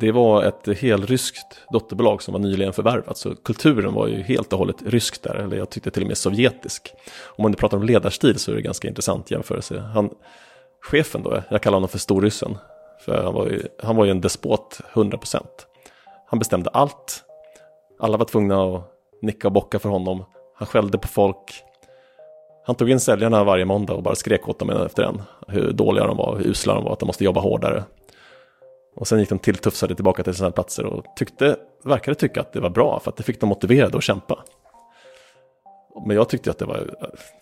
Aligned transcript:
det 0.00 0.12
var 0.12 0.42
ett 0.42 0.78
helryskt 0.78 1.60
dotterbolag 1.72 2.22
som 2.22 2.32
var 2.32 2.38
nyligen 2.38 2.72
förvärvat, 2.72 3.18
så 3.18 3.34
kulturen 3.34 3.94
var 3.94 4.06
ju 4.06 4.22
helt 4.22 4.52
och 4.52 4.58
hållet 4.58 4.82
rysk 4.86 5.22
där, 5.22 5.34
eller 5.34 5.56
jag 5.56 5.70
tyckte 5.70 5.90
till 5.90 6.02
och 6.02 6.08
med 6.08 6.18
sovjetisk. 6.18 6.92
Om 7.24 7.42
man 7.42 7.50
nu 7.50 7.56
pratar 7.56 7.76
om 7.76 7.82
ledarstil 7.82 8.38
så 8.38 8.50
är 8.50 8.54
det 8.54 8.62
ganska 8.62 8.88
intressant 8.88 9.30
jämförelse. 9.30 9.80
Han, 9.80 10.10
chefen 10.82 11.22
då, 11.22 11.42
jag 11.50 11.62
kallar 11.62 11.76
honom 11.76 11.88
för 11.88 11.98
storryssen, 11.98 12.58
för 13.04 13.22
han 13.22 13.34
var 13.34 13.46
ju, 13.46 13.62
han 13.82 13.96
var 13.96 14.04
ju 14.04 14.10
en 14.10 14.20
despot 14.20 14.80
100%. 14.92 15.46
Han 16.26 16.38
bestämde 16.38 16.70
allt, 16.70 17.24
alla 18.00 18.16
var 18.16 18.24
tvungna 18.24 18.64
att 18.64 18.82
nicka 19.22 19.48
och 19.48 19.52
bocka 19.52 19.78
för 19.78 19.88
honom, 19.88 20.24
han 20.54 20.66
skällde 20.66 20.98
på 20.98 21.08
folk, 21.08 21.62
han 22.66 22.76
tog 22.76 22.90
in 22.90 23.00
säljarna 23.00 23.44
varje 23.44 23.64
måndag 23.64 23.94
och 23.94 24.02
bara 24.02 24.14
skrek 24.14 24.48
åt 24.48 24.58
dem 24.58 24.70
en 24.70 24.86
efter 24.86 25.02
en 25.02 25.22
hur 25.48 25.72
dåliga 25.72 26.06
de 26.06 26.16
var, 26.16 26.36
hur 26.36 26.46
usla 26.46 26.74
de 26.74 26.84
var, 26.84 26.92
att 26.92 26.98
de 26.98 27.06
måste 27.06 27.24
jobba 27.24 27.40
hårdare. 27.40 27.84
Och 28.96 29.08
sen 29.08 29.20
gick 29.20 29.28
de 29.28 29.38
tilltufsade 29.38 29.94
tillbaka 29.94 30.22
till 30.22 30.34
sina 30.34 30.50
platser 30.50 30.86
och 30.86 31.04
tyckte, 31.16 31.56
verkade 31.84 32.14
tycka 32.14 32.40
att 32.40 32.52
det 32.52 32.60
var 32.60 32.70
bra 32.70 33.00
för 33.00 33.10
att 33.10 33.16
det 33.16 33.22
fick 33.22 33.40
dem 33.40 33.48
motiverade 33.48 33.96
att 33.96 34.04
kämpa. 34.04 34.44
Men 36.06 36.16
jag 36.16 36.28
tyckte 36.28 36.50
att 36.50 36.58
det 36.58 36.64
var, 36.64 36.94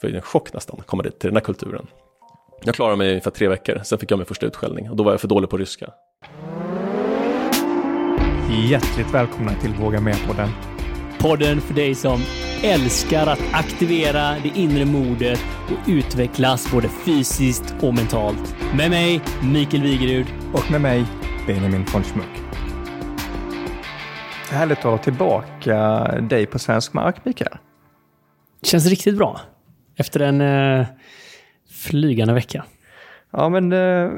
var 0.03 0.11
en 0.11 0.23
chock 0.23 0.53
nästan 0.53 0.81
att 0.81 0.87
komma 0.87 1.03
dit 1.03 1.19
till 1.19 1.29
den 1.29 1.37
här 1.37 1.45
kulturen. 1.45 1.87
Jag 2.65 2.75
klarade 2.75 2.97
mig 2.97 3.21
för 3.21 3.31
tre 3.31 3.49
veckor, 3.49 3.81
sen 3.85 3.99
fick 3.99 4.11
jag 4.11 4.19
min 4.19 4.27
första 4.27 4.47
utskällning 4.47 4.91
och 4.91 4.97
då 4.97 5.05
var 5.05 5.11
jag 5.11 5.21
för 5.21 5.29
dålig 5.29 5.51
på 5.51 5.57
ryska. 5.57 5.91
Hjärtligt 8.69 9.15
välkomna 9.15 9.55
till 9.55 9.75
Våga 9.75 10.01
Med-podden. 10.01 10.49
Podden 11.19 11.61
för 11.61 11.75
dig 11.75 11.95
som 11.95 12.21
älskar 12.63 13.27
att 13.27 13.41
aktivera 13.53 14.37
det 14.43 14.53
inre 14.61 14.85
modet 14.85 15.41
och 15.67 15.89
utvecklas 15.89 16.73
både 16.73 16.89
fysiskt 16.89 17.75
och 17.83 17.95
mentalt. 17.95 18.57
Med 18.77 18.91
mig, 18.91 19.23
Mikael 19.53 19.83
Wigerud. 19.83 20.27
Och 20.53 20.71
med 20.71 20.81
mig, 20.81 21.05
Benjamin 21.47 21.85
von 21.93 22.05
Schmuck. 22.05 22.43
Härligt 24.51 24.79
att 24.79 24.85
ha 24.85 24.99
tillbaka 24.99 26.07
dig 26.21 26.47
på 26.47 26.59
svensk 26.59 26.93
mark, 26.93 27.25
Mikael. 27.25 27.57
Känns 28.63 28.87
riktigt 28.87 29.17
bra. 29.17 29.41
Efter 29.97 30.21
en 30.21 30.41
eh, 30.41 30.87
flygande 31.71 32.35
vecka. 32.35 32.65
Ja, 33.31 33.49
men 33.49 33.73
eh, 33.73 34.11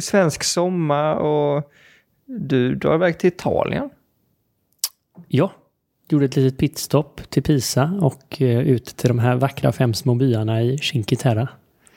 svensk 0.00 0.44
sommar 0.44 1.14
och 1.14 1.70
du 2.26 2.74
drar 2.74 2.94
iväg 2.94 3.18
till 3.18 3.28
Italien. 3.28 3.90
Ja, 5.28 5.52
gjorde 6.08 6.24
ett 6.24 6.36
litet 6.36 6.58
pitstop 6.58 7.30
till 7.30 7.42
Pisa 7.42 7.98
och 8.00 8.42
eh, 8.42 8.58
ut 8.58 8.84
till 8.84 9.08
de 9.08 9.18
här 9.18 9.36
vackra 9.36 9.72
fem 9.72 9.94
små 9.94 10.14
byarna 10.14 10.62
i 10.62 10.78
Cinque 10.78 11.16
Terre. 11.16 11.48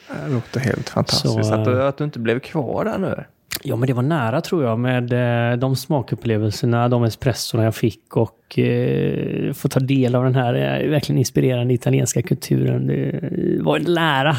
Det 0.08 0.34
låter 0.34 0.60
helt 0.60 0.90
fantastiskt 0.90 1.46
Så, 1.46 1.54
att, 1.54 1.66
du, 1.66 1.84
att 1.84 1.98
du 1.98 2.04
inte 2.04 2.20
blev 2.20 2.40
kvar 2.40 2.86
där 2.86 2.98
nu. 2.98 3.24
Ja, 3.62 3.76
men 3.76 3.88
det 3.88 3.94
var 3.94 4.04
nära 4.04 4.42
tror 4.42 4.64
jag 4.64 4.80
med 4.80 5.14
eh, 5.14 5.58
de 5.58 5.76
smakupplevelserna, 5.76 6.90
de 6.90 7.04
espressorna 7.04 7.64
jag 7.64 7.76
fick 7.76 8.18
och 8.18 8.60
eh, 8.60 9.54
få 9.54 9.68
ta 9.68 9.80
del 9.80 10.16
av 10.16 10.24
den 10.24 10.36
här 10.36 10.54
eh, 10.54 10.90
verkligen 10.90 11.20
inspirerande 11.20 11.74
italienska 11.74 12.22
kulturen. 12.22 12.88
Det 12.88 13.64
var 13.64 13.80
nära 13.80 14.36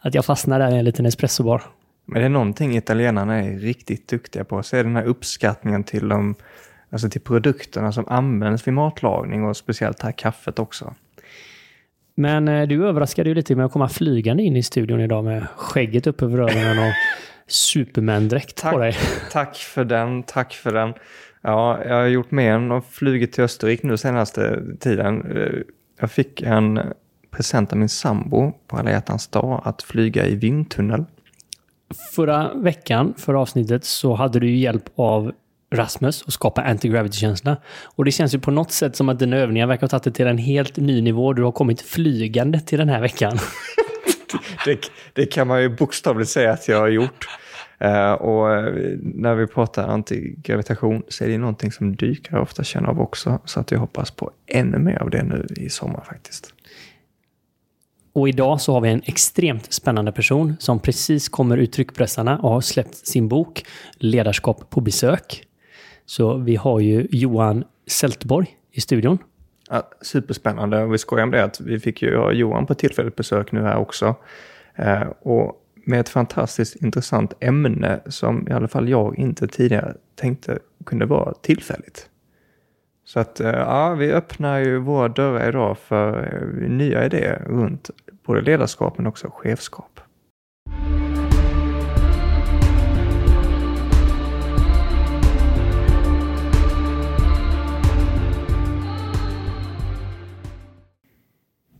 att 0.00 0.14
jag 0.14 0.24
fastnade 0.24 0.64
där 0.64 0.74
i 0.74 0.78
en 0.78 0.84
liten 0.84 1.06
espressobar. 1.06 1.62
Men 2.04 2.20
det 2.20 2.26
är 2.26 2.30
någonting 2.30 2.76
italienarna 2.76 3.44
är 3.44 3.58
riktigt 3.58 4.08
duktiga 4.08 4.44
på, 4.44 4.62
så 4.62 4.76
är 4.76 4.84
den 4.84 4.96
här 4.96 5.04
uppskattningen 5.04 5.84
till, 5.84 6.08
de, 6.08 6.34
alltså 6.90 7.08
till 7.08 7.20
produkterna 7.20 7.92
som 7.92 8.08
används 8.08 8.66
vid 8.66 8.74
matlagning 8.74 9.44
och 9.44 9.56
speciellt 9.56 9.98
det 9.98 10.04
här 10.04 10.12
kaffet 10.12 10.58
också. 10.58 10.94
Men 12.14 12.48
eh, 12.48 12.68
du 12.68 12.88
överraskade 12.88 13.28
ju 13.28 13.34
lite 13.34 13.56
med 13.56 13.66
att 13.66 13.72
komma 13.72 13.88
flygande 13.88 14.42
in 14.42 14.56
i 14.56 14.62
studion 14.62 15.00
idag 15.00 15.24
med 15.24 15.46
skägget 15.56 16.06
upp 16.06 16.22
över 16.22 16.38
öronen 16.38 16.78
och 16.78 16.94
Superman-dräkt 17.48 18.62
på 18.62 18.78
dig. 18.78 18.96
Tack 19.32 19.56
för 19.56 19.84
den, 19.84 20.22
tack 20.22 20.52
för 20.54 20.72
den. 20.72 20.94
Ja, 21.42 21.84
jag 21.84 21.94
har 21.94 22.06
gjort 22.06 22.30
mer 22.30 22.52
än 22.52 22.72
att 22.72 22.86
flugit 22.86 23.32
till 23.32 23.44
Österrike 23.44 23.86
nu 23.86 23.96
senaste 23.96 24.62
tiden. 24.80 25.36
Eh, 25.36 25.52
Jag 26.00 26.10
fick 26.10 26.42
en 26.42 26.80
present 27.30 27.72
av 27.72 27.78
min 27.78 27.88
sambo 27.88 28.52
på 28.66 28.76
alla 28.76 28.90
hjärtans 28.90 29.28
dag 29.28 29.62
att 29.64 29.82
flyga 29.82 30.26
i 30.26 30.34
vindtunnel. 30.34 31.04
Förra 32.14 32.54
veckan, 32.54 33.14
förra 33.16 33.40
avsnittet, 33.40 33.84
så 33.84 34.14
hade 34.14 34.40
du 34.40 34.56
hjälp 34.56 34.84
av 34.96 35.32
Rasmus 35.74 36.24
att 36.26 36.32
skapa 36.32 36.62
anti-gravity-känsla. 36.62 37.56
Och 37.84 38.04
det 38.04 38.10
känns 38.10 38.34
ju 38.34 38.38
på 38.38 38.50
något 38.50 38.72
sätt 38.72 38.96
som 38.96 39.08
att 39.08 39.18
dina 39.18 39.36
övningar 39.36 39.66
verkar 39.66 39.80
ha 39.80 39.88
tagit 39.88 40.04
det 40.04 40.10
till 40.10 40.26
en 40.26 40.38
helt 40.38 40.76
ny 40.76 41.02
nivå. 41.02 41.32
Du 41.32 41.42
har 41.42 41.52
kommit 41.52 41.80
flygande 41.80 42.60
till 42.60 42.78
den 42.78 42.88
här 42.88 43.00
veckan. 43.00 43.38
Det, 44.64 44.90
det 45.12 45.26
kan 45.26 45.46
man 45.46 45.62
ju 45.62 45.68
bokstavligt 45.68 46.30
säga 46.30 46.52
att 46.52 46.68
jag 46.68 46.78
har 46.78 46.88
gjort. 46.88 47.28
Uh, 47.84 48.12
och 48.12 48.54
eh, 48.54 48.98
när 49.00 49.34
vi 49.34 49.46
pratar 49.46 49.88
antigravitation 49.88 51.02
så 51.08 51.24
är 51.24 51.28
det 51.28 51.38
någonting 51.38 51.72
som 51.72 51.96
dykare 51.96 52.40
ofta 52.40 52.64
känner 52.64 52.88
av 52.88 53.00
också. 53.00 53.40
Så 53.44 53.60
att 53.60 53.70
jag 53.70 53.78
hoppas 53.78 54.10
på 54.10 54.30
ännu 54.46 54.78
mer 54.78 55.02
av 55.02 55.10
det 55.10 55.22
nu 55.22 55.46
i 55.56 55.68
sommar 55.68 56.04
faktiskt. 56.04 56.54
Och 58.12 58.28
idag 58.28 58.60
så 58.60 58.72
har 58.72 58.80
vi 58.80 58.88
en 58.88 59.02
extremt 59.04 59.72
spännande 59.72 60.12
person 60.12 60.56
som 60.58 60.80
precis 60.80 61.28
kommer 61.28 61.58
ur 61.58 61.66
tryckpressarna 61.66 62.38
och 62.38 62.50
har 62.50 62.60
släppt 62.60 62.94
sin 62.94 63.28
bok 63.28 63.64
Ledarskap 63.98 64.70
på 64.70 64.80
besök. 64.80 65.44
Så 66.06 66.36
vi 66.36 66.56
har 66.56 66.80
ju 66.80 67.06
Johan 67.10 67.64
Sältborg 67.86 68.46
i 68.72 68.80
studion. 68.80 69.18
Ja, 69.70 69.90
superspännande. 70.00 70.82
Och 70.82 70.94
vi 70.94 70.98
skojar 70.98 71.24
om 71.24 71.30
det 71.30 71.44
att 71.44 71.60
vi 71.60 71.80
fick 71.80 72.02
ju 72.02 72.16
ha 72.16 72.32
Johan 72.32 72.66
på 72.66 72.74
tillfälligt 72.74 73.16
besök 73.16 73.52
nu 73.52 73.62
här 73.62 73.76
också. 73.76 74.14
Eh, 74.74 75.02
och 75.20 75.62
med 75.86 76.00
ett 76.00 76.08
fantastiskt 76.08 76.76
intressant 76.76 77.32
ämne 77.40 78.00
som 78.06 78.48
i 78.48 78.52
alla 78.52 78.68
fall 78.68 78.88
jag 78.88 79.18
inte 79.18 79.48
tidigare 79.48 79.94
tänkte 80.14 80.58
kunde 80.86 81.06
vara 81.06 81.34
tillfälligt. 81.34 82.10
Så 83.04 83.20
att 83.20 83.40
eh, 83.40 83.50
ja, 83.50 83.94
vi 83.94 84.12
öppnar 84.12 84.58
ju 84.58 84.78
våra 84.78 85.08
dörrar 85.08 85.48
idag 85.48 85.78
för 85.78 86.34
eh, 86.62 86.68
nya 86.68 87.04
idéer 87.04 87.42
runt 87.46 87.90
både 88.26 88.40
ledarskap 88.40 88.98
men 88.98 89.06
också 89.06 89.30
chefskap. 89.30 89.95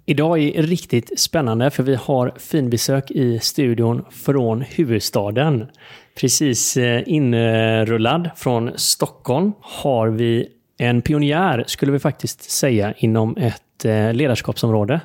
Idag 0.09 0.39
är 0.39 0.63
riktigt 0.63 1.21
spännande 1.21 1.71
för 1.71 1.83
vi 1.83 1.95
har 1.95 2.33
finbesök 2.37 3.11
i 3.11 3.39
studion 3.39 4.05
från 4.11 4.61
huvudstaden. 4.61 5.67
Precis 6.15 6.77
eh, 6.77 7.03
inrullad 7.07 8.31
från 8.37 8.73
Stockholm 8.77 9.53
har 9.61 10.09
vi 10.09 10.49
en 10.79 11.03
pionjär, 11.03 11.65
skulle 11.67 11.93
vi 11.93 11.99
faktiskt 11.99 12.51
säga, 12.51 12.95
inom 12.97 13.37
ett 13.37 13.85
eh, 13.85 14.15
ledarskapsområde. 14.15 15.01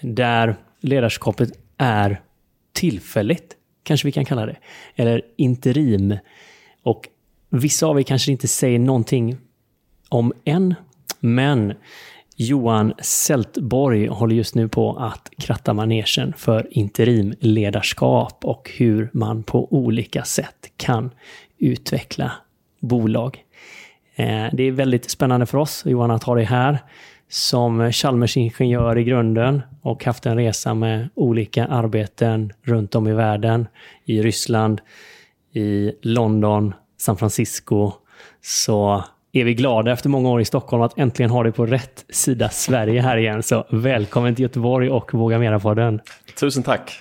Där 0.00 0.56
ledarskapet 0.80 1.50
är 1.78 2.20
tillfälligt, 2.72 3.56
kanske 3.82 4.08
vi 4.08 4.12
kan 4.12 4.24
kalla 4.24 4.46
det. 4.46 4.56
Eller 4.96 5.22
interim. 5.36 6.18
Och 6.82 7.08
vissa 7.50 7.86
av 7.86 7.98
er 7.98 8.02
kanske 8.02 8.32
inte 8.32 8.48
säger 8.48 8.78
någonting 8.78 9.36
om 10.08 10.32
än, 10.44 10.74
men 11.20 11.74
Johan 12.36 12.94
Seltborg 12.98 14.06
håller 14.06 14.36
just 14.36 14.54
nu 14.54 14.68
på 14.68 14.96
att 14.96 15.30
kratta 15.38 15.74
manegen 15.74 16.32
för 16.36 16.66
interimledarskap 16.70 18.44
och 18.44 18.70
hur 18.76 19.10
man 19.12 19.42
på 19.42 19.72
olika 19.72 20.24
sätt 20.24 20.72
kan 20.76 21.10
utveckla 21.58 22.32
bolag. 22.80 23.44
Eh, 24.16 24.46
det 24.52 24.62
är 24.62 24.70
väldigt 24.70 25.10
spännande 25.10 25.46
för 25.46 25.58
oss, 25.58 25.82
Johan, 25.86 26.10
att 26.10 26.22
ha 26.22 26.34
dig 26.34 26.44
här 26.44 26.78
som 27.28 27.92
Chalmers-ingenjör 27.92 28.98
i 28.98 29.04
grunden 29.04 29.62
och 29.82 30.04
haft 30.04 30.26
en 30.26 30.36
resa 30.36 30.74
med 30.74 31.08
olika 31.14 31.66
arbeten 31.66 32.52
runt 32.62 32.94
om 32.94 33.08
i 33.08 33.12
världen. 33.12 33.66
I 34.04 34.22
Ryssland, 34.22 34.80
i 35.52 35.92
London, 36.02 36.74
San 36.96 37.16
Francisco. 37.16 37.92
Så 38.42 39.04
är 39.40 39.44
vi 39.44 39.54
glada 39.54 39.92
efter 39.92 40.08
många 40.08 40.28
år 40.28 40.40
i 40.40 40.44
Stockholm 40.44 40.82
att 40.82 40.98
äntligen 40.98 41.30
ha 41.30 41.42
dig 41.42 41.52
på 41.52 41.66
rätt 41.66 42.04
sida 42.08 42.48
Sverige 42.48 43.00
här 43.00 43.16
igen. 43.16 43.42
Så 43.42 43.66
välkommen 43.70 44.34
till 44.34 44.42
Göteborg 44.42 44.90
och 44.90 45.14
Våga 45.14 45.38
Mera-podden. 45.38 46.00
Tusen 46.40 46.62
tack! 46.62 47.00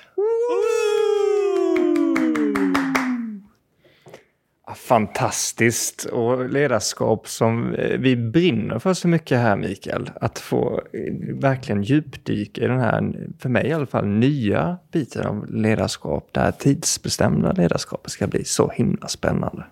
Fantastiskt 4.75 6.05
och 6.05 6.49
ledarskap 6.49 7.27
som 7.27 7.73
eh, 7.73 7.97
vi 7.99 8.15
brinner 8.15 8.79
för 8.79 8.93
så 8.93 9.07
mycket 9.07 9.39
här 9.39 9.55
Mikael. 9.55 10.09
Att 10.21 10.39
få 10.39 10.81
eh, 10.93 11.35
verkligen 11.41 11.83
djupdyka 11.83 12.61
i 12.61 12.67
den 12.67 12.79
här, 12.79 13.27
för 13.39 13.49
mig 13.49 13.67
i 13.67 13.73
alla 13.73 13.85
fall, 13.85 14.07
nya 14.07 14.77
biten 14.91 15.25
av 15.25 15.51
ledarskap. 15.51 16.29
Det 16.31 16.39
här 16.39 16.51
tidsbestämda 16.51 17.51
ledarskapet 17.51 18.11
ska 18.11 18.27
bli 18.27 18.43
så 18.43 18.71
himla 18.75 19.07
spännande. 19.07 19.63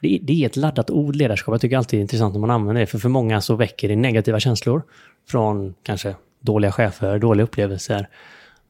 Det, 0.00 0.18
det 0.22 0.42
är 0.42 0.46
ett 0.46 0.56
laddat 0.56 0.90
ord, 0.90 1.16
ledarskap. 1.16 1.52
Jag 1.52 1.60
tycker 1.60 1.76
alltid 1.76 1.98
det 1.98 2.00
är 2.00 2.02
intressant 2.02 2.34
när 2.34 2.40
man 2.40 2.50
använder 2.50 2.80
det. 2.80 2.86
För 2.86 2.98
för 2.98 3.08
många 3.08 3.40
så 3.40 3.56
väcker 3.56 3.88
det 3.88 3.96
negativa 3.96 4.40
känslor. 4.40 4.82
Från 5.28 5.74
kanske 5.82 6.14
dåliga 6.40 6.72
chefer, 6.72 7.18
dåliga 7.18 7.44
upplevelser 7.44 8.08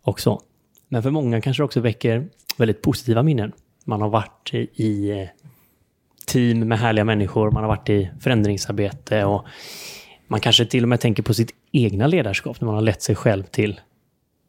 och 0.02 0.20
så. 0.20 0.42
Men 0.88 1.02
för 1.02 1.10
många 1.10 1.40
kanske 1.40 1.60
det 1.62 1.64
också 1.64 1.80
väcker 1.80 2.28
väldigt 2.56 2.82
positiva 2.82 3.22
minnen. 3.22 3.52
Man 3.84 4.02
har 4.02 4.08
varit 4.08 4.54
i 4.74 5.10
eh, 5.10 5.28
team 6.26 6.68
med 6.68 6.78
härliga 6.78 7.04
människor. 7.04 7.50
Man 7.50 7.62
har 7.62 7.68
varit 7.68 7.88
i 7.88 8.10
förändringsarbete 8.20 9.24
och 9.24 9.46
man 10.26 10.40
kanske 10.40 10.66
till 10.66 10.82
och 10.82 10.88
med 10.88 11.00
tänker 11.00 11.22
på 11.22 11.34
sitt 11.34 11.50
egna 11.72 12.06
ledarskap 12.06 12.60
när 12.60 12.66
man 12.66 12.74
har 12.74 12.82
lett 12.82 13.02
sig 13.02 13.14
själv 13.14 13.42
till 13.42 13.80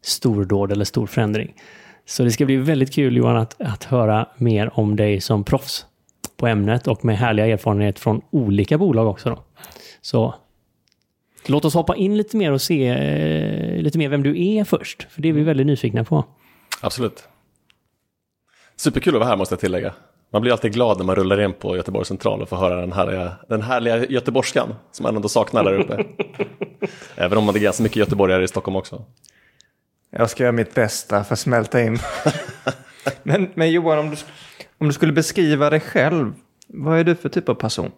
stordåd 0.01 0.71
eller 0.71 0.85
stor 0.85 1.07
förändring. 1.07 1.53
Så 2.05 2.23
det 2.23 2.31
ska 2.31 2.45
bli 2.45 2.55
väldigt 2.55 2.93
kul 2.93 3.17
Johan 3.17 3.37
att, 3.37 3.61
att 3.61 3.83
höra 3.83 4.27
mer 4.37 4.79
om 4.79 4.95
dig 4.95 5.21
som 5.21 5.43
proffs 5.43 5.85
på 6.39 6.47
ämnet 6.47 6.87
och 6.87 7.05
med 7.05 7.17
härliga 7.17 7.45
erfarenheter 7.45 8.01
från 8.01 8.21
olika 8.31 8.77
bolag 8.77 9.07
också. 9.07 9.29
Då. 9.29 9.43
Så 10.01 10.35
låt 11.47 11.65
oss 11.65 11.73
hoppa 11.73 11.95
in 11.95 12.17
lite 12.17 12.37
mer 12.37 12.51
och 12.51 12.61
se 12.61 12.87
eh, 12.87 13.81
lite 13.81 13.97
mer 13.97 14.09
vem 14.09 14.23
du 14.23 14.45
är 14.45 14.63
först. 14.63 15.07
För 15.09 15.21
det 15.21 15.29
är 15.29 15.33
vi 15.33 15.43
väldigt 15.43 15.67
nyfikna 15.67 16.03
på. 16.03 16.25
Absolut. 16.81 17.27
Superkul 18.75 19.15
att 19.15 19.19
vara 19.19 19.29
här 19.29 19.37
måste 19.37 19.53
jag 19.53 19.59
tillägga. 19.59 19.93
Man 20.31 20.41
blir 20.41 20.51
alltid 20.51 20.73
glad 20.73 20.97
när 20.97 21.05
man 21.05 21.15
rullar 21.15 21.41
in 21.41 21.53
på 21.53 21.75
Göteborgs 21.75 22.07
central 22.07 22.41
och 22.41 22.49
får 22.49 22.57
höra 22.57 22.81
den 22.81 22.91
härliga, 22.91 23.31
den 23.49 23.61
härliga 23.61 24.05
göteborgskan 24.05 24.75
som 24.91 25.03
man 25.03 25.15
ändå 25.15 25.29
saknar 25.29 25.63
där 25.63 25.73
uppe. 25.73 26.05
Även 27.15 27.37
om 27.37 27.45
det 27.45 27.59
är 27.59 27.61
ganska 27.61 27.83
mycket 27.83 27.95
göteborgare 27.95 28.43
i 28.43 28.47
Stockholm 28.47 28.75
också. 28.75 29.03
Jag 30.11 30.29
ska 30.29 30.43
göra 30.43 30.51
mitt 30.51 30.75
bästa 30.75 31.23
för 31.23 31.33
att 31.33 31.39
smälta 31.39 31.81
in. 31.81 31.99
men, 33.23 33.49
men 33.53 33.71
Johan, 33.71 33.99
om 33.99 34.09
du, 34.09 34.15
om 34.79 34.87
du 34.87 34.93
skulle 34.93 35.13
beskriva 35.13 35.69
dig 35.69 35.79
själv, 35.79 36.33
vad 36.67 36.99
är 36.99 37.03
du 37.03 37.15
för 37.15 37.29
typ 37.29 37.49
av 37.49 37.53
person? 37.53 37.91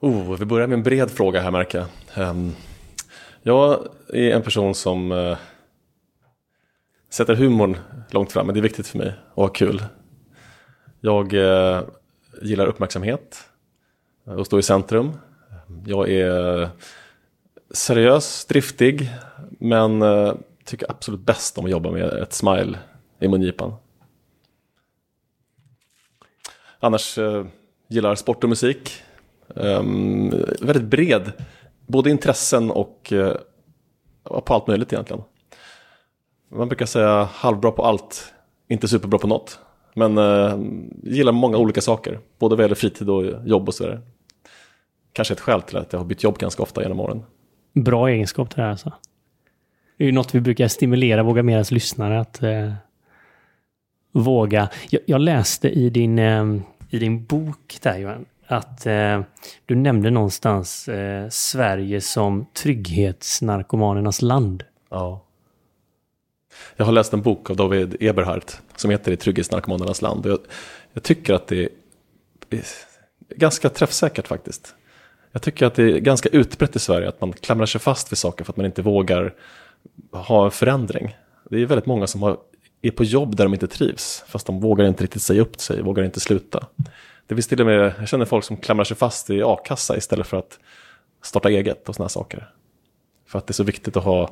Oh, 0.00 0.36
vi 0.36 0.44
börjar 0.44 0.66
med 0.66 0.76
en 0.76 0.82
bred 0.82 1.10
fråga 1.10 1.40
här 1.40 1.50
märker 1.50 1.86
jag. 2.14 2.30
Um, 2.30 2.54
jag 3.42 3.88
är 4.08 4.30
en 4.30 4.42
person 4.42 4.74
som 4.74 5.12
uh, 5.12 5.36
sätter 7.10 7.34
humorn 7.34 7.76
långt 8.10 8.32
fram, 8.32 8.46
men 8.46 8.54
det 8.54 8.60
är 8.60 8.62
viktigt 8.62 8.86
för 8.86 8.98
mig 8.98 9.08
att 9.08 9.36
ha 9.36 9.48
kul. 9.48 9.82
Jag 11.00 11.32
uh, 11.32 11.82
gillar 12.42 12.66
uppmärksamhet 12.66 13.44
och 14.24 14.46
stå 14.46 14.58
i 14.58 14.62
centrum. 14.62 15.12
Jag 15.86 16.10
är 16.10 16.68
seriös, 17.70 18.44
driftig, 18.44 19.10
men 19.58 20.02
uh, 20.02 20.34
tycker 20.64 20.90
absolut 20.90 21.20
bäst 21.20 21.58
om 21.58 21.64
att 21.64 21.70
jobba 21.70 21.90
med 21.90 22.04
ett 22.04 22.32
smile 22.32 22.78
i 23.20 23.28
mungipan. 23.28 23.74
Annars 26.80 27.18
eh, 27.18 27.46
gillar 27.88 28.14
sport 28.14 28.44
och 28.44 28.50
musik. 28.50 28.92
Um, 29.48 30.30
väldigt 30.60 30.84
bred, 30.84 31.32
både 31.86 32.10
intressen 32.10 32.70
och 32.70 33.12
eh, 33.12 33.36
på 34.22 34.54
allt 34.54 34.66
möjligt 34.66 34.92
egentligen. 34.92 35.22
Man 36.48 36.68
brukar 36.68 36.86
säga 36.86 37.28
halvbra 37.32 37.70
på 37.70 37.84
allt, 37.84 38.32
inte 38.68 38.88
superbra 38.88 39.18
på 39.18 39.26
något. 39.26 39.58
Men 39.94 40.18
eh, 40.18 40.58
gillar 41.02 41.32
många 41.32 41.56
olika 41.56 41.80
saker, 41.80 42.20
både 42.38 42.56
vad 42.56 42.64
gäller 42.64 42.74
fritid 42.74 43.10
och 43.10 43.24
jobb 43.48 43.68
och 43.68 43.74
så 43.74 43.84
vidare. 43.84 44.00
Kanske 45.12 45.34
ett 45.34 45.40
skäl 45.40 45.62
till 45.62 45.76
att 45.76 45.92
jag 45.92 46.00
har 46.00 46.06
bytt 46.06 46.22
jobb 46.22 46.38
ganska 46.38 46.62
ofta 46.62 46.82
genom 46.82 47.00
åren. 47.00 47.22
Bra 47.74 48.08
egenskap 48.08 48.56
det 48.56 48.62
här 48.62 48.70
alltså. 48.70 48.92
Det 49.96 50.04
är 50.04 50.06
ju 50.06 50.12
något 50.12 50.34
vi 50.34 50.40
brukar 50.40 50.68
stimulera 50.68 51.22
Våga 51.22 51.42
Meras 51.42 51.70
lyssnare 51.70 52.20
att 52.20 52.42
eh, 52.42 52.72
våga. 54.12 54.68
Jag, 54.90 55.02
jag, 55.06 55.20
läste 55.20 55.68
i 55.68 55.90
din, 55.90 56.18
eh, 56.18 56.44
i 56.90 56.98
din 56.98 57.24
bok 57.24 57.78
där 57.82 57.98
Johan, 57.98 58.24
att 58.46 58.86
eh, 58.86 59.20
du 59.66 59.74
nämnde 59.74 60.10
någonstans 60.10 60.88
eh, 60.88 61.28
Sverige 61.28 62.00
som 62.00 62.46
trygghetsnarkomanernas 62.52 64.22
land. 64.22 64.64
Ja. 64.90 65.24
Jag 66.76 66.84
har 66.84 66.92
läst 66.92 67.12
en 67.12 67.22
bok 67.22 67.50
av 67.50 67.56
David 67.56 67.96
Eberhardt 68.00 68.62
som 68.76 68.90
heter 68.90 69.12
I 69.12 69.16
trygghetsnarkomanernas 69.16 70.02
land. 70.02 70.26
Jag, 70.26 70.38
jag 70.92 71.02
tycker 71.02 71.34
att 71.34 71.46
det 71.46 71.68
är 72.50 72.62
ganska 73.36 73.68
träffsäkert 73.68 74.28
faktiskt. 74.28 74.74
Jag 75.32 75.42
tycker 75.42 75.66
att 75.66 75.74
det 75.74 75.82
är 75.82 75.98
ganska 75.98 76.28
utbrett 76.28 76.76
i 76.76 76.78
Sverige 76.78 77.08
att 77.08 77.20
man 77.20 77.32
klamrar 77.32 77.66
sig 77.66 77.80
fast 77.80 78.12
vid 78.12 78.18
saker 78.18 78.44
för 78.44 78.52
att 78.52 78.56
man 78.56 78.66
inte 78.66 78.82
vågar 78.82 79.34
ha 80.12 80.44
en 80.44 80.50
förändring. 80.50 81.16
Det 81.50 81.62
är 81.62 81.66
väldigt 81.66 81.86
många 81.86 82.06
som 82.06 82.22
har, 82.22 82.38
är 82.82 82.90
på 82.90 83.04
jobb 83.04 83.36
där 83.36 83.44
de 83.44 83.54
inte 83.54 83.66
trivs, 83.66 84.24
fast 84.26 84.46
de 84.46 84.60
vågar 84.60 84.86
inte 84.86 85.04
riktigt 85.04 85.22
säga 85.22 85.42
upp 85.42 85.60
sig, 85.60 85.82
vågar 85.82 86.04
inte 86.04 86.20
sluta. 86.20 86.66
Det 87.26 87.34
finns 87.34 87.46
till 87.46 87.60
och 87.60 87.66
med, 87.66 87.94
jag 87.98 88.08
känner 88.08 88.24
folk 88.24 88.44
som 88.44 88.56
klamrar 88.56 88.84
sig 88.84 88.96
fast 88.96 89.30
i 89.30 89.42
a-kassa 89.42 89.96
istället 89.96 90.26
för 90.26 90.36
att 90.36 90.58
starta 91.22 91.50
eget 91.50 91.88
och 91.88 91.94
sådana 91.94 92.08
saker. 92.08 92.50
För 93.26 93.38
att 93.38 93.46
det 93.46 93.50
är 93.50 93.54
så 93.54 93.64
viktigt 93.64 93.96
att 93.96 94.04
ha 94.04 94.30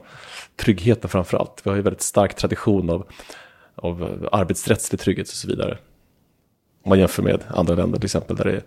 tryggheten 0.57 1.11
framför 1.11 1.39
allt. 1.39 1.61
Vi 1.65 1.71
har 1.71 1.77
ju 1.77 1.83
väldigt 1.83 2.03
stark 2.03 2.35
tradition 2.35 2.91
av, 2.91 3.07
av 3.75 4.29
arbetsrättslig 4.33 5.01
trygghet 5.01 5.29
och 5.29 5.35
så 5.35 5.49
vidare. 5.49 5.79
Om 6.83 6.89
man 6.89 6.99
jämför 6.99 7.23
med 7.23 7.45
andra 7.49 7.75
länder 7.75 7.99
till 7.99 8.07
exempel 8.07 8.37
där 8.37 8.45
det 8.45 8.53
är 8.53 8.63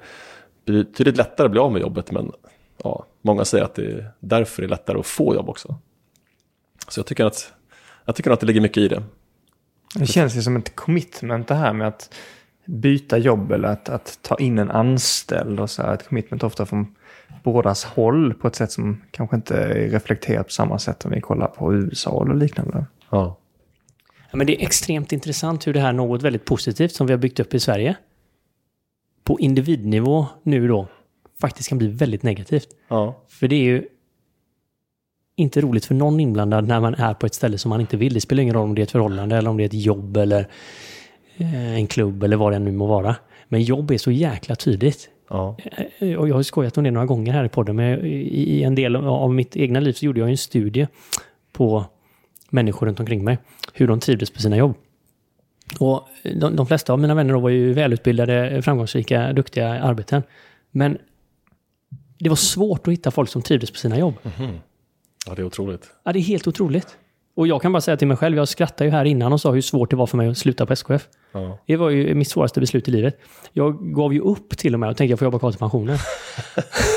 betydligt 0.65 1.17
lättare 1.17 1.45
att 1.45 1.51
bli 1.51 1.59
av 1.59 1.71
med 1.71 1.81
jobbet 1.81 2.11
men 2.11 2.31
ja, 2.83 3.05
många 3.21 3.45
säger 3.45 3.63
att 3.63 3.75
det 3.75 3.85
är 3.85 4.11
därför 4.19 4.61
det 4.61 4.65
är 4.65 4.69
lättare 4.69 4.99
att 4.99 5.05
få 5.05 5.35
jobb 5.35 5.49
också. 5.49 5.75
Så 6.87 6.99
jag 6.99 7.05
tycker 7.05 7.25
att, 7.25 7.53
jag 8.05 8.15
tycker 8.15 8.31
att 8.31 8.39
det 8.39 8.45
ligger 8.45 8.61
mycket 8.61 8.77
i 8.77 8.87
det. 8.87 9.03
Det 9.95 10.06
känns 10.06 10.38
ju 10.38 10.41
som 10.41 10.56
ett 10.56 10.75
commitment 10.75 11.47
det 11.47 11.56
här 11.56 11.74
med 11.74 11.88
att 11.88 12.13
byta 12.65 13.18
jobb 13.18 13.51
eller 13.51 13.68
att, 13.68 13.89
att 13.89 14.19
ta 14.21 14.38
in 14.38 14.59
en 14.59 14.71
anställd 14.71 15.59
och 15.59 15.69
så 15.69 15.81
här. 15.81 15.94
Ett 15.94 16.07
commitment 16.07 16.44
ofta 16.44 16.65
från 16.65 16.95
bådas 17.44 17.83
håll 17.83 18.33
på 18.33 18.47
ett 18.47 18.56
sätt 18.56 18.71
som 18.71 19.01
kanske 19.12 19.36
inte 19.36 19.57
är 19.57 19.89
reflekterat 19.89 20.45
på 20.45 20.51
samma 20.51 20.80
sätt 20.80 21.06
om 21.06 21.12
vi 21.12 21.21
kollar 21.21 21.47
på 21.47 21.74
USA 21.74 22.24
eller 22.24 22.36
liknande. 22.36 22.86
Ja. 23.09 23.38
ja 24.31 24.38
men 24.38 24.47
det 24.47 24.62
är 24.62 24.65
extremt 24.65 25.12
intressant 25.12 25.68
hur 25.68 25.74
det 25.74 25.80
här 25.80 25.94
något 25.94 26.24
väldigt 26.24 26.45
positivt 26.45 26.91
som 26.91 27.07
vi 27.07 27.13
har 27.13 27.18
byggt 27.18 27.39
upp 27.39 27.53
i 27.53 27.59
Sverige 27.59 27.95
på 29.24 29.39
individnivå 29.39 30.27
nu 30.44 30.68
då 30.68 30.88
faktiskt 31.41 31.69
kan 31.69 31.77
bli 31.77 31.88
väldigt 31.88 32.24
negativt. 32.24 32.68
Ja. 32.88 33.24
För 33.27 33.47
det 33.47 33.56
är 33.56 33.63
ju 33.63 33.88
inte 35.39 35.62
roligt 35.62 35.86
för 35.86 35.95
någon 35.95 36.19
inblandad 36.19 36.68
när 36.68 36.80
man 36.80 36.95
är 36.95 37.13
på 37.13 37.25
ett 37.25 37.33
ställe 37.33 37.57
som 37.57 37.69
man 37.69 37.81
inte 37.81 37.97
vill. 37.97 38.13
Det 38.13 38.21
spelar 38.21 38.44
ingen 38.44 38.56
roll 38.56 38.63
om 38.63 38.75
det 38.75 38.81
är 38.81 38.83
ett 38.83 38.91
förhållande 38.91 39.38
eller 39.38 39.50
om 39.50 39.57
det 39.57 39.63
är 39.63 39.65
ett 39.65 39.74
jobb 39.74 40.18
eller 40.18 40.47
eh, 41.38 41.74
en 41.75 41.88
klubb 41.88 42.24
eller 42.24 42.38
vad 42.38 42.53
det 42.53 42.59
nu 42.59 42.71
må 42.71 42.86
vara. 42.86 43.15
Men 43.47 43.62
jobb 43.62 43.91
är 43.91 43.97
så 43.97 44.12
jäkla 44.12 44.56
tydligt. 44.56 45.09
Ja. 45.30 45.57
Eh, 46.00 46.13
och 46.13 46.30
jag 46.30 46.36
har 46.36 46.44
skojat 46.44 46.77
om 46.77 46.83
det 46.83 46.91
några 46.91 47.06
gånger 47.06 47.33
här 47.33 47.45
i 47.45 47.50
podden, 47.50 47.75
men 47.75 48.06
i 48.06 48.62
en 48.63 48.75
del 48.75 48.95
av 48.95 49.33
mitt 49.33 49.57
egna 49.57 49.80
liv 49.80 49.94
så 49.94 50.06
gjorde 50.06 50.19
jag 50.19 50.30
en 50.30 50.38
studie 50.38 50.88
på 51.51 51.86
människor 52.50 52.88
runt 52.88 53.00
omkring 53.00 53.24
mig. 53.24 53.38
Hur 53.74 53.88
de 53.88 54.00
trivdes 54.00 54.31
på 54.31 54.41
sina 54.41 54.57
jobb. 54.57 54.75
Och 55.80 56.07
de, 56.36 56.56
de 56.56 56.68
flesta 56.68 56.94
av 56.94 57.00
mina 57.00 57.15
vänner 57.15 57.33
var 57.33 57.50
ju 57.50 57.74
välutbildade, 57.74 58.62
framgångsrika, 58.62 59.33
duktiga 59.33 59.81
arbeten. 59.81 60.24
Men 60.71 60.97
det 62.19 62.29
var 62.29 62.36
svårt 62.36 62.88
att 62.88 62.93
hitta 62.93 63.12
folk 63.12 63.29
som 63.29 63.41
trivdes 63.41 63.72
på 63.72 63.77
sina 63.77 64.00
jobb. 64.00 64.13
Mm. 64.39 64.55
Ja, 65.25 65.35
det 65.35 65.41
är 65.41 65.45
otroligt. 65.45 65.91
Ja, 66.03 66.13
det 66.13 66.19
är 66.19 66.23
helt 66.23 66.47
otroligt. 66.47 66.97
Och 67.35 67.47
jag 67.47 67.61
kan 67.61 67.71
bara 67.71 67.81
säga 67.81 67.97
till 67.97 68.07
mig 68.07 68.17
själv, 68.17 68.38
jag 68.38 68.47
skrattade 68.47 68.85
ju 68.85 68.91
här 68.91 69.05
innan 69.05 69.33
och 69.33 69.41
sa 69.41 69.51
hur 69.51 69.61
svårt 69.61 69.89
det 69.89 69.95
var 69.95 70.07
för 70.07 70.17
mig 70.17 70.27
att 70.27 70.38
sluta 70.38 70.65
på 70.65 70.73
SKF. 70.73 71.07
Ja. 71.31 71.59
Det 71.65 71.75
var 71.75 71.89
ju 71.89 72.15
mitt 72.15 72.29
svåraste 72.29 72.59
beslut 72.59 72.88
i 72.88 72.91
livet. 72.91 73.19
Jag 73.53 73.95
gav 73.95 74.13
ju 74.13 74.21
upp 74.21 74.57
till 74.57 74.73
och 74.73 74.79
med 74.79 74.89
och 74.89 74.97
tänkte 74.97 75.11
jag 75.11 75.19
får 75.19 75.25
jobba 75.25 75.39
kvar 75.39 75.51
till 75.51 75.59
pensionen. 75.59 75.97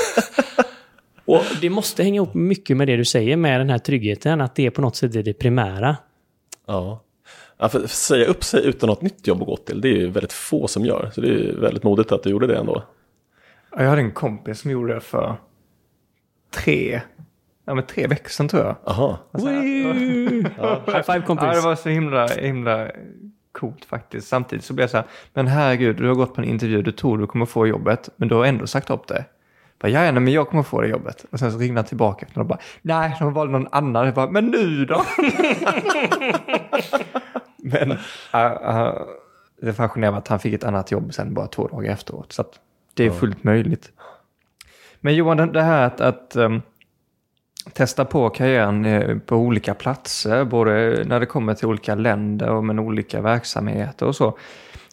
och 1.25 1.41
det 1.61 1.69
måste 1.69 2.03
hänga 2.03 2.15
ihop 2.15 2.33
mycket 2.33 2.77
med 2.77 2.87
det 2.87 2.97
du 2.97 3.05
säger 3.05 3.37
med 3.37 3.59
den 3.59 3.69
här 3.69 3.77
tryggheten, 3.77 4.41
att 4.41 4.55
det 4.55 4.65
är 4.65 4.69
på 4.69 4.81
något 4.81 4.95
sätt 4.95 5.15
är 5.15 5.23
det 5.23 5.33
primära. 5.33 5.97
Ja. 6.65 7.03
ja 7.57 7.69
för 7.69 7.87
säga 7.87 8.25
upp 8.25 8.43
sig 8.43 8.65
utan 8.65 8.89
något 8.89 9.01
nytt 9.01 9.27
jobb 9.27 9.41
att 9.41 9.47
gå 9.47 9.57
till, 9.57 9.81
det 9.81 9.87
är 9.87 9.95
ju 9.97 10.09
väldigt 10.09 10.33
få 10.33 10.67
som 10.67 10.85
gör. 10.85 11.11
Så 11.13 11.21
det 11.21 11.27
är 11.27 11.31
ju 11.31 11.59
väldigt 11.59 11.83
modigt 11.83 12.11
att 12.11 12.23
du 12.23 12.29
gjorde 12.29 12.47
det 12.47 12.55
ändå. 12.55 12.83
Jag 13.77 13.89
hade 13.89 14.01
en 14.01 14.11
kompis 14.11 14.59
som 14.59 14.71
gjorde 14.71 14.93
det 14.93 15.01
för 15.01 15.35
tre 16.51 17.01
Ja, 17.65 17.73
men 17.73 17.85
tre 17.85 18.07
veckor 18.07 18.29
sedan 18.29 18.47
tror 18.47 18.63
jag. 18.63 18.75
Aha. 18.85 19.19
Alltså, 19.31 19.49
ja. 19.49 20.81
High 20.85 21.01
five 21.01 21.21
kompis. 21.21 21.45
Ja, 21.45 21.53
det 21.53 21.61
var 21.61 21.75
så 21.75 21.89
himla, 21.89 22.27
himla 22.27 22.91
coolt 23.51 23.85
faktiskt. 23.85 24.27
Samtidigt 24.27 24.65
så 24.65 24.73
blev 24.73 24.83
jag 24.83 24.89
så 24.89 24.97
här, 24.97 25.05
men 25.33 25.47
herregud, 25.47 25.97
du 25.97 26.07
har 26.07 26.15
gått 26.15 26.33
på 26.35 26.41
en 26.41 26.47
intervju, 26.47 26.81
du 26.81 26.91
tror 26.91 27.17
du 27.17 27.27
kommer 27.27 27.45
få 27.45 27.67
jobbet, 27.67 28.09
men 28.15 28.27
du 28.27 28.35
har 28.35 28.45
ändå 28.45 28.67
sagt 28.67 28.89
upp 28.89 29.07
det. 29.07 29.25
Ja, 29.89 30.11
men 30.11 30.27
jag 30.27 30.49
kommer 30.49 30.63
få 30.63 30.81
det 30.81 30.87
jobbet. 30.87 31.25
Och 31.31 31.39
sen 31.39 31.51
så 31.51 31.57
ringde 31.57 31.79
han 31.79 31.85
tillbaka 31.85 32.25
och 32.35 32.45
bara, 32.45 32.59
nej, 32.81 33.15
de 33.19 33.33
valde 33.33 33.51
någon 33.51 33.67
annan. 33.71 34.05
Jag 34.05 34.15
bara, 34.15 34.29
men 34.29 34.45
nu 34.45 34.85
då? 34.85 35.05
men 37.57 37.91
uh, 37.91 37.97
uh, 38.33 38.93
det 39.61 39.73
fascinerande 39.73 40.11
var 40.11 40.17
att 40.17 40.27
han 40.27 40.39
fick 40.39 40.53
ett 40.53 40.63
annat 40.63 40.91
jobb 40.91 41.13
sen 41.13 41.33
bara 41.33 41.47
två 41.47 41.67
dagar 41.67 41.91
efteråt. 41.91 42.33
Så 42.33 42.41
att 42.41 42.59
det 42.93 43.05
är 43.05 43.11
fullt 43.11 43.43
möjligt. 43.43 43.91
Men 44.99 45.15
Johan, 45.15 45.51
det 45.51 45.61
här 45.61 45.87
att, 45.87 46.01
att 46.01 46.35
um, 46.35 46.61
testa 47.73 48.05
på 48.05 48.29
karriären 48.29 48.85
eh, 48.85 49.17
på 49.17 49.35
olika 49.35 49.73
platser, 49.73 50.45
både 50.45 51.03
när 51.05 51.19
det 51.19 51.25
kommer 51.25 51.53
till 51.53 51.67
olika 51.67 51.95
länder 51.95 52.49
och 52.49 52.63
med 52.63 52.79
olika 52.79 53.21
verksamheter 53.21 54.05
och 54.05 54.15
så. 54.15 54.37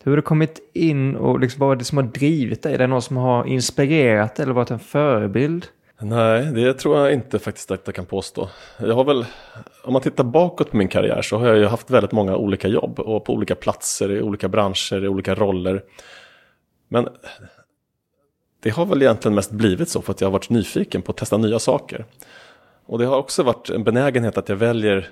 Hur 0.03 0.13
har 0.13 0.17
du 0.17 0.23
kommit 0.23 0.71
in 0.73 1.17
och 1.17 1.41
liksom, 1.41 1.61
vad 1.61 1.73
är 1.73 1.77
det 1.77 1.85
som 1.85 1.99
har 1.99 2.05
drivit 2.05 2.63
dig? 2.63 2.75
Är 2.75 2.79
det 2.79 2.87
någon 2.87 3.03
som 3.03 3.17
har 3.17 3.47
inspirerat 3.47 4.41
eller 4.41 4.53
varit 4.53 4.71
en 4.71 4.79
förebild? 4.79 5.67
Nej, 6.03 6.45
det 6.45 6.75
tror 6.75 6.99
jag 6.99 7.13
inte 7.13 7.39
faktiskt 7.39 7.71
att 7.71 7.83
jag 7.85 7.95
kan 7.95 8.07
påstå. 8.07 8.49
Jag 8.79 8.95
har 8.95 9.05
väl, 9.05 9.27
om 9.85 9.93
man 9.93 10.03
tittar 10.03 10.25
bakåt 10.25 10.71
på 10.71 10.77
min 10.77 10.89
karriär 10.89 11.23
så 11.23 11.39
har 11.39 11.47
jag 11.47 11.59
ju 11.59 11.67
haft 11.67 11.91
väldigt 11.91 12.13
många 12.13 12.37
olika 12.37 12.69
jobb 12.69 13.01
och 13.01 13.25
på 13.25 13.33
olika 13.33 13.55
platser, 13.55 14.13
i 14.13 14.23
olika 14.23 14.49
branscher, 14.49 15.05
i 15.05 15.09
olika 15.09 15.35
roller. 15.35 15.83
Men 16.89 17.09
det 18.63 18.71
har 18.71 18.87
väl 18.87 19.03
egentligen 19.03 19.35
mest 19.35 19.51
blivit 19.51 19.89
så 19.89 20.03
för 20.03 20.13
att 20.13 20.21
jag 20.21 20.29
har 20.29 20.33
varit 20.33 20.51
nyfiken 20.51 21.03
på 21.03 21.13
att 21.13 21.17
testa 21.17 21.37
nya 21.37 21.59
saker. 21.59 22.05
Och 22.91 22.99
det 22.99 23.07
har 23.07 23.17
också 23.17 23.43
varit 23.43 23.71
en 23.71 23.85
benägenhet 23.85 24.39
att 24.39 24.49
jag 24.49 24.57
väljer 24.57 25.09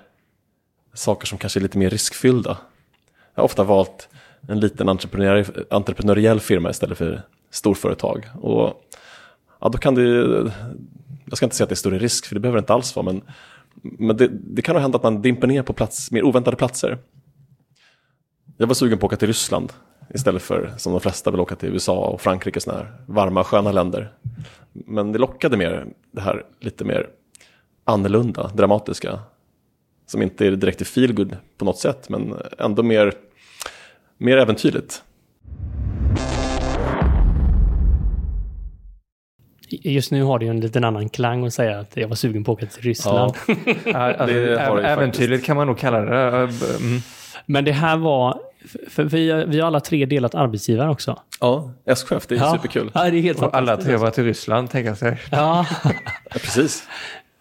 saker 0.94 1.26
som 1.26 1.38
kanske 1.38 1.58
är 1.58 1.62
lite 1.62 1.78
mer 1.78 1.90
riskfyllda. 1.90 2.58
Jag 3.35 3.42
har 3.42 3.44
ofta 3.44 3.64
valt 3.64 4.08
en 4.49 4.61
liten 4.61 4.88
entreprenör, 4.88 5.47
entreprenöriell 5.70 6.40
firma 6.40 6.70
istället 6.70 6.99
för 6.99 7.23
storföretag. 7.50 8.28
Och 8.40 8.82
ja, 9.61 9.68
då 9.68 9.78
kan 9.78 9.94
det 9.94 10.02
jag 11.25 11.37
ska 11.37 11.47
inte 11.47 11.56
säga 11.56 11.64
att 11.64 11.68
det 11.68 11.75
är 11.75 11.76
större 11.76 11.99
risk, 11.99 12.26
för 12.26 12.35
det 12.35 12.40
behöver 12.40 12.56
det 12.56 12.62
inte 12.62 12.75
alls 12.75 12.97
vara, 12.97 13.04
men, 13.04 13.23
men 13.82 14.16
det, 14.16 14.28
det 14.32 14.62
kan 14.62 14.75
nog 14.75 14.82
hända 14.82 14.97
att 14.97 15.02
man 15.02 15.23
dimper 15.23 15.47
ner 15.47 15.62
på 15.62 15.73
plats, 15.73 16.11
mer 16.11 16.23
oväntade 16.23 16.56
platser. 16.56 16.99
Jag 18.56 18.66
var 18.66 18.75
sugen 18.75 18.99
på 18.99 19.06
att 19.06 19.12
åka 19.12 19.16
till 19.16 19.28
Ryssland 19.28 19.73
istället 20.14 20.42
för 20.42 20.75
som 20.76 20.92
de 20.92 21.00
flesta 21.00 21.30
vill 21.30 21.40
åka 21.40 21.56
till 21.56 21.68
USA 21.68 22.06
och 22.06 22.20
Frankrike, 22.20 22.61
sådana 22.61 22.82
här 22.82 22.92
varma, 23.06 23.44
sköna 23.44 23.73
länder. 23.73 24.12
Men 24.73 25.12
det 25.12 25.18
lockade 25.18 25.56
mer 25.56 25.87
det 26.11 26.20
här 26.20 26.44
lite 26.61 26.85
mer 26.85 27.08
annorlunda, 27.88 28.50
dramatiska, 28.54 29.18
som 30.07 30.23
inte 30.23 30.47
är 30.47 30.50
direkt 30.50 30.83
i 30.83 30.85
feelgood 30.85 31.37
på 31.59 31.64
något 31.64 31.78
sätt, 31.78 32.09
men 32.09 32.35
ändå 32.59 32.83
mer, 32.83 33.12
mer 34.18 34.37
äventyrligt. 34.37 35.02
Just 39.71 40.12
nu 40.12 40.23
har 40.23 40.38
det 40.38 40.45
ju 40.45 40.50
en 40.50 40.61
liten 40.61 40.85
annan 40.85 41.09
klang 41.09 41.47
att 41.47 41.54
säga 41.54 41.78
att 41.78 41.97
jag 41.97 42.09
var 42.09 42.16
sugen 42.16 42.45
på 42.45 42.52
att 42.52 42.59
åka 42.59 42.66
till 42.66 42.83
Ryssland. 42.83 43.35
Ja. 43.85 43.99
alltså, 44.18 44.37
äventyrligt 44.83 45.45
kan 45.45 45.57
man 45.57 45.66
nog 45.66 45.78
kalla 45.78 46.00
det. 46.00 46.28
Mm. 46.37 47.00
Men 47.47 47.64
det 47.64 47.73
här 47.73 47.97
var, 47.97 48.40
för 48.88 49.04
vi, 49.04 49.45
vi 49.49 49.61
har 49.61 49.66
alla 49.66 49.80
tre 49.80 50.07
delat 50.07 50.35
arbetsgivare 50.35 50.90
också. 50.90 51.23
Ja, 51.40 51.71
SKF, 51.85 52.26
det 52.26 52.35
är 52.35 52.38
ja. 52.38 52.52
superkul. 52.52 52.90
Ja, 52.95 53.11
det 53.11 53.18
är 53.18 53.23
helt 53.23 53.42
och 53.42 53.54
alla 53.54 53.76
tre 53.76 53.97
var 53.97 54.11
till 54.11 54.25
Ryssland, 54.25 54.71
tänker 54.71 54.88
jag 54.88 54.99
sig. 54.99 55.21
Ja. 55.30 55.66
ja, 55.85 55.90
precis. 56.30 56.88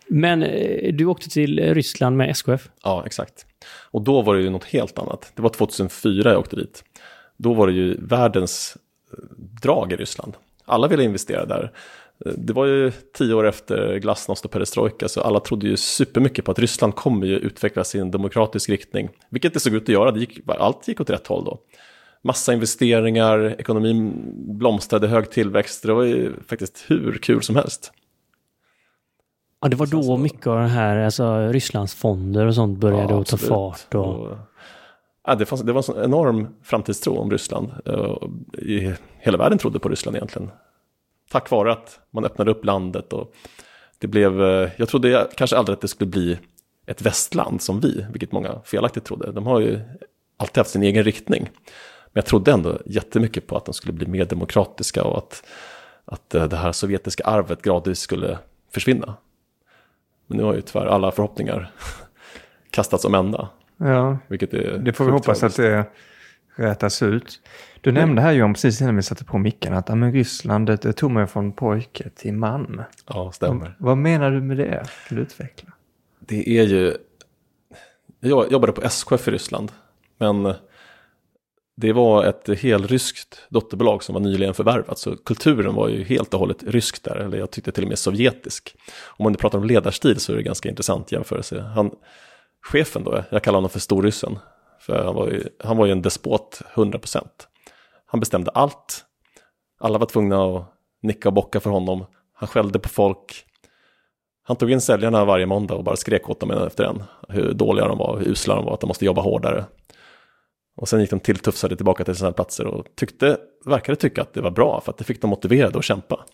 Men 0.10 0.44
eh, 0.44 0.94
du 0.94 1.06
åkte 1.06 1.30
till 1.30 1.60
eh, 1.60 1.74
Ryssland 1.74 2.18
med 2.18 2.30
SKF? 2.30 2.70
Ja, 2.84 3.04
exakt. 3.06 3.46
Och 3.92 4.02
då 4.02 4.22
var 4.22 4.36
det 4.36 4.42
ju 4.42 4.50
något 4.50 4.66
helt 4.66 5.00
annat. 5.00 5.32
Det 5.36 5.42
var 5.42 5.50
2004 5.50 6.32
jag 6.32 6.40
åkte 6.40 6.56
dit. 6.56 6.84
Då 7.38 7.54
var 7.54 7.68
det 7.68 7.74
ju 7.74 7.98
världens 8.02 8.78
eh, 9.12 9.24
drag 9.62 9.94
i 9.94 9.96
Ryssland. 9.96 10.34
Alla 10.66 10.88
ville 10.88 11.04
investera 11.04 11.46
där. 11.46 11.72
Det 12.38 12.54
var 12.54 12.66
ju 12.66 12.92
tio 12.92 13.34
år 13.34 13.48
efter 13.48 13.98
glasnost 13.98 14.46
och 14.46 14.52
perestrojka 14.52 15.08
så 15.08 15.22
alla 15.22 15.40
trodde 15.40 15.68
ju 15.68 15.78
supermycket 15.78 16.46
på 16.46 16.52
att 16.52 16.60
Ryssland 16.60 16.96
kommer 16.96 17.28
ju 17.28 17.38
utvecklas 17.38 17.96
i 17.96 18.00
en 18.00 18.12
demokratisk 18.12 18.70
riktning. 18.70 19.10
Vilket 19.30 19.54
det 19.54 19.60
såg 19.60 19.74
ut 19.74 19.84
att 19.84 19.90
göra, 19.90 20.12
det 20.12 20.20
gick, 20.20 20.40
allt 20.48 20.88
gick 20.88 21.02
åt 21.02 21.10
rätt 21.10 21.28
håll 21.28 21.46
då. 21.46 21.60
Massa 22.22 22.54
investeringar, 22.54 23.56
ekonomin 23.60 24.14
blomstrade, 24.58 25.08
hög 25.08 25.32
tillväxt, 25.32 25.84
det 25.84 25.94
var 25.94 26.04
ju 26.04 26.34
faktiskt 26.48 26.86
hur 26.88 27.18
kul 27.18 27.44
som 27.44 27.56
helst. 27.56 27.92
Ja, 29.62 29.68
det 29.68 29.76
var 29.76 29.86
då 29.86 30.18
mycket 30.18 30.48
av 30.48 30.60
det 30.60 30.68
här, 30.68 30.98
alltså 30.98 31.48
Rysslands 31.48 31.96
fonder 31.96 32.46
och 32.46 32.56
sånt 32.56 32.80
började 32.80 33.14
ja, 33.14 33.22
att 33.22 33.28
ta 33.28 33.38
fart. 33.38 33.96
Och... 33.96 34.16
och 34.16 34.38
ja, 35.28 35.36
det, 35.36 35.46
fanns, 35.46 35.62
det 35.62 35.74
var 35.74 35.80
en 35.80 35.84
sån 35.84 36.04
enorm 36.04 36.48
framtidstro 36.64 37.18
om 37.18 37.32
Ryssland. 37.32 37.72
I, 38.54 38.94
hela 39.20 39.38
världen 39.38 39.58
trodde 39.58 39.80
på 39.80 39.90
Ryssland 39.90 40.18
egentligen 40.18 40.50
tack 41.30 41.52
vare 41.52 41.72
att 41.72 42.00
man 42.12 42.26
öppnade 42.26 42.52
upp 42.52 42.66
landet 42.66 43.14
och 43.14 43.34
det 44.00 44.08
blev, 44.08 44.44
eh, 44.44 44.70
jag 44.78 44.90
trodde 44.90 45.28
kanske 45.36 45.58
aldrig 45.58 45.74
att 45.74 45.82
det 45.82 45.88
skulle 45.88 46.10
bli 46.10 46.38
ett 46.86 47.02
västland 47.02 47.62
som 47.62 47.80
vi, 47.80 48.06
vilket 48.12 48.32
många 48.32 48.60
felaktigt 48.66 49.06
trodde. 49.06 49.32
De 49.32 49.48
har 49.48 49.60
ju 49.60 49.80
alltid 50.38 50.58
haft 50.58 50.70
sin 50.70 50.84
egen 50.84 51.04
riktning. 51.04 51.44
Men 51.44 52.12
jag 52.14 52.26
trodde 52.26 52.52
ändå 52.52 52.80
jättemycket 52.86 53.48
på 53.48 53.58
att 53.58 53.66
de 53.66 53.74
skulle 53.74 53.94
bli 53.94 54.08
mer 54.08 54.26
demokratiska 54.26 55.04
och 55.04 55.18
att, 55.18 55.44
att 56.06 56.36
eh, 56.36 56.48
det 56.48 56.58
här 56.58 56.72
sovjetiska 56.72 57.24
arvet 57.24 57.62
gradvis 57.62 58.00
skulle 58.00 58.38
försvinna. 58.72 59.16
Men 60.28 60.38
nu 60.38 60.44
har 60.44 60.54
ju 60.54 60.62
tyvärr 60.62 60.86
alla 60.86 61.12
förhoppningar 61.12 61.72
kastats 62.72 63.06
om 63.06 63.16
ända. 63.16 63.50
Ja, 63.78 64.18
vilket 64.28 64.54
är 64.54 64.78
det 64.78 64.94
får 64.94 65.06
vi 65.06 65.12
hoppas 65.12 65.44
att 65.44 65.56
det 65.56 65.86
rätas 66.56 67.02
ut. 67.02 67.40
Du 67.82 67.92
nämnde 67.92 68.22
här 68.22 68.32
Johan, 68.32 68.54
precis 68.54 68.82
innan 68.82 68.96
vi 68.96 69.02
satte 69.02 69.26
på 69.26 69.38
micken, 69.38 69.74
att 69.74 69.88
men 69.88 70.14
Ryssland 70.14 70.66
det 70.66 70.94
tog 70.94 71.12
mig 71.12 71.28
från 71.28 71.52
pojke 71.52 72.10
till 72.10 72.34
man. 72.34 72.84
Ja, 73.08 73.32
stämmer. 73.32 73.66
Vad, 73.66 73.76
vad 73.90 73.98
menar 73.98 74.32
du 74.32 74.42
med 74.42 74.58
det? 74.58 74.86
Kan 75.08 75.18
du 75.18 75.24
utveckla? 75.24 75.70
Det 76.20 76.50
är 76.50 76.64
ju... 76.64 76.98
Jag 78.20 78.52
jobbade 78.52 78.74
på 78.74 78.82
SKF 78.82 79.28
i 79.28 79.32
Ryssland, 79.32 79.72
men 80.18 80.54
det 81.80 81.94
var 81.94 82.24
ett 82.24 82.60
helryskt 82.60 83.42
dotterbolag 83.50 84.04
som 84.04 84.14
var 84.14 84.20
nyligen 84.20 84.54
förvärvat, 84.54 85.00
så 85.00 85.18
kulturen 85.18 85.76
var 85.76 85.90
ju 85.90 86.04
helt 86.04 86.34
och 86.34 86.40
hållet 86.40 86.64
rysk 86.64 87.04
där, 87.04 87.16
eller 87.16 87.38
jag 87.38 87.52
tyckte 87.52 87.72
till 87.72 87.84
och 87.84 87.90
med 87.90 88.00
sovjetisk. 88.00 88.76
Om 89.06 89.24
man 89.24 89.32
nu 89.32 89.38
pratar 89.38 89.58
om 89.58 89.64
ledarstil 89.64 90.20
så 90.20 90.32
är 90.32 90.36
det 90.36 90.44
ganska 90.44 90.70
intressant 90.70 91.12
jämförelse. 91.12 91.62
Han, 91.62 91.92
chefen 92.62 93.04
då, 93.04 93.24
jag 93.30 93.44
kallar 93.44 93.58
honom 93.58 93.70
för 93.70 93.80
storryssen, 93.80 94.40
för 94.80 95.04
han 95.04 95.16
var 95.16 95.28
ju, 95.28 95.44
han 95.64 95.78
var 95.78 95.86
ju 95.86 95.92
en 95.92 96.02
despot 96.02 96.62
100%. 96.74 97.28
Han 98.06 98.20
bestämde 98.20 98.52
allt. 98.52 99.06
Alla 99.80 99.98
var 99.98 100.06
tvungna 100.06 100.46
att 100.46 100.74
nicka 101.02 101.30
och 101.30 101.34
bocka 101.34 101.60
för 101.60 101.70
honom. 101.70 102.06
Han 102.34 102.48
skällde 102.48 102.80
på 102.80 102.90
folk. 102.90 103.46
Han 104.44 104.56
tog 104.58 104.72
in 104.72 104.82
säljarna 104.82 105.26
varje 105.26 105.46
måndag 105.46 105.76
och 105.76 105.84
bara 105.84 105.96
skrek 105.96 106.30
åt 106.30 106.40
dem 106.40 106.52
en 106.52 106.68
efter 106.68 106.84
en. 106.84 107.04
Hur 107.30 107.54
dåliga 107.54 107.88
de 107.88 107.98
var, 107.98 108.18
hur 108.18 108.28
usla 108.28 108.56
de 108.56 108.66
var, 108.66 108.74
att 108.74 108.82
de 108.82 108.88
måste 108.88 109.06
jobba 109.06 109.22
hårdare. 109.22 109.66
Och 110.78 110.90
sen 110.90 111.02
gick 111.02 111.10
de 111.10 111.20
tilltufsade 111.20 111.76
tillbaka 111.76 112.04
till 112.04 112.16
sina 112.16 112.32
platser 112.32 112.68
och 112.68 112.86
tyckte, 112.96 113.38
verkade 113.66 113.96
tycka 113.96 114.22
att 114.22 114.34
det 114.34 114.42
var 114.42 114.52
bra 114.52 114.82
för 114.82 114.92
att 114.92 114.98
det 114.98 115.04
fick 115.04 115.22
dem 115.22 115.30
motiverade 115.30 115.78
att 115.78 115.86
kämpa. 115.86 116.26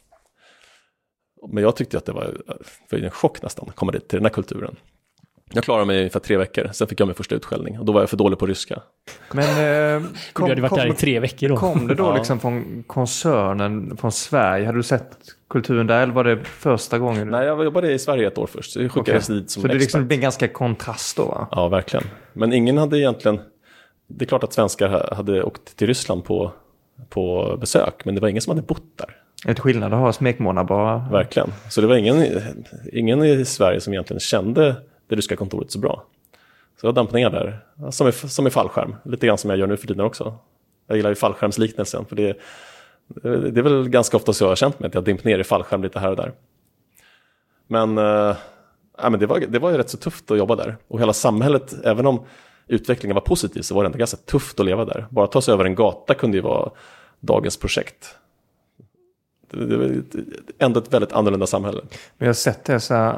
Men 1.51 1.63
jag 1.63 1.75
tyckte 1.75 1.97
att 1.97 2.05
det 2.05 2.11
var, 2.11 2.37
det 2.89 2.95
var 2.95 2.99
en 2.99 3.11
chock 3.11 3.41
nästan 3.41 3.69
att 3.69 3.75
komma 3.75 3.91
dit 3.91 4.07
till 4.07 4.17
den 4.17 4.25
här 4.25 4.33
kulturen. 4.33 4.75
Jag 5.53 5.63
klarade 5.63 5.85
mig 5.85 6.09
för 6.09 6.19
tre 6.19 6.37
veckor, 6.37 6.69
sen 6.73 6.87
fick 6.87 6.99
jag 6.99 7.07
min 7.07 7.15
första 7.15 7.35
utskällning 7.35 7.79
och 7.79 7.85
då 7.85 7.93
var 7.93 7.99
jag 7.99 8.09
för 8.09 8.17
dålig 8.17 8.39
på 8.39 8.45
ryska. 8.45 8.81
Men 9.31 9.43
eh, 9.43 10.09
kom, 10.33 10.45
du 10.45 10.51
hade 10.51 10.61
varit 10.61 10.69
kom, 10.69 10.79
där 10.79 10.87
i 10.87 10.95
tre 10.95 11.19
veckor 11.19 11.49
då. 11.49 11.57
Kom 11.57 11.87
det 11.87 11.95
då 11.95 12.03
ja. 12.07 12.15
liksom 12.15 12.39
från 12.39 12.83
koncernen 12.87 13.97
från 13.97 14.11
Sverige? 14.11 14.65
Hade 14.65 14.77
du 14.77 14.83
sett 14.83 15.17
kulturen 15.49 15.87
där 15.87 16.03
eller 16.03 16.13
var 16.13 16.23
det 16.23 16.43
första 16.43 16.99
gången? 16.99 17.27
Nej, 17.27 17.45
jag 17.45 17.63
jobbade 17.63 17.93
i 17.93 17.99
Sverige 17.99 18.27
ett 18.27 18.37
år 18.37 18.47
först. 18.47 18.71
Så 18.71 18.81
jag 18.81 18.91
skickades 18.91 19.29
okay. 19.29 19.39
dit 19.39 19.51
som 19.51 19.61
Så 19.61 19.67
det 19.67 19.73
liksom 19.73 20.07
blir 20.07 20.17
en 20.17 20.21
ganska 20.21 20.47
kontrast 20.47 21.17
då? 21.17 21.25
Va? 21.25 21.47
Ja, 21.51 21.67
verkligen. 21.67 22.05
Men 22.33 22.53
ingen 22.53 22.77
hade 22.77 22.99
egentligen... 22.99 23.39
Det 24.17 24.25
är 24.25 24.27
klart 24.27 24.43
att 24.43 24.53
svenskar 24.53 25.15
hade 25.15 25.43
åkt 25.43 25.77
till 25.77 25.87
Ryssland 25.87 26.25
på, 26.25 26.51
på 27.09 27.57
besök, 27.59 28.05
men 28.05 28.15
det 28.15 28.21
var 28.21 28.27
ingen 28.27 28.41
som 28.41 28.51
hade 28.51 28.67
bott 28.67 28.97
där. 28.97 29.15
Ett 29.47 29.59
skillnad 29.59 29.93
att 29.93 29.99
ha 29.99 30.13
smekmånad 30.13 30.67
bara. 30.67 31.07
Verkligen. 31.11 31.53
Så 31.69 31.81
det 31.81 31.87
var 31.87 31.95
ingen, 31.95 32.41
ingen 32.93 33.23
i 33.23 33.45
Sverige 33.45 33.81
som 33.81 33.93
egentligen 33.93 34.19
kände 34.19 34.75
det 35.07 35.15
ryska 35.15 35.35
kontoret 35.35 35.71
så 35.71 35.79
bra. 35.79 36.03
Så 36.81 36.87
jag 36.87 36.95
damp 36.95 37.11
ner 37.11 37.29
där, 37.29 37.59
som 37.91 38.07
i, 38.07 38.11
som 38.11 38.47
i 38.47 38.49
fallskärm, 38.49 38.95
lite 39.05 39.27
grann 39.27 39.37
som 39.37 39.49
jag 39.49 39.59
gör 39.59 39.67
nu 39.67 39.77
för 39.77 39.87
tiden 39.87 40.05
också. 40.05 40.37
Jag 40.87 40.97
gillar 40.97 41.09
ju 41.09 41.15
fallskärmsliknelsen, 41.15 42.05
för 42.05 42.15
det, 42.15 42.37
det 43.23 43.59
är 43.59 43.61
väl 43.61 43.89
ganska 43.89 44.17
ofta 44.17 44.33
så 44.33 44.43
jag 44.43 44.49
har 44.49 44.55
känt 44.55 44.79
mig, 44.79 44.87
att 44.87 44.93
jag 44.93 45.03
dimpt 45.03 45.23
ner 45.23 45.39
i 45.39 45.43
fallskärm 45.43 45.83
lite 45.83 45.99
här 45.99 46.09
och 46.09 46.15
där. 46.15 46.31
Men, 47.67 47.97
äh, 47.97 48.35
men 49.01 49.19
det, 49.19 49.25
var, 49.25 49.39
det 49.39 49.59
var 49.59 49.71
ju 49.71 49.77
rätt 49.77 49.89
så 49.89 49.97
tufft 49.97 50.31
att 50.31 50.37
jobba 50.37 50.55
där. 50.55 50.77
Och 50.87 50.99
hela 50.99 51.13
samhället, 51.13 51.73
även 51.83 52.05
om 52.05 52.25
utvecklingen 52.67 53.15
var 53.15 53.21
positiv, 53.21 53.61
så 53.61 53.75
var 53.75 53.83
det 53.83 53.87
ändå 53.87 53.97
ganska 53.97 54.17
tufft 54.17 54.59
att 54.59 54.65
leva 54.65 54.85
där. 54.85 55.07
Bara 55.09 55.25
att 55.25 55.31
ta 55.31 55.41
sig 55.41 55.53
över 55.53 55.65
en 55.65 55.75
gata 55.75 56.13
kunde 56.13 56.37
ju 56.37 56.43
vara 56.43 56.71
dagens 57.19 57.57
projekt 57.57 58.15
det 59.53 59.77
var 59.77 60.03
ändå 60.59 60.79
ett 60.79 60.93
väldigt 60.93 61.11
annorlunda 61.11 61.47
samhälle. 61.47 61.81
Vi 62.17 62.25
har 62.25 62.33
sett 62.33 62.65
det, 62.65 62.79
så 62.79 62.93
här, 62.93 63.13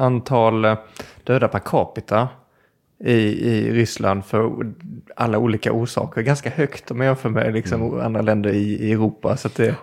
antal 0.00 0.64
eh, 0.64 0.78
döda 1.24 1.48
per 1.48 1.58
capita 1.58 2.28
i, 3.04 3.12
i 3.48 3.72
Ryssland 3.72 4.24
för 4.24 4.72
alla 5.16 5.38
olika 5.38 5.72
orsaker. 5.72 6.22
Ganska 6.22 6.50
högt 6.50 6.90
om 6.90 6.98
man 6.98 7.06
jämför 7.06 7.28
med 7.28 7.52
liksom, 7.52 7.82
mm. 7.82 8.00
andra 8.00 8.22
länder 8.22 8.50
i, 8.50 8.88
i 8.88 8.92
Europa. 8.92 9.36
Så 9.36 9.48
det, 9.56 9.74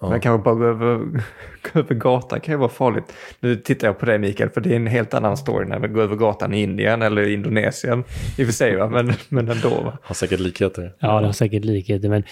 ja. 0.00 0.08
Man 0.08 0.20
kanske 0.20 0.44
bara 0.44 0.54
gå 0.54 0.64
över, 0.64 0.98
gå 1.72 1.78
över 1.78 1.94
gatan 1.94 2.40
kan 2.40 2.54
ju 2.54 2.58
vara 2.58 2.68
farligt. 2.68 3.12
Nu 3.40 3.56
tittar 3.56 3.88
jag 3.88 3.98
på 3.98 4.06
dig 4.06 4.18
Mikael, 4.18 4.50
för 4.50 4.60
det 4.60 4.72
är 4.72 4.76
en 4.76 4.86
helt 4.86 5.14
annan 5.14 5.36
story 5.36 5.66
när 5.66 5.78
vi 5.78 5.88
går 5.88 6.02
över 6.02 6.16
gatan 6.16 6.54
i 6.54 6.62
Indien 6.62 7.02
eller 7.02 7.28
Indonesien. 7.28 8.04
I 8.38 8.42
och 8.42 8.46
för 8.46 8.52
sig, 8.52 8.76
va? 8.76 8.88
Men, 8.88 9.12
men 9.28 9.48
ändå. 9.48 9.68
Va? 9.68 9.98
Har 10.02 10.14
säkert 10.14 10.40
likheter. 10.40 10.94
Ja, 10.98 11.20
det 11.20 11.26
har 11.26 11.32
säkert 11.32 11.64
likheter. 11.64 12.08
Men 12.08 12.24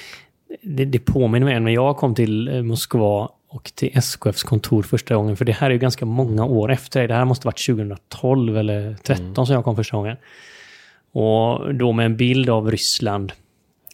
det, 0.62 0.84
det 0.84 0.98
påminner 0.98 1.46
mig 1.46 1.60
när 1.60 1.72
jag 1.72 1.96
kom 1.96 2.14
till 2.14 2.48
eh, 2.48 2.62
Moskva 2.62 3.28
och 3.48 3.72
till 3.74 3.90
SKFs 3.94 4.42
kontor 4.42 4.82
första 4.82 5.14
gången. 5.14 5.36
För 5.36 5.44
det 5.44 5.52
här 5.52 5.66
är 5.66 5.70
ju 5.70 5.78
ganska 5.78 6.06
många 6.06 6.44
år 6.44 6.72
efter. 6.72 7.08
Det 7.08 7.14
här 7.14 7.24
måste 7.24 7.46
varit 7.46 7.66
2012 7.66 8.58
eller 8.58 8.94
2013 8.94 9.24
mm. 9.24 9.46
som 9.46 9.54
jag 9.54 9.64
kom 9.64 9.76
första 9.76 9.96
gången. 9.96 10.16
Och 11.12 11.74
då 11.74 11.92
med 11.92 12.06
en 12.06 12.16
bild 12.16 12.50
av 12.50 12.70
Ryssland 12.70 13.32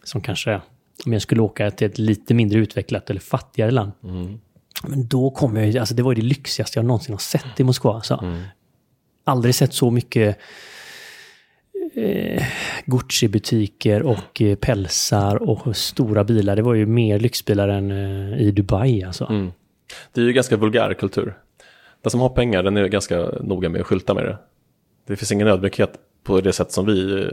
som 0.05 0.21
kanske, 0.21 0.61
om 1.07 1.13
jag 1.13 1.23
skulle 1.23 1.43
åka 1.43 1.71
till 1.71 1.87
ett 1.87 1.99
lite 1.99 2.35
mindre 2.35 2.59
utvecklat 2.59 3.11
eller 3.11 3.21
fattigare 3.21 3.71
land. 3.71 3.93
Mm. 4.05 4.41
Men 4.83 5.07
då 5.07 5.31
kom 5.31 5.57
jag 5.57 5.77
alltså 5.77 5.95
det 5.95 6.03
var 6.03 6.15
det 6.15 6.23
lyxigaste 6.23 6.79
jag 6.79 6.87
någonsin 6.87 7.15
har 7.15 7.19
sett 7.19 7.61
i 7.61 7.65
Moskva. 7.65 7.95
Alltså. 7.95 8.19
Mm. 8.23 8.43
Aldrig 9.25 9.55
sett 9.55 9.75
så 9.75 9.91
mycket 9.91 10.39
eh, 11.95 12.45
Gucci-butiker 12.85 14.03
och 14.03 14.43
eh, 14.43 14.57
pälsar 14.57 15.43
och 15.43 15.77
stora 15.77 16.25
bilar. 16.25 16.57
Det 16.57 16.63
var 16.63 16.75
ju 16.75 16.87
mer 16.87 17.19
lyxbilar 17.19 17.69
än 17.69 17.91
eh, 17.91 18.41
i 18.41 18.51
Dubai 18.51 19.05
alltså. 19.05 19.25
Mm. 19.25 19.53
Det 20.13 20.21
är 20.21 20.25
ju 20.25 20.33
ganska 20.33 20.57
vulgär 20.57 20.95
kultur. 20.95 21.35
Den 22.03 22.11
som 22.11 22.21
har 22.21 22.29
pengar, 22.29 22.63
den 22.63 22.77
är 22.77 22.87
ganska 22.87 23.31
noga 23.41 23.69
med 23.69 23.81
att 23.81 23.87
skylta 23.87 24.15
med 24.15 24.25
det. 24.25 24.39
Det 25.07 25.17
finns 25.17 25.33
ingen 25.33 25.49
ödmjukhet 25.49 25.93
på 26.25 26.41
det 26.41 26.53
sätt 26.53 26.73
som 26.73 26.87
vi 26.87 27.23
eh, 27.23 27.29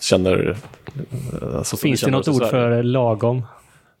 känner. 0.00 0.56
eh, 1.42 1.56
Alltså, 1.58 1.76
Finns 1.76 2.00
det 2.00 2.10
något 2.10 2.28
ord 2.28 2.42
för 2.50 2.82
lagom? 2.82 3.42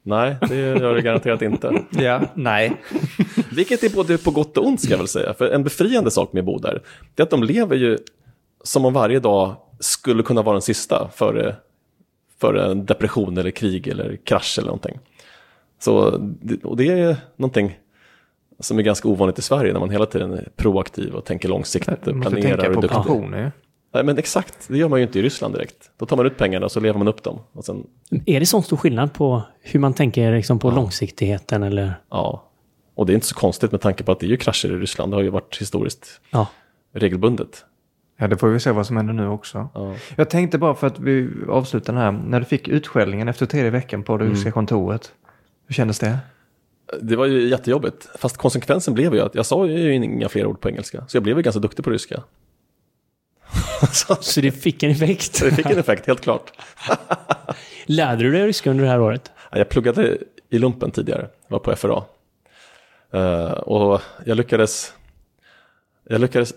Nej, 0.04 0.36
det 0.48 0.56
gör 0.56 0.94
det 0.94 1.02
garanterat 1.02 1.42
inte. 1.42 1.82
Ja, 1.90 2.20
nej. 2.34 2.72
Vilket 3.52 3.82
är 3.84 3.90
både 3.94 4.18
på 4.18 4.30
gott 4.30 4.56
och 4.58 4.66
ont 4.66 4.80
ska 4.80 4.90
jag 4.90 4.98
väl 4.98 5.08
säga. 5.08 5.34
För 5.34 5.50
en 5.50 5.64
befriande 5.64 6.10
sak 6.10 6.32
med 6.32 6.40
att 6.40 6.46
bo 6.46 6.58
där, 6.58 6.82
det 7.14 7.22
är 7.22 7.24
att 7.24 7.30
de 7.30 7.42
lever 7.42 7.76
ju 7.76 7.98
som 8.64 8.84
om 8.84 8.92
varje 8.92 9.20
dag 9.20 9.54
skulle 9.80 10.22
kunna 10.22 10.42
vara 10.42 10.52
den 10.54 10.62
sista 10.62 11.08
före, 11.14 11.56
före 12.40 12.70
en 12.70 12.86
depression 12.86 13.38
eller 13.38 13.50
krig 13.50 13.88
eller 13.88 14.16
krasch 14.24 14.54
eller 14.58 14.66
någonting. 14.66 14.98
Så, 15.78 16.18
det- 16.20 16.64
och 16.64 16.76
det 16.76 16.88
är 16.88 17.16
någonting 17.36 17.78
som 18.60 18.78
är 18.78 18.82
ganska 18.82 19.08
ovanligt 19.08 19.38
i 19.38 19.42
Sverige 19.42 19.72
när 19.72 19.80
man 19.80 19.90
hela 19.90 20.06
tiden 20.06 20.32
är 20.32 20.48
proaktiv 20.56 21.14
och 21.14 21.24
tänker 21.24 21.48
långsiktigt, 21.48 22.04
Du 22.04 22.12
måste 22.14 22.30
planerar 22.30 22.56
tänka 22.56 22.80
på 22.80 22.88
pensioner. 22.88 23.52
Nej, 23.94 24.04
men 24.04 24.18
exakt, 24.18 24.68
det 24.68 24.78
gör 24.78 24.88
man 24.88 24.98
ju 24.98 25.06
inte 25.06 25.18
i 25.18 25.22
Ryssland 25.22 25.54
direkt. 25.54 25.90
Då 25.96 26.06
tar 26.06 26.16
man 26.16 26.26
ut 26.26 26.36
pengarna 26.38 26.66
och 26.66 26.72
så 26.72 26.80
lever 26.80 26.98
man 26.98 27.08
upp 27.08 27.22
dem. 27.22 27.38
Och 27.52 27.64
sen, 27.64 27.86
Är 28.26 28.40
det 28.40 28.46
sån 28.46 28.62
stor 28.62 28.76
skillnad 28.76 29.12
på 29.14 29.42
hur 29.60 29.80
man 29.80 29.94
tänker 29.94 30.32
liksom 30.36 30.58
på 30.58 30.70
långsiktigheten 30.70 31.62
eller? 31.62 31.94
ja. 32.10 32.48
Och 32.94 33.06
det 33.06 33.12
är 33.12 33.14
inte 33.14 33.26
så 33.26 33.34
konstigt 33.34 33.72
med 33.72 33.80
tanke 33.80 34.04
på 34.04 34.12
att 34.12 34.20
det 34.20 34.26
är 34.26 34.28
ju 34.28 34.36
krascher 34.36 34.66
i 34.66 34.76
Ryssland. 34.76 35.12
Det 35.12 35.16
har 35.16 35.22
ju 35.22 35.28
varit 35.30 35.56
historiskt 35.60 36.20
Ja. 36.30 36.46
regelbundet. 36.94 37.64
Ja, 38.18 38.28
det 38.28 38.36
får 38.36 38.48
vi 38.48 38.60
se 38.60 38.70
vad 38.70 38.86
som 38.86 38.96
händer 38.96 39.12
nu 39.14 39.28
också. 39.28 39.68
Ja. 39.74 39.94
Jag 40.16 40.30
tänkte 40.30 40.58
bara 40.58 40.74
för 40.74 40.86
att 40.86 40.98
vi 40.98 41.28
avslutar 41.48 41.92
den 41.92 42.02
här, 42.02 42.12
när 42.12 42.40
du 42.40 42.46
fick 42.46 42.68
utskällningen 42.68 43.28
efter 43.28 43.46
tredje 43.46 43.70
veckan 43.70 44.02
på 44.02 44.16
det 44.16 44.24
ryska 44.24 44.50
kontoret. 44.52 45.12
Hur 45.66 45.74
kändes 45.74 45.98
det? 45.98 46.18
Det 47.00 47.16
var 47.16 47.26
ju 47.26 47.48
jättejobbigt. 47.48 48.08
Fast 48.18 48.36
konsekvensen 48.36 48.94
blev 48.94 49.14
ju 49.14 49.20
att 49.20 49.34
jag 49.34 49.46
sa 49.46 49.66
ju 49.66 49.94
inga 49.94 50.28
fler 50.28 50.46
ord 50.46 50.60
på 50.60 50.68
engelska. 50.68 51.04
Så 51.08 51.16
jag 51.16 51.22
blev 51.22 51.36
ju 51.36 51.42
ganska 51.42 51.60
duktig 51.60 51.84
på 51.84 51.90
ryska. 51.90 52.22
så 54.20 54.40
det 54.40 54.52
fick 54.52 54.82
en 54.82 54.90
effekt. 54.90 55.40
det 55.40 55.50
fick 55.50 55.66
en 55.66 55.78
effekt, 55.78 56.06
helt 56.06 56.20
klart. 56.20 56.52
Lärde 57.86 58.22
du 58.22 58.32
dig 58.32 58.46
ryska 58.46 58.70
under 58.70 58.84
det 58.84 58.90
här 58.90 59.00
året? 59.00 59.30
Ja, 59.50 59.58
Jag 59.58 59.68
pluggade 59.68 60.18
i 60.50 60.58
lumpen 60.58 60.90
tidigare, 60.90 61.28
jag 61.48 61.50
var 61.50 61.58
på 61.58 61.76
FRA. 61.76 62.02
Eh, 63.12 63.52
och 63.52 64.00
jag 64.24 64.36
lyckades, 64.36 64.92
jag 66.08 66.20
lyckades, 66.20 66.54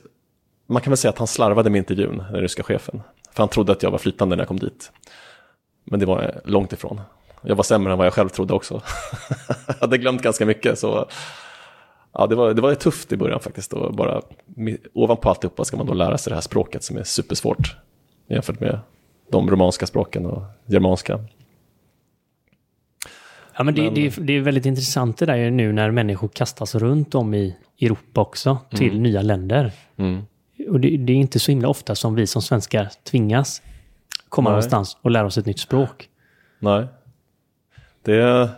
man 0.68 0.82
kan 0.82 0.92
väl 0.92 0.98
säga 0.98 1.10
att 1.10 1.18
han 1.18 1.28
slarvade 1.28 1.70
med 1.70 1.78
intervjun, 1.78 2.18
den 2.18 2.42
ryska 2.42 2.64
chefen. 2.64 3.02
För 3.34 3.44
han 3.44 3.50
trodde 3.50 3.72
att 3.72 3.84
jag 3.84 3.92
var 3.92 3.98
flytande 3.98 4.36
när 4.36 4.42
jag 4.42 4.48
kom 4.48 4.60
dit. 4.60 4.92
Men 5.84 6.00
det 6.00 6.06
var 6.06 6.42
långt 6.46 6.74
ifrån. 6.74 7.02
Jag 7.42 7.56
var 7.56 7.64
sämre 7.64 7.92
än 7.92 7.98
vad 7.98 8.08
jag 8.08 8.14
själv 8.14 8.30
trodde 8.30 8.54
också. 8.54 8.82
jag 9.68 9.75
hade 9.75 9.98
glömt 9.98 10.22
ganska 10.22 10.46
mycket, 10.46 10.80
så 10.80 11.10
ja, 12.15 12.27
det, 12.27 12.36
var, 12.36 12.53
det 12.53 12.62
var 12.62 12.75
tufft 12.75 13.12
i 13.12 13.17
början 13.17 13.39
faktiskt. 13.39 13.74
Och 13.74 13.93
bara, 13.95 14.22
ovanpå 14.93 15.29
alltihopa 15.29 15.65
ska 15.65 15.77
man 15.77 15.86
då 15.88 15.93
lära 15.93 16.17
sig 16.17 16.31
det 16.31 16.36
här 16.36 16.41
språket 16.41 16.84
som 16.84 16.98
är 16.98 17.03
supersvårt 17.03 17.75
jämfört 18.27 18.60
med 18.60 18.79
de 19.31 19.50
romanska 19.50 19.86
språken 19.88 20.25
och 20.25 20.43
germanska. 20.65 21.19
Ja, 23.57 23.63
men 23.63 23.75
det, 23.75 23.81
Men- 23.84 23.93
det, 23.93 24.05
är- 24.07 24.22
det 24.22 24.34
är 24.34 24.41
väldigt 24.41 24.65
intressant 24.65 25.17
det 25.17 25.25
där 25.25 25.51
nu 25.51 25.72
när 25.74 25.91
människor 25.91 26.27
kastas 26.27 26.75
runt 26.75 27.15
om 27.15 27.34
i 27.34 27.55
Europa 27.81 28.22
också 28.22 28.57
till 28.69 29.00
nya 29.01 29.22
länder. 29.22 29.72
Mm. 29.98 30.22
Och 30.69 30.79
det, 30.79 30.98
det 30.98 31.13
är 31.13 31.17
inte 31.17 31.39
så 31.39 31.51
himla 31.51 31.67
ofta 31.67 31.95
som 31.95 32.15
vi 32.15 32.27
som 32.27 32.41
svenskar 32.41 32.89
tvingas 33.03 33.62
komma 34.29 34.50
Nej. 34.50 34.53
någonstans 34.53 34.98
och 35.01 35.12
lära 35.12 35.25
oss 35.25 35.38
ett 35.38 35.45
nytt 35.45 35.60
språk. 35.60 36.10
Nej. 36.60 36.86
Det 38.01 38.15
är, 38.22 38.50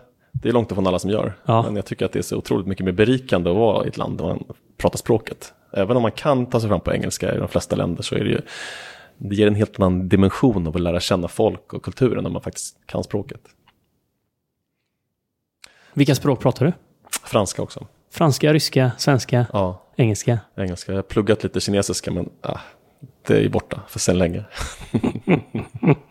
det 0.41 0.49
är 0.49 0.53
långt 0.53 0.71
ifrån 0.71 0.87
alla 0.87 0.99
som 0.99 1.09
gör. 1.09 1.33
Ja. 1.45 1.61
Men 1.63 1.75
jag 1.75 1.85
tycker 1.85 2.05
att 2.05 2.11
det 2.11 2.19
är 2.19 2.23
så 2.23 2.37
otroligt 2.37 2.67
mycket 2.67 2.85
mer 2.85 2.91
berikande 2.91 3.49
att 3.49 3.55
vara 3.55 3.85
i 3.85 3.87
ett 3.87 3.97
land 3.97 4.17
där 4.17 4.25
man 4.25 4.43
pratar 4.77 4.97
språket. 4.97 5.53
Även 5.73 5.95
om 5.97 6.01
man 6.01 6.11
kan 6.11 6.45
ta 6.45 6.59
sig 6.59 6.69
fram 6.69 6.79
på 6.79 6.93
engelska 6.93 7.35
i 7.35 7.37
de 7.37 7.47
flesta 7.47 7.75
länder 7.75 8.03
så 8.03 8.15
är 8.15 8.19
det 8.23 8.29
ju 8.29 8.41
det 9.17 9.35
ger 9.35 9.47
en 9.47 9.55
helt 9.55 9.79
annan 9.79 10.09
dimension 10.09 10.67
av 10.67 10.75
att 10.75 10.81
lära 10.81 10.99
känna 10.99 11.27
folk 11.27 11.73
och 11.73 11.83
kulturen 11.83 12.23
när 12.23 12.31
man 12.31 12.41
faktiskt 12.41 12.77
kan 12.85 13.03
språket. 13.03 13.41
Vilka 15.93 16.15
språk 16.15 16.39
pratar 16.39 16.65
du? 16.65 16.73
Franska 17.23 17.61
också. 17.61 17.87
Franska, 18.11 18.53
ryska, 18.53 18.91
svenska, 18.97 19.45
Ja, 19.53 19.83
engelska? 19.95 20.39
engelska. 20.55 20.91
Jag 20.91 20.97
har 20.97 21.03
pluggat 21.03 21.43
lite 21.43 21.59
kinesiska 21.59 22.11
men 22.11 22.29
ah, 22.41 22.59
det 23.27 23.33
är 23.37 23.41
ju 23.41 23.49
borta 23.49 23.81
för 23.87 23.99
sen 23.99 24.17
länge. 24.17 24.43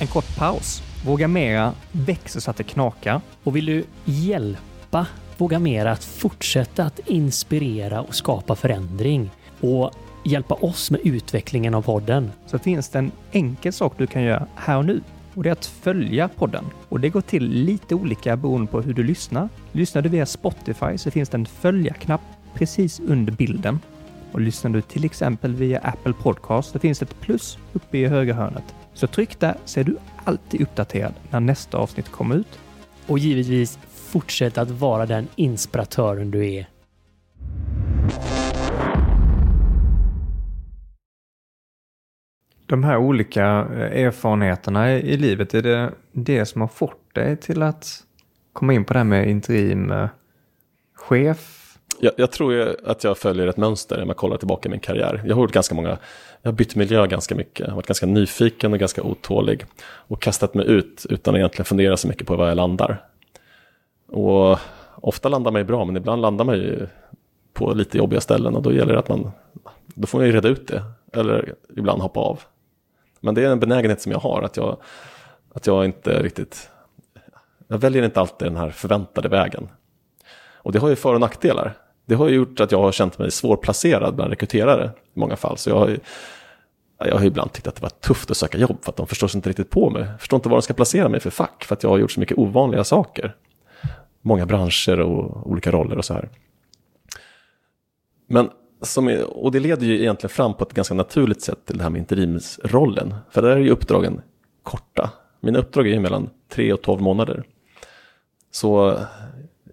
En 0.00 0.06
kort 0.06 0.36
paus. 0.36 0.82
Våga 1.04 1.28
Mera 1.28 1.72
växer 1.92 2.40
så 2.40 2.50
att 2.50 2.56
det 2.56 2.64
knakar. 2.64 3.20
Och 3.44 3.56
vill 3.56 3.66
du 3.66 3.84
hjälpa 4.04 5.06
Våga 5.36 5.58
Mera 5.58 5.92
att 5.92 6.04
fortsätta 6.04 6.84
att 6.84 6.98
inspirera 6.98 8.00
och 8.00 8.14
skapa 8.14 8.54
förändring 8.54 9.30
och 9.60 9.90
hjälpa 10.24 10.54
oss 10.54 10.90
med 10.90 11.00
utvecklingen 11.04 11.74
av 11.74 11.82
podden? 11.82 12.30
Så 12.46 12.58
finns 12.58 12.88
det 12.88 12.98
en 12.98 13.12
enkel 13.32 13.72
sak 13.72 13.94
du 13.98 14.06
kan 14.06 14.22
göra 14.22 14.46
här 14.54 14.76
och 14.76 14.84
nu. 14.84 15.00
Och 15.34 15.42
det 15.42 15.48
är 15.48 15.52
att 15.52 15.66
följa 15.66 16.28
podden. 16.28 16.64
Och 16.88 17.00
det 17.00 17.08
går 17.08 17.20
till 17.20 17.48
lite 17.48 17.94
olika 17.94 18.36
beroende 18.36 18.70
på 18.70 18.80
hur 18.80 18.94
du 18.94 19.02
lyssnar. 19.02 19.48
Lyssnar 19.72 20.02
du 20.02 20.08
via 20.08 20.26
Spotify 20.26 20.98
så 20.98 21.10
finns 21.10 21.28
det 21.28 21.36
en 21.36 21.46
följa-knapp 21.46 22.22
precis 22.54 23.00
under 23.00 23.32
bilden. 23.32 23.80
Och 24.32 24.40
lyssnar 24.40 24.70
du 24.70 24.80
till 24.80 25.04
exempel 25.04 25.54
via 25.54 25.78
Apple 25.78 26.12
Podcast 26.12 26.72
så 26.72 26.78
finns 26.78 26.98
det 26.98 27.04
ett 27.04 27.20
plus 27.20 27.58
uppe 27.72 27.98
i 27.98 28.06
högra 28.06 28.34
hörnet. 28.34 28.74
Så 28.94 29.06
tryck 29.06 29.40
där 29.40 29.56
så 29.64 29.80
är 29.80 29.84
du 29.84 29.96
alltid 30.24 30.60
uppdaterad 30.60 31.14
när 31.30 31.40
nästa 31.40 31.78
avsnitt 31.78 32.08
kommer 32.08 32.36
ut. 32.36 32.58
Och 33.06 33.18
givetvis 33.18 33.78
fortsätt 33.88 34.58
att 34.58 34.70
vara 34.70 35.06
den 35.06 35.28
inspiratören 35.36 36.30
du 36.30 36.52
är. 36.52 36.68
De 42.66 42.84
här 42.84 42.96
olika 42.96 43.44
eh, 43.44 44.04
erfarenheterna 44.04 44.92
i 44.92 45.16
livet, 45.16 45.54
är 45.54 45.62
det 45.62 45.92
det 46.12 46.46
som 46.46 46.60
har 46.60 46.68
fått 46.68 47.14
dig 47.14 47.36
till 47.36 47.62
att 47.62 48.02
komma 48.52 48.72
in 48.72 48.84
på 48.84 48.92
det 48.92 48.98
här 48.98 49.04
med 49.04 49.28
interim 49.28 49.90
eh, 49.90 50.08
chef? 50.94 51.57
Jag, 52.00 52.12
jag 52.16 52.32
tror 52.32 52.52
ju 52.52 52.74
att 52.84 53.04
jag 53.04 53.18
följer 53.18 53.46
ett 53.46 53.56
mönster 53.56 53.98
när 53.98 54.04
man 54.04 54.14
kollar 54.14 54.36
tillbaka 54.36 54.68
i 54.68 54.70
min 54.70 54.80
karriär. 54.80 55.22
Jag 55.26 55.34
har 55.34 55.42
gjort 55.42 55.52
ganska 55.52 55.74
många, 55.74 55.98
jag 56.42 56.50
har 56.50 56.56
bytt 56.56 56.74
miljö 56.74 57.06
ganska 57.06 57.34
mycket. 57.34 57.60
Jag 57.60 57.68
har 57.68 57.76
varit 57.76 57.86
ganska 57.86 58.06
nyfiken 58.06 58.72
och 58.72 58.78
ganska 58.78 59.02
otålig. 59.02 59.66
Och 59.82 60.22
kastat 60.22 60.54
mig 60.54 60.66
ut 60.66 61.06
utan 61.10 61.34
att 61.34 61.38
egentligen 61.38 61.64
fundera 61.64 61.96
så 61.96 62.08
mycket 62.08 62.26
på 62.26 62.36
var 62.36 62.48
jag 62.48 62.56
landar. 62.56 63.04
Och 64.08 64.58
ofta 64.94 65.28
landar 65.28 65.50
man 65.50 65.60
ju 65.60 65.64
bra, 65.64 65.84
men 65.84 65.96
ibland 65.96 66.22
landar 66.22 66.44
man 66.44 66.54
ju 66.54 66.86
på 67.52 67.72
lite 67.74 67.98
jobbiga 67.98 68.20
ställen. 68.20 68.56
Och 68.56 68.62
då 68.62 68.72
gäller 68.72 68.92
det 68.92 68.98
att 68.98 69.08
man, 69.08 69.30
då 69.86 70.06
får 70.06 70.18
man 70.18 70.26
ju 70.26 70.32
reda 70.32 70.48
ut 70.48 70.68
det. 70.68 70.82
Eller 71.12 71.54
ibland 71.76 72.02
hoppa 72.02 72.20
av. 72.20 72.40
Men 73.20 73.34
det 73.34 73.44
är 73.44 73.50
en 73.50 73.60
benägenhet 73.60 74.00
som 74.00 74.12
jag 74.12 74.18
har, 74.18 74.42
att 74.42 74.56
jag, 74.56 74.76
att 75.54 75.66
jag 75.66 75.84
inte 75.84 76.22
riktigt, 76.22 76.70
jag 77.68 77.78
väljer 77.78 78.02
inte 78.02 78.20
alltid 78.20 78.48
den 78.48 78.56
här 78.56 78.70
förväntade 78.70 79.28
vägen. 79.28 79.68
Och 80.68 80.72
det 80.72 80.78
har 80.78 80.88
ju 80.88 80.96
för 80.96 81.14
och 81.14 81.20
nackdelar. 81.20 81.74
Det 82.08 82.14
har 82.14 82.28
gjort 82.28 82.60
att 82.60 82.72
jag 82.72 82.82
har 82.82 82.92
känt 82.92 83.18
mig 83.18 83.30
svårplacerad 83.30 84.14
bland 84.14 84.30
rekryterare 84.30 84.90
i 85.14 85.18
många 85.18 85.36
fall. 85.36 85.58
Så 85.58 85.70
jag 85.70 85.78
har 85.78 85.98
jag 86.98 87.18
har 87.18 87.24
ibland 87.24 87.52
tyckt 87.52 87.66
att 87.66 87.74
det 87.74 87.82
var 87.82 87.90
tufft 87.90 88.30
att 88.30 88.36
söka 88.36 88.58
jobb 88.58 88.76
för 88.82 88.90
att 88.90 88.96
de 88.96 89.06
förstår 89.06 89.28
sig 89.28 89.38
inte 89.38 89.48
riktigt 89.48 89.70
på 89.70 89.90
mig. 89.90 90.06
Förstår 90.18 90.36
inte 90.36 90.48
vad 90.48 90.58
de 90.58 90.62
ska 90.62 90.74
placera 90.74 91.08
mig 91.08 91.20
för 91.20 91.30
fack 91.30 91.64
för 91.64 91.74
att 91.74 91.82
jag 91.82 91.90
har 91.90 91.98
gjort 91.98 92.10
så 92.10 92.20
mycket 92.20 92.38
ovanliga 92.38 92.84
saker. 92.84 93.36
Många 94.22 94.46
branscher 94.46 95.00
och 95.00 95.50
olika 95.50 95.70
roller 95.70 95.98
och 95.98 96.04
så 96.04 96.14
här. 96.14 96.28
Men 98.26 98.50
som 98.82 99.08
är, 99.08 99.44
och 99.44 99.52
det 99.52 99.60
leder 99.60 99.86
ju 99.86 100.00
egentligen 100.00 100.30
fram 100.30 100.54
på 100.54 100.64
ett 100.64 100.74
ganska 100.74 100.94
naturligt 100.94 101.42
sätt 101.42 101.66
till 101.66 101.76
det 101.78 101.82
här 101.82 101.90
med 101.90 101.98
interimsrollen. 101.98 103.14
För 103.30 103.42
där 103.42 103.50
är 103.50 103.56
ju 103.56 103.70
uppdragen 103.70 104.20
korta. 104.62 105.10
Mina 105.40 105.58
uppdrag 105.58 105.86
är 105.86 105.92
ju 105.92 106.00
mellan 106.00 106.30
3 106.48 106.72
och 106.72 106.82
12 106.82 107.00
månader. 107.00 107.44
Så 108.50 108.98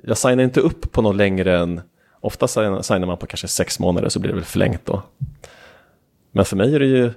jag 0.03 0.17
signar 0.17 0.43
inte 0.43 0.59
upp 0.59 0.91
på 0.91 1.01
något 1.01 1.15
längre 1.15 1.59
än, 1.59 1.81
ofta 2.25 2.47
signar 2.47 3.05
man 3.05 3.17
på 3.17 3.25
kanske 3.25 3.47
sex 3.47 3.79
månader 3.79 4.09
så 4.09 4.19
blir 4.19 4.29
det 4.29 4.35
väl 4.35 4.45
förlängt 4.45 4.85
då. 4.85 5.03
Men 6.31 6.45
för 6.45 6.55
mig 6.55 6.75
är 6.75 6.79
det 6.79 6.85
ju 6.85 7.11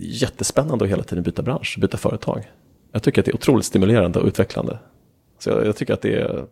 jättespännande 0.00 0.84
att 0.84 0.90
hela 0.90 1.02
tiden 1.02 1.24
byta 1.24 1.42
bransch, 1.42 1.78
byta 1.80 1.96
företag. 1.96 2.50
Jag 2.92 3.02
tycker 3.02 3.20
att 3.22 3.24
det 3.24 3.30
är 3.30 3.34
otroligt 3.34 3.66
stimulerande 3.66 4.18
och 4.18 4.26
utvecklande. 4.26 4.78
Så 5.38 5.50
jag, 5.50 5.66
jag 5.66 5.76
tycker 5.76 5.94
att 5.94 6.02
det 6.02 6.14
är, 6.14 6.46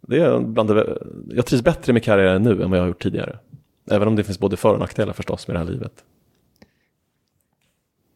det 0.00 0.18
är 0.18 0.40
bland 0.40 0.74
det, 0.74 0.98
jag 1.28 1.46
trivs 1.46 1.62
bättre 1.62 1.92
med 1.92 2.04
karriären 2.04 2.42
nu 2.42 2.62
än 2.62 2.70
vad 2.70 2.78
jag 2.78 2.82
har 2.82 2.88
gjort 2.88 3.02
tidigare. 3.02 3.38
Även 3.90 4.08
om 4.08 4.16
det 4.16 4.24
finns 4.24 4.38
både 4.38 4.56
för 4.56 4.72
och 4.72 4.78
nackdelar 4.78 5.12
förstås 5.12 5.48
med 5.48 5.54
det 5.54 5.58
här 5.58 5.66
livet. 5.66 5.92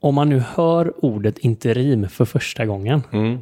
Om 0.01 0.15
man 0.15 0.29
nu 0.29 0.39
hör 0.39 1.05
ordet 1.05 1.39
interim 1.39 2.09
för 2.09 2.25
första 2.25 2.67
gången, 2.67 3.03
Mm 3.13 3.39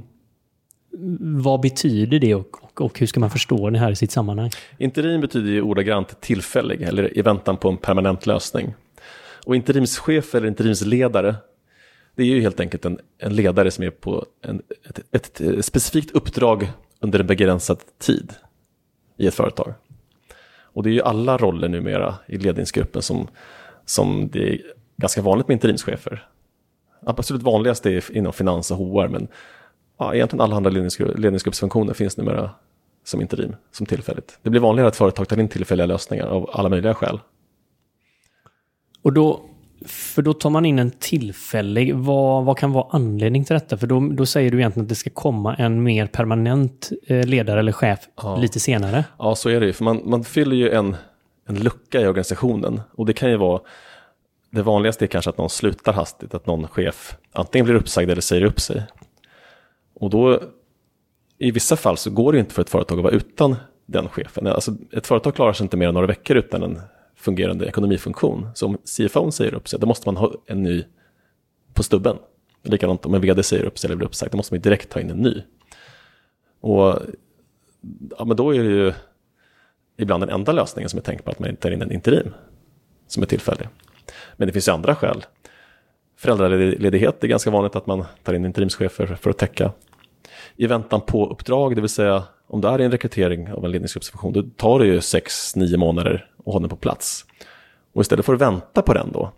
vad 1.20 1.60
betyder 1.60 2.18
det 2.18 2.34
och, 2.34 2.64
och, 2.64 2.80
och 2.80 2.98
hur 2.98 3.06
ska 3.06 3.20
man 3.20 3.30
förstå 3.30 3.70
det 3.70 3.78
här 3.78 3.90
i 3.90 3.96
sitt 3.96 4.10
sammanhang? 4.10 4.50
Interim 4.78 5.20
betyder 5.20 5.50
ju 5.50 5.62
ordagrant 5.62 6.20
tillfällig 6.20 6.82
eller 6.82 7.18
i 7.18 7.22
väntan 7.22 7.56
på 7.56 7.68
en 7.68 7.76
permanent 7.76 8.26
lösning. 8.26 8.74
Och 9.46 9.56
interimschef 9.56 10.34
eller 10.34 10.48
interimsledare, 10.48 11.34
det 12.14 12.22
är 12.22 12.26
ju 12.26 12.40
helt 12.40 12.60
enkelt 12.60 12.84
en, 12.84 12.98
en 13.18 13.36
ledare 13.36 13.70
som 13.70 13.84
är 13.84 13.90
på 13.90 14.26
en, 14.42 14.62
ett, 15.12 15.40
ett 15.40 15.64
specifikt 15.64 16.10
uppdrag 16.10 16.72
under 17.00 17.20
en 17.20 17.26
begränsad 17.26 17.78
tid 17.98 18.32
i 19.16 19.26
ett 19.26 19.34
företag. 19.34 19.74
Och 20.62 20.82
det 20.82 20.90
är 20.90 20.92
ju 20.92 21.02
alla 21.02 21.36
roller 21.36 21.68
numera 21.68 22.14
i 22.26 22.38
ledningsgruppen 22.38 23.02
som, 23.02 23.28
som 23.86 24.28
det 24.32 24.54
är 24.54 24.60
ganska 24.96 25.22
vanligt 25.22 25.48
med 25.48 25.54
interimschefer. 25.54 26.28
Absolut 27.06 27.42
vanligast 27.42 27.86
är 27.86 28.16
inom 28.16 28.32
finans 28.32 28.70
och 28.70 28.76
HR, 28.76 29.08
men 29.08 29.28
ja, 30.02 30.14
egentligen 30.14 30.40
alla 30.40 30.56
andra 30.56 30.70
ledningsgrupp, 30.70 31.18
ledningsgruppsfunktioner 31.18 31.94
finns 31.94 32.16
numera 32.16 32.50
som 33.04 33.20
interim, 33.20 33.56
som 33.72 33.86
tillfälligt. 33.86 34.38
Det 34.42 34.50
blir 34.50 34.60
vanligare 34.60 34.88
att 34.88 34.96
företag 34.96 35.28
tar 35.28 35.40
in 35.40 35.48
tillfälliga 35.48 35.86
lösningar 35.86 36.26
av 36.26 36.50
alla 36.52 36.68
möjliga 36.68 36.94
skäl. 36.94 37.20
Och 39.02 39.12
då, 39.12 39.40
för 39.86 40.22
då 40.22 40.32
tar 40.32 40.50
man 40.50 40.64
in 40.64 40.78
en 40.78 40.90
tillfällig. 40.90 41.94
Vad, 41.94 42.44
vad 42.44 42.58
kan 42.58 42.72
vara 42.72 42.86
anledning 42.90 43.44
till 43.44 43.54
detta? 43.54 43.76
För 43.76 43.86
då, 43.86 44.00
då 44.00 44.26
säger 44.26 44.50
du 44.50 44.58
egentligen 44.58 44.84
att 44.84 44.88
det 44.88 44.94
ska 44.94 45.10
komma 45.10 45.54
en 45.54 45.82
mer 45.82 46.06
permanent 46.06 46.90
eh, 47.06 47.26
ledare 47.26 47.60
eller 47.60 47.72
chef 47.72 48.00
ja. 48.22 48.36
lite 48.36 48.60
senare. 48.60 49.04
Ja, 49.18 49.34
så 49.34 49.48
är 49.48 49.60
det 49.60 49.66
ju. 49.66 49.72
För 49.72 49.84
man, 49.84 50.02
man 50.04 50.24
fyller 50.24 50.56
ju 50.56 50.70
en, 50.70 50.96
en 51.48 51.54
lucka 51.54 52.00
i 52.00 52.06
organisationen. 52.06 52.80
Och 52.94 53.06
det 53.06 53.12
kan 53.12 53.30
ju 53.30 53.36
vara, 53.36 53.60
det 54.50 54.62
vanligaste 54.62 55.04
är 55.04 55.06
kanske 55.06 55.30
att 55.30 55.38
någon 55.38 55.50
slutar 55.50 55.92
hastigt, 55.92 56.34
att 56.34 56.46
någon 56.46 56.68
chef 56.68 57.16
antingen 57.32 57.64
blir 57.64 57.74
uppsagd 57.74 58.10
eller 58.10 58.22
säger 58.22 58.44
upp 58.44 58.60
sig. 58.60 58.82
Och 60.02 60.10
då, 60.10 60.40
i 61.38 61.50
vissa 61.50 61.76
fall 61.76 61.96
så 61.96 62.10
går 62.10 62.32
det 62.32 62.38
inte 62.38 62.54
för 62.54 62.62
ett 62.62 62.70
företag 62.70 62.98
att 62.98 63.04
vara 63.04 63.14
utan 63.14 63.56
den 63.86 64.08
chefen. 64.08 64.46
Alltså, 64.46 64.74
ett 64.92 65.06
företag 65.06 65.34
klarar 65.34 65.52
sig 65.52 65.64
inte 65.64 65.76
mer 65.76 65.88
än 65.88 65.94
några 65.94 66.06
veckor 66.06 66.36
utan 66.36 66.62
en 66.62 66.80
fungerande 67.16 67.66
ekonomifunktion. 67.66 68.48
Så 68.54 68.66
om 68.66 68.78
CFO 68.84 69.30
säger 69.30 69.54
upp 69.54 69.68
sig, 69.68 69.80
då 69.80 69.86
måste 69.86 70.08
man 70.08 70.16
ha 70.16 70.32
en 70.46 70.62
ny 70.62 70.84
på 71.74 71.82
stubben. 71.82 72.16
Likadant 72.62 73.06
om 73.06 73.14
en 73.14 73.20
vd 73.20 73.42
säger 73.42 73.64
upp 73.64 73.78
sig 73.78 73.88
eller 73.88 73.96
blir 73.96 74.06
uppsagd, 74.06 74.32
då 74.32 74.36
måste 74.36 74.54
man 74.54 74.60
direkt 74.60 74.90
ta 74.90 75.00
in 75.00 75.10
en 75.10 75.18
ny. 75.18 75.42
Och 76.60 76.98
ja, 78.18 78.24
men 78.24 78.36
då 78.36 78.54
är 78.54 78.58
det 78.58 78.70
ju 78.70 78.92
ibland 79.96 80.22
den 80.22 80.30
enda 80.30 80.52
lösningen 80.52 80.88
som 80.88 80.98
är 80.98 81.02
tänkbar 81.02 81.32
att 81.32 81.38
man 81.38 81.56
tar 81.56 81.70
in 81.70 81.82
en 81.82 81.92
interim 81.92 82.34
som 83.06 83.22
är 83.22 83.26
tillfällig. 83.26 83.68
Men 84.36 84.46
det 84.46 84.52
finns 84.52 84.68
ju 84.68 84.72
andra 84.72 84.94
skäl. 84.94 85.24
Föräldraledighet 86.16 87.24
är 87.24 87.28
ganska 87.28 87.50
vanligt 87.50 87.76
att 87.76 87.86
man 87.86 88.04
tar 88.22 88.34
in 88.34 88.44
interimschefer 88.44 89.06
för 89.06 89.30
att 89.30 89.38
täcka. 89.38 89.72
I 90.56 90.66
väntan 90.66 91.00
på 91.00 91.30
uppdrag, 91.30 91.74
det 91.74 91.80
vill 91.80 91.90
säga 91.90 92.24
om 92.46 92.60
det 92.60 92.68
är 92.68 92.78
en 92.78 92.90
rekrytering 92.90 93.52
av 93.52 93.64
en 93.64 93.70
ledningsgruppsfunktion, 93.70 94.32
då 94.32 94.42
tar 94.56 94.78
det 94.78 94.86
ju 94.86 94.98
6-9 94.98 95.76
månader 95.76 96.30
att 96.38 96.52
ha 96.52 96.60
den 96.60 96.68
på 96.68 96.76
plats. 96.76 97.24
Och 97.92 98.02
istället 98.02 98.26
för 98.26 98.34
att 98.34 98.40
vänta 98.40 98.82
på 98.82 98.94
den 98.94 99.12
då, 99.12 99.32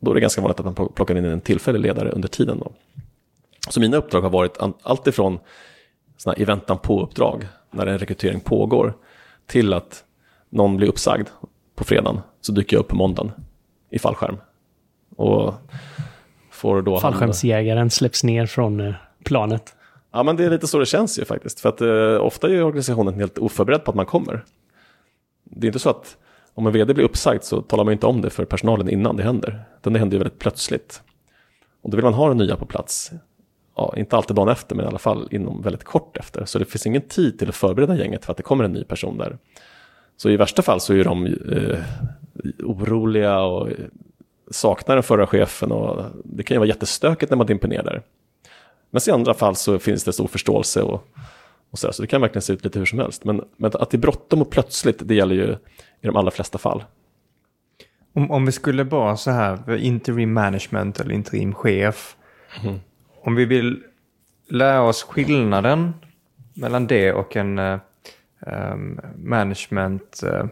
då 0.00 0.10
är 0.10 0.14
det 0.14 0.20
ganska 0.20 0.40
vanligt 0.40 0.60
att 0.60 0.78
man 0.78 0.88
plockar 0.88 1.16
in 1.16 1.24
en 1.24 1.40
tillfällig 1.40 1.80
ledare 1.80 2.10
under 2.10 2.28
tiden. 2.28 2.58
Då. 2.58 2.72
Så 3.68 3.80
mina 3.80 3.96
uppdrag 3.96 4.22
har 4.22 4.30
varit 4.30 4.58
allt 4.82 5.06
ifrån 5.06 5.38
såna 6.16 6.36
i 6.36 6.44
väntan 6.44 6.78
på-uppdrag, 6.78 7.46
när 7.70 7.86
en 7.86 7.98
rekrytering 7.98 8.40
pågår, 8.40 8.96
till 9.46 9.72
att 9.72 10.04
någon 10.50 10.76
blir 10.76 10.88
uppsagd 10.88 11.28
på 11.74 11.84
fredagen, 11.84 12.20
så 12.40 12.52
dyker 12.52 12.76
jag 12.76 12.80
upp 12.80 12.88
på 12.88 12.96
måndagen 12.96 13.32
i 13.90 13.98
fallskärm. 13.98 14.36
Och 15.16 15.54
får 16.50 16.82
då 16.82 17.00
Fallskärmsjägaren 17.00 17.90
släpps 17.90 18.24
ner 18.24 18.46
från 18.46 18.80
eh, 18.80 18.94
planet. 19.24 19.76
Ja, 20.12 20.22
men 20.22 20.36
det 20.36 20.44
är 20.44 20.50
lite 20.50 20.66
så 20.66 20.78
det 20.78 20.86
känns 20.86 21.18
ju 21.18 21.24
faktiskt. 21.24 21.60
För 21.60 21.68
att 21.68 21.80
eh, 21.80 22.26
ofta 22.26 22.48
är 22.48 22.62
organisationen 22.62 23.14
helt 23.14 23.38
oförberedd 23.38 23.84
på 23.84 23.90
att 23.90 23.96
man 23.96 24.06
kommer. 24.06 24.44
Det 25.44 25.66
är 25.66 25.68
inte 25.68 25.78
så 25.78 25.90
att 25.90 26.16
om 26.54 26.66
en 26.66 26.72
vd 26.72 26.94
blir 26.94 27.04
uppsagd 27.04 27.42
så 27.42 27.62
talar 27.62 27.84
man 27.84 27.92
inte 27.92 28.06
om 28.06 28.20
det 28.20 28.30
för 28.30 28.44
personalen 28.44 28.88
innan 28.88 29.16
det 29.16 29.22
händer. 29.22 29.62
Utan 29.80 29.92
det 29.92 29.98
händer 29.98 30.14
ju 30.14 30.18
väldigt 30.18 30.38
plötsligt. 30.38 31.02
Och 31.82 31.90
då 31.90 31.96
vill 31.96 32.04
man 32.04 32.14
ha 32.14 32.28
den 32.28 32.36
nya 32.36 32.56
på 32.56 32.66
plats. 32.66 33.12
Ja, 33.76 33.94
inte 33.96 34.16
alltid 34.16 34.36
dagen 34.36 34.48
efter, 34.48 34.76
men 34.76 34.84
i 34.84 34.88
alla 34.88 34.98
fall 34.98 35.28
inom 35.30 35.62
väldigt 35.62 35.84
kort 35.84 36.16
efter. 36.16 36.44
Så 36.44 36.58
det 36.58 36.64
finns 36.64 36.86
ingen 36.86 37.02
tid 37.02 37.38
till 37.38 37.48
att 37.48 37.54
förbereda 37.54 37.96
gänget 37.96 38.24
för 38.24 38.32
att 38.32 38.36
det 38.36 38.42
kommer 38.42 38.64
en 38.64 38.72
ny 38.72 38.84
person 38.84 39.18
där. 39.18 39.38
Så 40.16 40.30
i 40.30 40.36
värsta 40.36 40.62
fall 40.62 40.80
så 40.80 40.94
är 40.94 41.04
de 41.04 41.26
eh, 41.26 41.78
oroliga 42.64 43.40
och 43.40 43.68
saknar 44.50 44.96
den 44.96 45.02
förra 45.02 45.26
chefen 45.26 45.72
och 45.72 46.04
det 46.24 46.42
kan 46.42 46.54
ju 46.54 46.58
vara 46.58 46.68
jättestökigt 46.68 47.30
när 47.30 47.36
man 47.36 47.46
dimper 47.46 47.68
ner 47.68 47.82
där. 47.82 48.02
Men 48.90 49.00
i 49.08 49.10
andra 49.10 49.34
fall 49.34 49.56
så 49.56 49.78
finns 49.78 50.04
det 50.04 50.12
stor 50.12 50.28
förståelse 50.28 50.82
och, 50.82 51.08
och 51.70 51.78
så, 51.78 51.86
där, 51.86 51.92
så 51.92 52.02
det 52.02 52.08
kan 52.08 52.20
verkligen 52.20 52.42
se 52.42 52.52
ut 52.52 52.64
lite 52.64 52.78
hur 52.78 52.86
som 52.86 52.98
helst. 52.98 53.24
Men, 53.24 53.44
men 53.56 53.70
att 53.74 53.90
det 53.90 53.96
är 53.96 53.98
bråttom 53.98 54.42
och 54.42 54.50
plötsligt, 54.50 54.98
det 55.08 55.14
gäller 55.14 55.34
ju 55.34 55.52
i 56.00 56.06
de 56.06 56.16
allra 56.16 56.30
flesta 56.30 56.58
fall. 56.58 56.84
Om, 58.12 58.30
om 58.30 58.46
vi 58.46 58.52
skulle 58.52 58.84
bara 58.84 59.16
så 59.16 59.30
här, 59.30 59.76
interim 59.76 60.32
management 60.32 61.00
eller 61.00 61.14
interim 61.14 61.54
chef. 61.54 62.16
Mm. 62.62 62.80
Om 63.22 63.34
vi 63.34 63.44
vill 63.44 63.82
lära 64.48 64.82
oss 64.82 65.02
skillnaden 65.02 65.94
mellan 66.54 66.86
det 66.86 67.12
och 67.12 67.36
en 67.36 67.58
uh, 67.58 67.78
management 69.16 70.20
uh, 70.24 70.44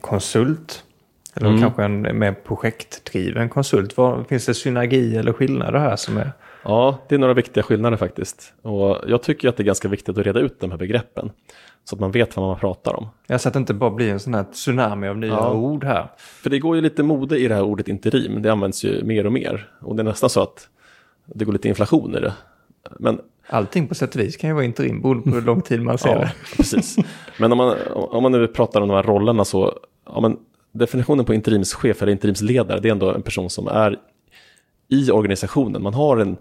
konsult. 0.00 0.84
Eller 1.34 1.48
mm. 1.48 1.60
kanske 1.60 1.84
en 1.84 2.18
mer 2.18 2.32
projektdriven 2.32 3.48
konsult. 3.48 3.96
Var, 3.96 4.24
finns 4.24 4.46
det 4.46 4.54
synergi 4.54 5.16
eller 5.16 5.32
skillnader 5.32 5.78
här 5.78 5.96
som 5.96 6.16
är 6.16 6.32
Ja, 6.62 6.98
det 7.08 7.14
är 7.14 7.18
några 7.18 7.34
viktiga 7.34 7.62
skillnader 7.62 7.96
faktiskt. 7.96 8.52
Och 8.62 8.96
jag 9.06 9.22
tycker 9.22 9.48
att 9.48 9.56
det 9.56 9.62
är 9.62 9.64
ganska 9.64 9.88
viktigt 9.88 10.18
att 10.18 10.26
reda 10.26 10.40
ut 10.40 10.60
de 10.60 10.70
här 10.70 10.78
begreppen. 10.78 11.30
Så 11.84 11.96
att 11.96 12.00
man 12.00 12.10
vet 12.10 12.36
vad 12.36 12.46
man 12.46 12.58
pratar 12.58 12.96
om. 12.96 13.08
Ja, 13.26 13.38
så 13.38 13.48
att 13.48 13.54
det 13.54 13.58
inte 13.58 13.74
bara 13.74 13.90
blir 13.90 14.12
en 14.12 14.20
sån 14.20 14.34
här 14.34 14.44
tsunami 14.44 15.08
av 15.08 15.18
nya 15.18 15.30
ja. 15.30 15.52
ord 15.52 15.84
här. 15.84 16.06
För 16.16 16.50
det 16.50 16.58
går 16.58 16.76
ju 16.76 16.82
lite 16.82 17.02
mode 17.02 17.38
i 17.38 17.48
det 17.48 17.54
här 17.54 17.62
ordet 17.62 17.88
interim. 17.88 18.42
Det 18.42 18.52
används 18.52 18.84
ju 18.84 19.04
mer 19.04 19.26
och 19.26 19.32
mer. 19.32 19.68
Och 19.80 19.96
det 19.96 20.02
är 20.02 20.04
nästan 20.04 20.30
så 20.30 20.42
att 20.42 20.68
det 21.26 21.44
går 21.44 21.52
lite 21.52 21.68
inflation 21.68 22.14
i 22.14 22.20
det. 22.20 22.32
Men 22.98 23.20
Allting 23.50 23.88
på 23.88 23.94
sätt 23.94 24.14
och 24.14 24.20
vis 24.20 24.36
kan 24.36 24.50
ju 24.50 24.54
vara 24.54 24.64
interim, 24.64 25.02
beroende 25.02 25.30
på 25.30 25.36
hur 25.36 25.42
lång 25.42 25.62
tid 25.62 25.82
man 25.82 25.98
ser 25.98 26.08
ja, 26.08 26.18
det. 26.18 26.32
precis. 26.56 26.96
Men 27.38 27.52
om 27.52 27.58
man, 27.58 27.76
om 27.94 28.22
man 28.22 28.32
nu 28.32 28.46
pratar 28.46 28.80
om 28.80 28.88
de 28.88 28.94
här 28.94 29.02
rollerna 29.02 29.44
så, 29.44 29.78
ja, 30.06 30.20
men 30.20 30.36
definitionen 30.72 31.24
på 31.24 31.34
interimschef 31.34 32.02
eller 32.02 32.12
interimsledare, 32.12 32.80
det 32.80 32.88
är 32.88 32.92
ändå 32.92 33.12
en 33.12 33.22
person 33.22 33.50
som 33.50 33.68
är 33.68 33.98
i 34.88 35.10
organisationen. 35.10 35.82
Man, 35.82 35.94
har 35.94 36.16
en, 36.16 36.36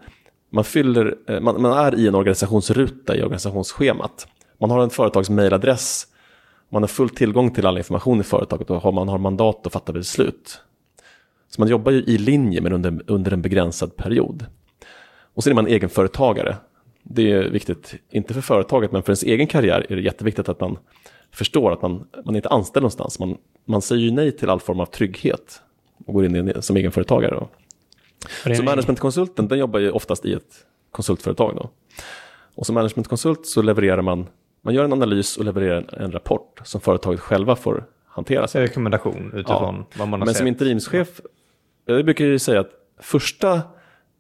man, 0.50 0.64
fyller, 0.64 1.16
eh, 1.28 1.40
man, 1.40 1.62
man 1.62 1.78
är 1.78 1.96
i 1.96 2.08
en 2.08 2.16
organisationsruta 2.16 3.16
i 3.16 3.22
organisationsschemat. 3.22 4.28
Man 4.60 4.72
har 4.72 4.84
en 4.84 4.90
företags 4.90 5.30
mejladress. 5.30 6.08
man 6.70 6.84
har 6.84 6.88
full 6.88 7.10
tillgång 7.10 7.52
till 7.52 7.66
all 7.66 7.78
information 7.78 8.20
i 8.20 8.24
företaget 8.24 8.70
och 8.70 8.94
man 8.94 9.08
har 9.08 9.18
mandat 9.18 9.68
att 9.68 9.74
fatta 9.74 9.94
beslut. 9.94 10.62
Så 11.50 11.62
man 11.62 11.70
jobbar 11.70 11.92
ju 11.92 12.00
i 12.00 12.18
linje 12.18 12.62
men 12.62 12.74
under, 12.74 13.02
under 13.08 13.34
en 13.34 13.42
begränsad 13.42 13.96
period. 13.96 14.46
Och 15.34 15.44
sen 15.44 15.52
är 15.52 15.56
man 15.56 15.68
egenföretagare. 15.68 16.56
Det 17.04 17.32
är 17.32 17.50
viktigt, 17.50 17.96
inte 18.12 18.34
för 18.34 18.42
företaget 18.42 18.92
men 18.92 19.04
för 19.04 19.10
ens 19.10 19.24
egen 19.24 19.48
karriär 19.48 19.86
är 19.90 19.96
det 19.96 20.02
jätteviktigt 20.02 20.50
att 20.50 20.60
man 20.60 20.78
förstår 21.32 21.72
att 21.72 21.82
man, 21.82 22.08
man 22.26 22.36
är 22.36 22.38
inte 22.38 22.50
anställd 22.50 22.82
någonstans. 22.82 23.20
Man, 23.20 23.38
man 23.66 23.82
säger 23.82 24.02
ju 24.02 24.12
nej 24.12 24.32
till 24.32 24.50
all 24.50 24.60
form 24.60 24.80
av 24.80 24.86
trygghet 24.86 25.62
och 26.06 26.14
går 26.14 26.26
in 26.26 26.54
som 26.62 26.78
egenföretagare. 26.78 27.48
Så 28.58 28.64
managementkonsulten 28.64 29.48
den 29.48 29.60
jobbar 29.60 29.80
ju 29.80 29.92
oftast 29.92 30.26
i 30.26 30.34
ett 30.34 30.66
konsultföretag. 30.92 31.56
Då. 31.56 31.70
Och 32.56 32.66
som 32.66 32.74
managementkonsult 32.74 33.46
så 33.46 33.62
levererar 33.62 34.02
man, 34.02 34.28
man 34.62 34.74
gör 34.74 34.84
en 34.84 34.94
analys 34.94 35.38
och 35.38 35.46
levererar 35.46 35.78
en, 35.78 36.04
en 36.04 36.12
rapport 36.12 36.62
som 36.64 36.82
företaget 36.82 37.20
själva 37.20 37.56
får 37.56 37.84
hantera. 38.06 38.48
Sig. 38.48 38.62
Rekommendation 38.62 39.32
utifrån 39.34 39.76
ja. 39.90 39.98
vad 39.98 40.08
man 40.08 40.20
har 40.20 40.26
Men 40.26 40.34
sett. 40.34 40.38
som 40.38 40.48
interimschef, 40.48 41.22
jag 41.86 42.06
brukar 42.06 42.26
ju 42.26 42.40
säga 42.40 42.60
att 42.60 42.72
första 43.00 43.62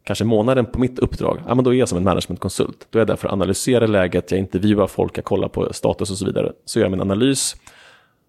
kanske 0.03 0.25
månaden 0.25 0.65
på 0.65 0.79
mitt 0.79 0.99
uppdrag, 0.99 1.41
ja, 1.47 1.55
men 1.55 1.63
då 1.65 1.73
är 1.73 1.77
jag 1.77 1.89
som 1.89 1.97
en 1.97 2.03
managementkonsult. 2.03 2.87
Då 2.89 2.99
är 2.99 3.01
jag 3.01 3.07
där 3.07 3.15
för 3.15 3.27
att 3.27 3.33
analysera 3.33 3.87
läget, 3.87 4.31
jag 4.31 4.39
intervjuar 4.39 4.87
folk, 4.87 5.17
jag 5.17 5.25
kollar 5.25 5.47
på 5.47 5.73
status 5.73 6.11
och 6.11 6.17
så 6.17 6.25
vidare. 6.25 6.51
Så 6.65 6.79
gör 6.79 6.85
jag 6.85 6.91
min 6.91 7.01
analys 7.01 7.55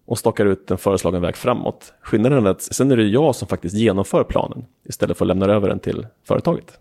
och 0.09 0.17
stakar 0.17 0.45
ut 0.45 0.71
en 0.71 0.77
föreslagen 0.77 1.21
väg 1.21 1.37
framåt. 1.37 1.93
Skillnaden 2.01 2.45
är 2.45 2.49
att 2.49 2.61
sen 2.61 2.91
är 2.91 2.97
det 2.97 3.03
jag 3.03 3.35
som 3.35 3.47
faktiskt 3.47 3.75
genomför 3.75 4.23
planen 4.23 4.65
istället 4.83 5.17
för 5.17 5.25
att 5.25 5.27
lämna 5.27 5.45
över 5.45 5.69
den 5.69 5.79
till 5.79 6.07
företaget. 6.23 6.79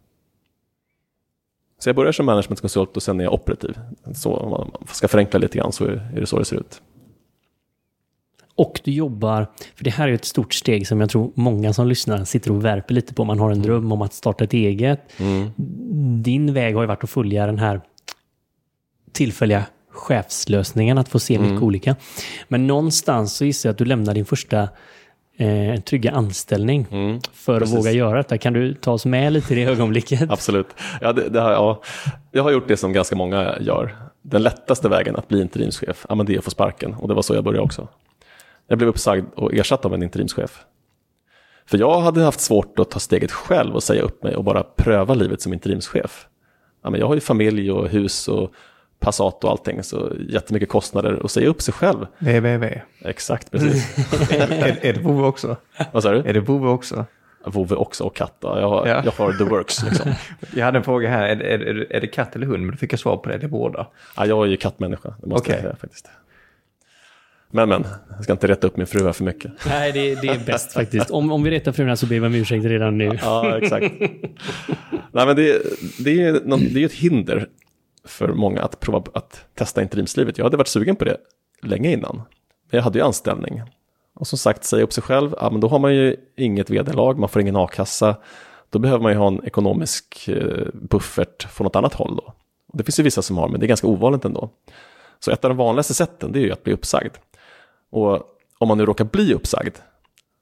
Så 1.79 1.89
jag 1.89 1.97
börjar 1.97 2.13
som 2.13 2.27
managementkonsult 2.27 2.97
och 2.97 3.03
sen 3.03 3.21
är 3.21 3.25
jag 3.25 3.33
operativ. 3.33 3.79
Så 4.15 4.37
om 4.37 4.51
man 4.51 4.71
ska 4.93 5.09
förenkla 5.09 5.39
lite 5.39 5.59
grann 5.59 5.73
så 5.73 5.85
är 5.85 6.21
det 6.21 6.27
så 6.27 6.39
det 6.39 6.45
ser 6.45 6.57
ut. 6.57 6.83
Och 8.55 8.81
du 8.85 8.91
jobbar, 8.91 9.47
för 9.75 9.85
det 9.85 9.91
här 9.91 10.09
är 10.09 10.13
ett 10.13 10.25
stort 10.25 10.55
steg 10.55 10.89
som 10.89 11.01
jag 11.01 11.11
tror 11.11 11.33
många 11.35 11.73
som 11.73 11.87
lyssnar 11.87 12.25
sitter 12.25 12.51
och 12.51 12.65
värper 12.65 12.95
lite 12.95 13.15
på. 13.15 13.25
Man 13.25 13.39
har 13.39 13.51
en 13.51 13.63
dröm 13.63 13.93
om 13.93 14.03
att 14.03 14.13
starta 14.13 14.45
ett 14.45 14.53
eget. 14.53 15.01
Mm. 15.21 15.51
Din 16.23 16.55
väg 16.55 16.75
har 16.75 16.83
ju 16.83 16.89
varit 16.89 17.05
att 17.05 17.11
följa 17.11 17.47
den 17.47 17.59
här 17.59 17.81
tillfälliga 19.13 19.65
chefslösningen, 19.99 20.99
att 20.99 21.09
få 21.09 21.19
se 21.19 21.39
mycket 21.39 21.51
mm. 21.51 21.63
olika. 21.63 21.97
Men 22.49 22.67
någonstans 22.67 23.37
så 23.37 23.45
gissar 23.45 23.69
jag 23.69 23.73
att 23.73 23.79
du 23.79 23.85
lämnar 23.85 24.15
din 24.15 24.25
första 24.25 24.69
eh, 25.39 25.81
trygga 25.81 26.13
anställning 26.13 26.87
mm, 26.91 27.21
för 27.33 27.59
precis. 27.59 27.75
att 27.75 27.81
våga 27.81 27.93
göra 27.93 28.17
detta. 28.17 28.39
Kan 28.39 28.53
du 28.53 28.75
ta 28.75 28.93
oss 28.93 29.07
med 29.07 29.33
lite 29.33 29.55
i 29.55 29.57
det 29.57 29.71
ögonblicket? 29.71 30.21
Absolut. 30.31 30.67
Ja, 31.01 31.13
det, 31.13 31.29
det 31.29 31.41
har, 31.41 31.51
ja, 31.51 31.83
jag 32.33 32.43
har 32.43 32.51
gjort 32.51 32.69
det 32.69 32.77
som 32.77 32.93
ganska 32.93 33.17
många 33.17 33.59
gör. 33.61 33.97
Den 34.23 34.43
lättaste 34.43 34.89
vägen 34.89 35.17
att 35.17 35.29
bli 35.29 35.41
interimschef, 35.41 36.07
ja, 36.09 36.15
men 36.15 36.27
det 36.27 36.35
är 36.35 36.39
att 36.39 36.45
få 36.45 36.51
sparken. 36.51 36.95
Och 36.95 37.09
det 37.09 37.15
var 37.15 37.23
så 37.23 37.35
jag 37.35 37.45
började 37.45 37.65
också. 37.65 37.89
Jag 38.67 38.79
blev 38.79 38.91
uppsagd 38.91 39.25
och 39.35 39.55
ersatt 39.55 39.85
av 39.85 39.95
en 39.95 40.03
interimschef. 40.03 40.65
För 41.67 41.79
jag 41.79 42.01
hade 42.01 42.23
haft 42.23 42.41
svårt 42.41 42.79
att 42.79 42.91
ta 42.91 42.99
steget 42.99 43.33
själv 43.33 43.75
och 43.75 43.83
säga 43.83 44.03
upp 44.03 44.23
mig 44.23 44.37
och 44.37 44.45
bara 44.45 44.63
pröva 44.63 45.15
livet 45.15 45.43
som 45.43 45.53
interimschef. 45.53 46.27
Ja, 46.83 46.91
men 46.91 47.01
jag 47.01 47.07
har 47.07 47.15
ju 47.15 47.21
familj 47.21 47.73
och 47.73 47.89
hus 47.89 48.29
och 48.29 48.53
Passat 49.01 49.45
och 49.45 49.51
allting, 49.51 49.83
så 49.83 50.13
jättemycket 50.29 50.69
kostnader 50.69 51.21
att 51.25 51.31
säga 51.31 51.49
upp 51.49 51.63
sig 51.63 51.75
själv. 51.75 52.07
www. 52.19 52.81
Exakt, 53.05 53.51
precis. 53.51 53.99
är, 54.33 54.79
är 54.87 54.93
det 54.93 55.01
vovve 55.01 55.27
också? 55.27 55.57
Vad 55.93 56.03
sa 56.03 56.11
du? 56.13 56.19
Är 56.19 56.33
det 56.35 56.41
vovve 56.41 56.69
också? 56.69 57.05
Vovve 57.47 57.77
också 57.77 58.05
och 58.05 58.17
katt. 58.17 58.37
Jag, 58.41 58.69
har- 58.69 58.87
Ja. 58.87 59.03
jag 59.05 59.13
har 59.13 59.33
the 59.33 59.45
works 59.45 59.83
liksom. 59.85 60.11
Jag 60.55 60.65
hade 60.65 60.79
en 60.79 60.85
fråga 60.85 61.09
här, 61.09 61.29
är, 61.29 61.37
det- 61.37 61.45
är, 61.71 61.87
är 61.93 62.01
det 62.01 62.07
katt 62.07 62.37
eller 62.37 62.47
hund? 62.47 62.63
Men 62.63 62.71
då 62.71 62.77
fick 62.77 62.93
jag 62.93 63.01
svar 63.01 63.17
på 63.17 63.29
det, 63.29 63.39
det 63.39 63.47
är 63.47 63.49
båda. 63.49 63.87
Ja, 64.17 64.27
jag 64.27 64.47
är 64.47 64.51
ju 64.51 64.57
kattmänniska, 64.57 65.15
det 65.23 65.27
måste 65.27 65.51
jag 65.51 65.57
Okej. 65.59 65.63
säga 65.63 65.77
faktiskt. 65.81 66.09
Men 67.51 67.69
men, 67.69 67.87
jag 68.17 68.25
ska 68.25 68.33
inte 68.33 68.49
rätta 68.49 68.67
upp 68.67 68.77
min 68.77 68.87
fru 68.87 69.05
här 69.05 69.13
för 69.13 69.25
mycket. 69.25 69.53
Nej, 69.67 69.93
det, 69.93 70.15
det 70.15 70.29
är 70.29 70.39
bäst 70.47 70.73
faktiskt. 70.73 71.11
Om, 71.11 71.33
om 71.33 71.43
vi 71.43 71.51
retar 71.51 71.73
fruarna 71.73 71.97
så 71.97 72.07
ber 72.07 72.21
vi 72.21 72.27
om 72.27 72.35
ursäkt 72.35 72.65
redan 72.65 72.99
nu. 72.99 73.19
Ja, 73.23 73.59
exakt. 73.59 73.95
Nej, 75.13 75.27
men 75.27 75.37
det, 75.37 75.63
det, 75.99 76.23
är 76.23 76.33
det 76.33 76.75
är 76.75 76.79
ju 76.79 76.87
ett 76.87 76.93
hinder 76.93 77.47
för 78.05 78.29
många 78.29 78.63
att 78.63 78.81
prova 78.81 79.03
att 79.15 79.45
testa 79.55 79.83
interimslivet. 79.83 80.39
Jag 80.39 80.45
hade 80.45 80.57
varit 80.57 80.69
sugen 80.69 80.97
på 80.97 81.05
det 81.05 81.17
länge 81.63 81.93
innan. 81.93 82.17
Men 82.71 82.79
jag 82.79 82.83
hade 82.83 82.99
ju 82.99 83.05
anställning. 83.05 83.63
Och 84.15 84.27
som 84.27 84.39
sagt, 84.39 84.65
säga 84.65 84.85
upp 84.85 84.93
sig 84.93 85.03
själv, 85.03 85.35
ja, 85.41 85.51
men 85.51 85.61
då 85.61 85.69
har 85.69 85.79
man 85.79 85.95
ju 85.95 86.17
inget 86.37 86.71
vederlag, 86.71 87.19
man 87.19 87.29
får 87.29 87.43
ingen 87.43 87.57
a-kassa. 87.57 88.17
Då 88.71 88.79
behöver 88.79 89.03
man 89.03 89.13
ju 89.13 89.19
ha 89.19 89.27
en 89.27 89.45
ekonomisk 89.45 90.29
eh, 90.29 90.67
buffert 90.73 91.43
från 91.43 91.65
något 91.65 91.77
annat 91.77 91.95
håll 91.95 92.17
då. 92.17 92.35
Och 92.69 92.79
det 92.79 92.85
finns 92.85 92.99
ju 92.99 93.03
vissa 93.03 93.23
som 93.23 93.37
har, 93.37 93.49
men 93.49 93.61
det 93.61 93.67
är 93.67 93.69
ganska 93.69 93.87
ovanligt 93.87 94.25
ändå. 94.25 94.51
Så 95.19 95.31
ett 95.31 95.45
av 95.45 95.49
de 95.51 95.57
vanligaste 95.57 95.95
sätten, 95.95 96.33
det 96.33 96.39
är 96.39 96.41
ju 96.41 96.53
att 96.53 96.65
bli 96.65 96.73
uppsagd. 96.73 97.13
Och 97.91 98.23
om 98.59 98.69
man 98.69 98.79
nu 98.79 98.87
råkar 98.87 99.05
bli 99.05 99.35
uppsagd, 99.35 99.77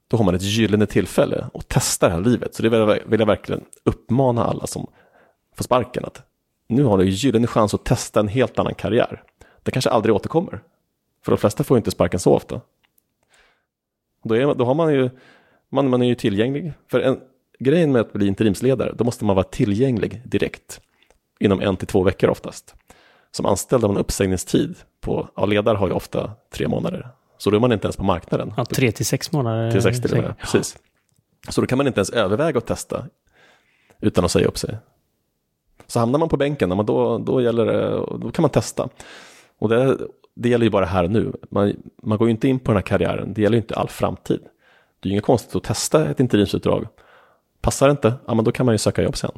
då 0.07 0.17
har 0.17 0.23
man 0.23 0.35
ett 0.35 0.41
gyllene 0.41 0.85
tillfälle 0.85 1.45
att 1.53 1.67
testa 1.67 2.07
det 2.07 2.13
här 2.13 2.21
livet. 2.21 2.55
Så 2.55 2.63
det 2.63 2.69
vill 2.69 2.79
jag, 2.79 2.99
vill 3.05 3.19
jag 3.19 3.27
verkligen 3.27 3.63
uppmana 3.83 4.45
alla 4.45 4.67
som 4.67 4.87
får 5.55 5.63
sparken 5.63 6.05
att 6.05 6.21
nu 6.67 6.83
har 6.83 6.97
du 6.97 7.03
en 7.03 7.09
gyllene 7.09 7.47
chans 7.47 7.73
att 7.73 7.85
testa 7.85 8.19
en 8.19 8.27
helt 8.27 8.59
annan 8.59 8.75
karriär. 8.75 9.23
Det 9.63 9.71
kanske 9.71 9.89
aldrig 9.89 10.15
återkommer. 10.15 10.59
För 11.25 11.31
de 11.31 11.37
flesta 11.37 11.63
får 11.63 11.75
ju 11.75 11.79
inte 11.79 11.91
sparken 11.91 12.19
så 12.19 12.33
ofta. 12.33 12.61
Då, 14.23 14.35
är, 14.35 14.55
då 14.55 14.65
har 14.65 14.75
man 14.75 14.93
ju, 14.93 15.09
man, 15.69 15.89
man 15.89 16.01
är 16.01 16.07
ju 16.07 16.15
tillgänglig. 16.15 16.73
För 16.91 16.99
en, 16.99 17.19
grejen 17.59 17.91
med 17.91 18.01
att 18.01 18.13
bli 18.13 18.27
interimsledare, 18.27 18.93
då 18.97 19.03
måste 19.03 19.25
man 19.25 19.35
vara 19.35 19.43
tillgänglig 19.43 20.21
direkt. 20.25 20.81
Inom 21.39 21.61
en 21.61 21.77
till 21.77 21.87
två 21.87 22.03
veckor 22.03 22.29
oftast. 22.29 22.75
Som 23.31 23.45
anställd 23.45 23.83
har 23.83 23.89
man 23.89 23.97
uppsägningstid 23.97 24.75
på, 25.01 25.29
ja 25.35 25.45
ledare 25.45 25.77
har 25.77 25.87
ju 25.87 25.93
ofta 25.93 26.31
tre 26.53 26.67
månader. 26.67 27.07
Så 27.37 27.49
då 27.49 27.55
är 27.55 27.59
man 27.59 27.71
inte 27.71 27.85
ens 27.85 27.97
på 27.97 28.03
marknaden. 28.03 28.53
Ja, 28.57 28.65
tre 28.65 28.91
till 28.91 29.05
sex 29.05 29.31
månader. 29.31 29.71
Till 29.71 29.81
60 29.81 30.07
till 30.07 30.17
och 30.17 30.23
med, 30.23 30.37
precis. 30.39 30.77
Så 31.49 31.61
då 31.61 31.67
kan 31.67 31.77
man 31.77 31.87
inte 31.87 31.99
ens 31.99 32.09
överväga 32.09 32.57
att 32.57 32.65
testa 32.65 33.05
utan 33.99 34.25
att 34.25 34.31
säga 34.31 34.47
upp 34.47 34.57
sig. 34.57 34.77
Så 35.87 35.99
hamnar 35.99 36.19
man 36.19 36.29
på 36.29 36.37
bänken, 36.37 36.69
men 36.69 36.85
då, 36.85 37.17
då, 37.17 37.41
gäller 37.41 37.65
det, 37.65 37.89
då 38.17 38.31
kan 38.31 38.41
man 38.41 38.51
testa. 38.51 38.89
Och 39.59 39.69
det, 39.69 39.97
det 40.35 40.49
gäller 40.49 40.65
ju 40.65 40.69
bara 40.69 40.85
här 40.85 41.03
och 41.03 41.11
nu. 41.11 41.33
Man, 41.49 41.73
man 42.03 42.17
går 42.17 42.27
ju 42.27 42.31
inte 42.31 42.47
in 42.47 42.59
på 42.59 42.71
den 42.71 42.77
här 42.77 42.81
karriären, 42.81 43.33
det 43.33 43.41
gäller 43.41 43.57
ju 43.57 43.61
inte 43.61 43.75
all 43.75 43.89
framtid. 43.89 44.39
Det 44.99 45.07
är 45.07 45.09
ju 45.09 45.11
inget 45.11 45.25
konstigt 45.25 45.55
att 45.55 45.63
testa 45.63 46.09
ett 46.09 46.19
interimsutdrag. 46.19 46.87
Passar 47.61 47.87
det 47.87 47.91
inte, 47.91 48.13
ja 48.25 48.33
men 48.33 48.45
då 48.45 48.51
kan 48.51 48.65
man 48.65 48.73
ju 48.73 48.79
söka 48.79 49.03
jobb 49.03 49.17
sen. 49.17 49.31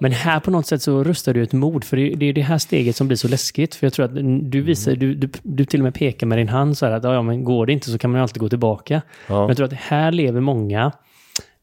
Men 0.00 0.12
här 0.12 0.40
på 0.40 0.50
något 0.50 0.66
sätt 0.66 0.82
så 0.82 1.04
rustar 1.04 1.34
du 1.34 1.42
ett 1.42 1.52
mod, 1.52 1.84
för 1.84 1.96
det 1.96 2.12
är 2.12 2.16
det 2.16 2.26
är 2.26 2.32
det 2.32 2.40
här 2.40 2.58
steget 2.58 2.96
som 2.96 3.06
blir 3.06 3.16
så 3.16 3.28
läskigt. 3.28 3.74
För 3.74 3.86
jag 3.86 3.92
tror 3.92 4.04
att 4.04 4.14
du 4.50 4.60
visar, 4.60 4.96
du, 4.96 5.14
du, 5.14 5.30
du 5.42 5.64
till 5.64 5.80
och 5.80 5.84
med 5.84 5.94
pekar 5.94 6.26
med 6.26 6.38
din 6.38 6.48
hand 6.48 6.78
så 6.78 6.86
här 6.86 6.92
att 6.92 7.04
ja, 7.04 7.22
men 7.22 7.44
går 7.44 7.66
det 7.66 7.72
inte 7.72 7.90
så 7.90 7.98
kan 7.98 8.10
man 8.10 8.18
ju 8.18 8.22
alltid 8.22 8.40
gå 8.40 8.48
tillbaka. 8.48 9.02
Men 9.26 9.36
Ja, 9.36 9.48
jag 9.48 9.56
tror 9.56 9.66
att 9.66 9.72
här 9.72 10.12
lever 10.12 10.40
många, 10.40 10.92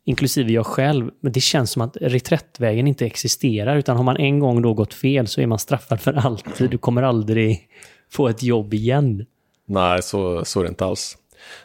inklusive 0.06 0.54
jag 0.54 0.65
själv, 0.65 1.12
men 1.20 1.32
det 1.32 1.39
känns 1.39 1.72
som 1.72 1.82
att 1.82 1.98
reträttvägen 2.02 2.88
inte 2.88 3.06
existerar, 3.06 3.78
utan 3.78 3.98
har 3.98 4.04
man 4.04 4.18
en 4.18 4.39
gång 4.39 4.62
då 4.62 4.74
gått 4.74 4.94
fel 4.94 5.28
så 5.28 5.41
är 5.41 5.48
man 5.48 5.60
straffad 5.60 6.02
för 6.02 6.13
alltid. 6.13 6.70
Du 6.70 6.78
kommer 6.78 7.04
aldrig 7.04 7.70
få 8.10 8.28
ett 8.28 8.44
jobb 8.44 8.74
igen. 8.74 9.26
nej, 9.65 10.02
så, 10.04 10.46
så 10.46 10.60
är 10.60 10.63
det 10.63 10.70
inte 10.70 10.86
alls. 10.86 11.18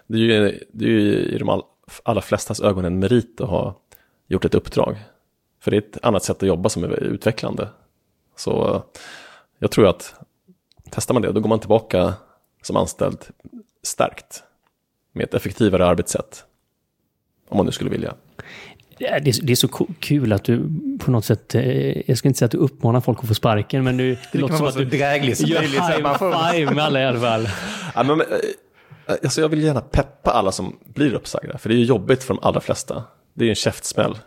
Det 0.07 0.16
är 0.16 0.20
ju, 0.20 0.61
det 0.72 0.85
är 0.85 0.88
ju 0.88 1.12
i 1.12 1.38
de 1.38 1.48
all, 1.48 1.62
allra 2.03 2.22
flestas 2.22 2.61
ögon 2.61 2.85
en 2.85 2.98
merit 2.98 3.40
att 3.40 3.48
ha 3.48 3.81
gjort 4.29 4.44
ett 4.44 4.55
uppdrag. 4.55 4.96
För 5.61 5.70
det 5.70 5.76
är 5.76 5.81
ett 5.81 6.05
annat 6.05 6.24
sätt 6.24 6.37
att 6.42 6.48
jobba 6.48 6.68
som 6.68 6.85
är 6.85 7.03
utvecklande. 7.03 7.68
Så 8.37 8.83
jag 9.59 9.70
tror 9.70 9.88
att 9.88 10.14
testar 10.90 11.14
man 11.14 11.22
det, 11.22 11.33
då 11.33 11.40
går 11.40 11.48
man 11.48 11.61
tillbaka 11.61 12.14
som 12.62 12.76
anställd 12.76 13.18
stärkt. 13.83 14.42
Med 15.12 15.24
ett 15.24 15.35
effektivare 15.35 15.87
arbetssätt. 15.87 16.44
Om 17.50 17.56
man 17.56 17.66
nu 17.66 17.72
skulle 17.72 17.90
vilja. 17.90 18.14
Det 18.98 19.06
är, 19.06 19.20
det 19.42 19.52
är 19.52 19.56
så 19.56 19.68
kul 20.00 20.32
att 20.32 20.44
du 20.44 20.62
på 21.00 21.10
något 21.10 21.24
sätt, 21.24 21.54
eh, 21.54 22.10
jag 22.10 22.18
ska 22.18 22.28
inte 22.28 22.38
säga 22.38 22.46
att 22.46 22.52
du 22.52 22.58
uppmanar 22.58 23.00
folk 23.00 23.18
att 23.22 23.28
få 23.28 23.34
sparken, 23.34 23.84
men 23.84 23.96
du, 23.96 24.16
det, 24.32 24.38
låter 24.38 24.54
som 24.56 24.66
att 24.66 24.76
du 24.76 24.84
dräglig 24.84 25.36
som 25.36 25.46
gör 25.48 25.60
möjligt. 25.60 26.02
man 26.02 26.18
får- 26.18 26.30
high 26.32 26.52
five 26.52 26.74
med 26.74 26.84
alla 26.84 27.00
i 27.00 27.04
alla 27.04 27.20
fall. 27.20 27.48
Ja, 27.94 28.02
men, 28.02 28.20
eh, 28.20 28.26
alltså 29.22 29.40
jag 29.40 29.48
vill 29.48 29.62
gärna 29.62 29.80
peppa 29.80 30.30
alla 30.30 30.52
som 30.52 30.76
blir 30.94 31.14
uppsagda. 31.14 31.58
För 31.58 31.68
det 31.68 31.74
är 31.74 31.78
ju 31.78 31.84
jobbigt 31.84 32.22
för 32.22 32.34
de 32.34 32.40
allra 32.42 32.60
flesta. 32.60 33.04
Det 33.34 33.44
är 33.44 33.46
ju 33.46 33.50
en 33.50 33.54
käftsmäll. 33.56 34.18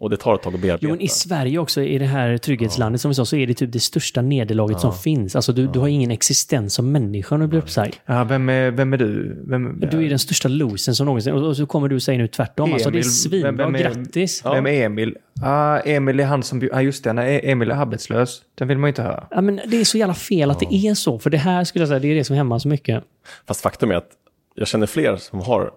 Och 0.00 0.10
det 0.10 0.16
tar 0.16 0.34
ett 0.34 0.42
tag 0.42 0.54
att 0.54 0.60
bearbeta. 0.60 0.78
Jo, 0.86 0.90
men 0.90 1.00
i 1.00 1.08
Sverige 1.08 1.58
också, 1.58 1.82
i 1.82 1.98
det 1.98 2.06
här 2.06 2.38
trygghetslandet 2.38 3.00
som 3.00 3.08
vi 3.08 3.14
sa, 3.14 3.24
så 3.24 3.36
är 3.36 3.46
det 3.46 3.54
typ 3.54 3.72
det 3.72 3.80
största 3.80 4.22
nederlaget 4.22 4.80
som 4.80 4.92
finns. 4.94 5.36
Alltså 5.36 5.52
du, 5.52 5.66
du 5.66 5.78
har 5.78 5.88
ingen 5.88 6.10
existens 6.10 6.74
som 6.74 6.92
människa 6.92 7.36
när 7.36 7.44
du 7.44 7.48
blir 7.48 7.58
uppsagd. 7.60 7.94
Ja, 8.06 8.24
vem 8.24 8.48
är, 8.48 8.70
vem 8.70 8.92
är 8.92 8.96
du? 8.96 9.42
Vem, 9.46 9.80
Du 9.90 10.04
är 10.04 10.08
den 10.08 10.18
största 10.18 10.48
losen 10.48 10.94
som 10.94 11.06
någonsin. 11.06 11.32
Och 11.32 11.56
så 11.56 11.66
kommer 11.66 11.88
du 11.88 11.94
och 11.96 12.02
säger 12.02 12.18
nu 12.18 12.28
tvärtom. 12.28 12.72
Alltså 12.72 12.90
det 12.90 12.98
är 12.98 13.00
Emil, 13.00 13.10
svinbra. 13.12 13.50
vem- 13.52 13.56
vem 13.56 13.74
är- 13.74 13.78
Grattis! 13.94 14.44
Vem 14.44 14.66
är 14.66 14.84
Emil? 14.84 15.16
Ah, 15.42 15.78
Emil 15.78 16.20
är 16.20 16.24
han 16.24 16.42
som... 16.42 16.60
Ja, 16.62 16.68
ah, 16.72 16.80
just 16.80 17.04
det. 17.04 17.12
Nej, 17.12 17.40
Emil 17.44 17.70
är 17.70 17.74
arbetslös. 17.74 18.42
Den 18.54 18.68
vill 18.68 18.78
man 18.78 18.88
ju 18.88 18.90
inte 18.90 19.02
höra. 19.02 19.26
Ja, 19.30 19.40
men 19.40 19.60
det 19.66 19.76
är 19.80 19.84
så 19.84 19.98
jävla 19.98 20.14
fel 20.14 20.50
att 20.50 20.60
det 20.60 20.74
är 20.74 20.94
så. 20.94 21.18
För 21.18 21.30
det 21.30 21.38
här 21.38 21.64
skulle 21.64 21.82
jag 21.82 21.88
säga, 21.88 22.00
det 22.00 22.08
är 22.08 22.14
det 22.14 22.24
som 22.24 22.36
hämmar 22.36 22.58
så 22.58 22.68
mycket. 22.68 23.04
Fast 23.46 23.60
faktum 23.60 23.90
är 23.90 23.94
att 23.94 24.08
jag 24.54 24.68
känner 24.68 24.86
fler 24.86 25.16
som 25.16 25.40
har 25.40 25.70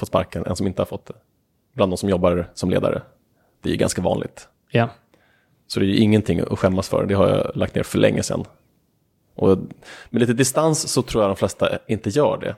fått 0.00 0.08
sparken 0.08 0.46
än 0.46 0.56
som 0.56 0.66
inte 0.66 0.80
har 0.82 0.86
fått 0.86 1.06
det. 1.06 1.14
Bland 1.76 1.92
de 1.92 1.96
som 1.96 2.08
jobbar 2.08 2.50
som 2.54 2.70
ledare. 2.70 3.02
Det 3.64 3.72
är 3.72 3.76
ganska 3.76 4.02
vanligt. 4.02 4.48
Ja. 4.70 4.88
Så 5.66 5.80
det 5.80 5.86
är 5.86 5.88
ju 5.88 5.96
ingenting 5.96 6.40
att 6.40 6.58
skämmas 6.58 6.88
för. 6.88 7.06
Det 7.06 7.14
har 7.14 7.28
jag 7.28 7.56
lagt 7.56 7.74
ner 7.74 7.82
för 7.82 7.98
länge 7.98 8.22
sedan. 8.22 8.44
Och 9.34 9.58
med 10.10 10.20
lite 10.20 10.32
distans 10.32 10.88
så 10.88 11.02
tror 11.02 11.22
jag 11.22 11.30
de 11.30 11.36
flesta 11.36 11.68
inte 11.86 12.10
gör 12.10 12.38
det. 12.40 12.56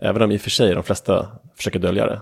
Även 0.00 0.22
om 0.22 0.32
i 0.32 0.36
och 0.36 0.40
för 0.40 0.50
sig 0.50 0.74
de 0.74 0.82
flesta 0.82 1.28
försöker 1.56 1.78
dölja 1.78 2.06
det. 2.06 2.20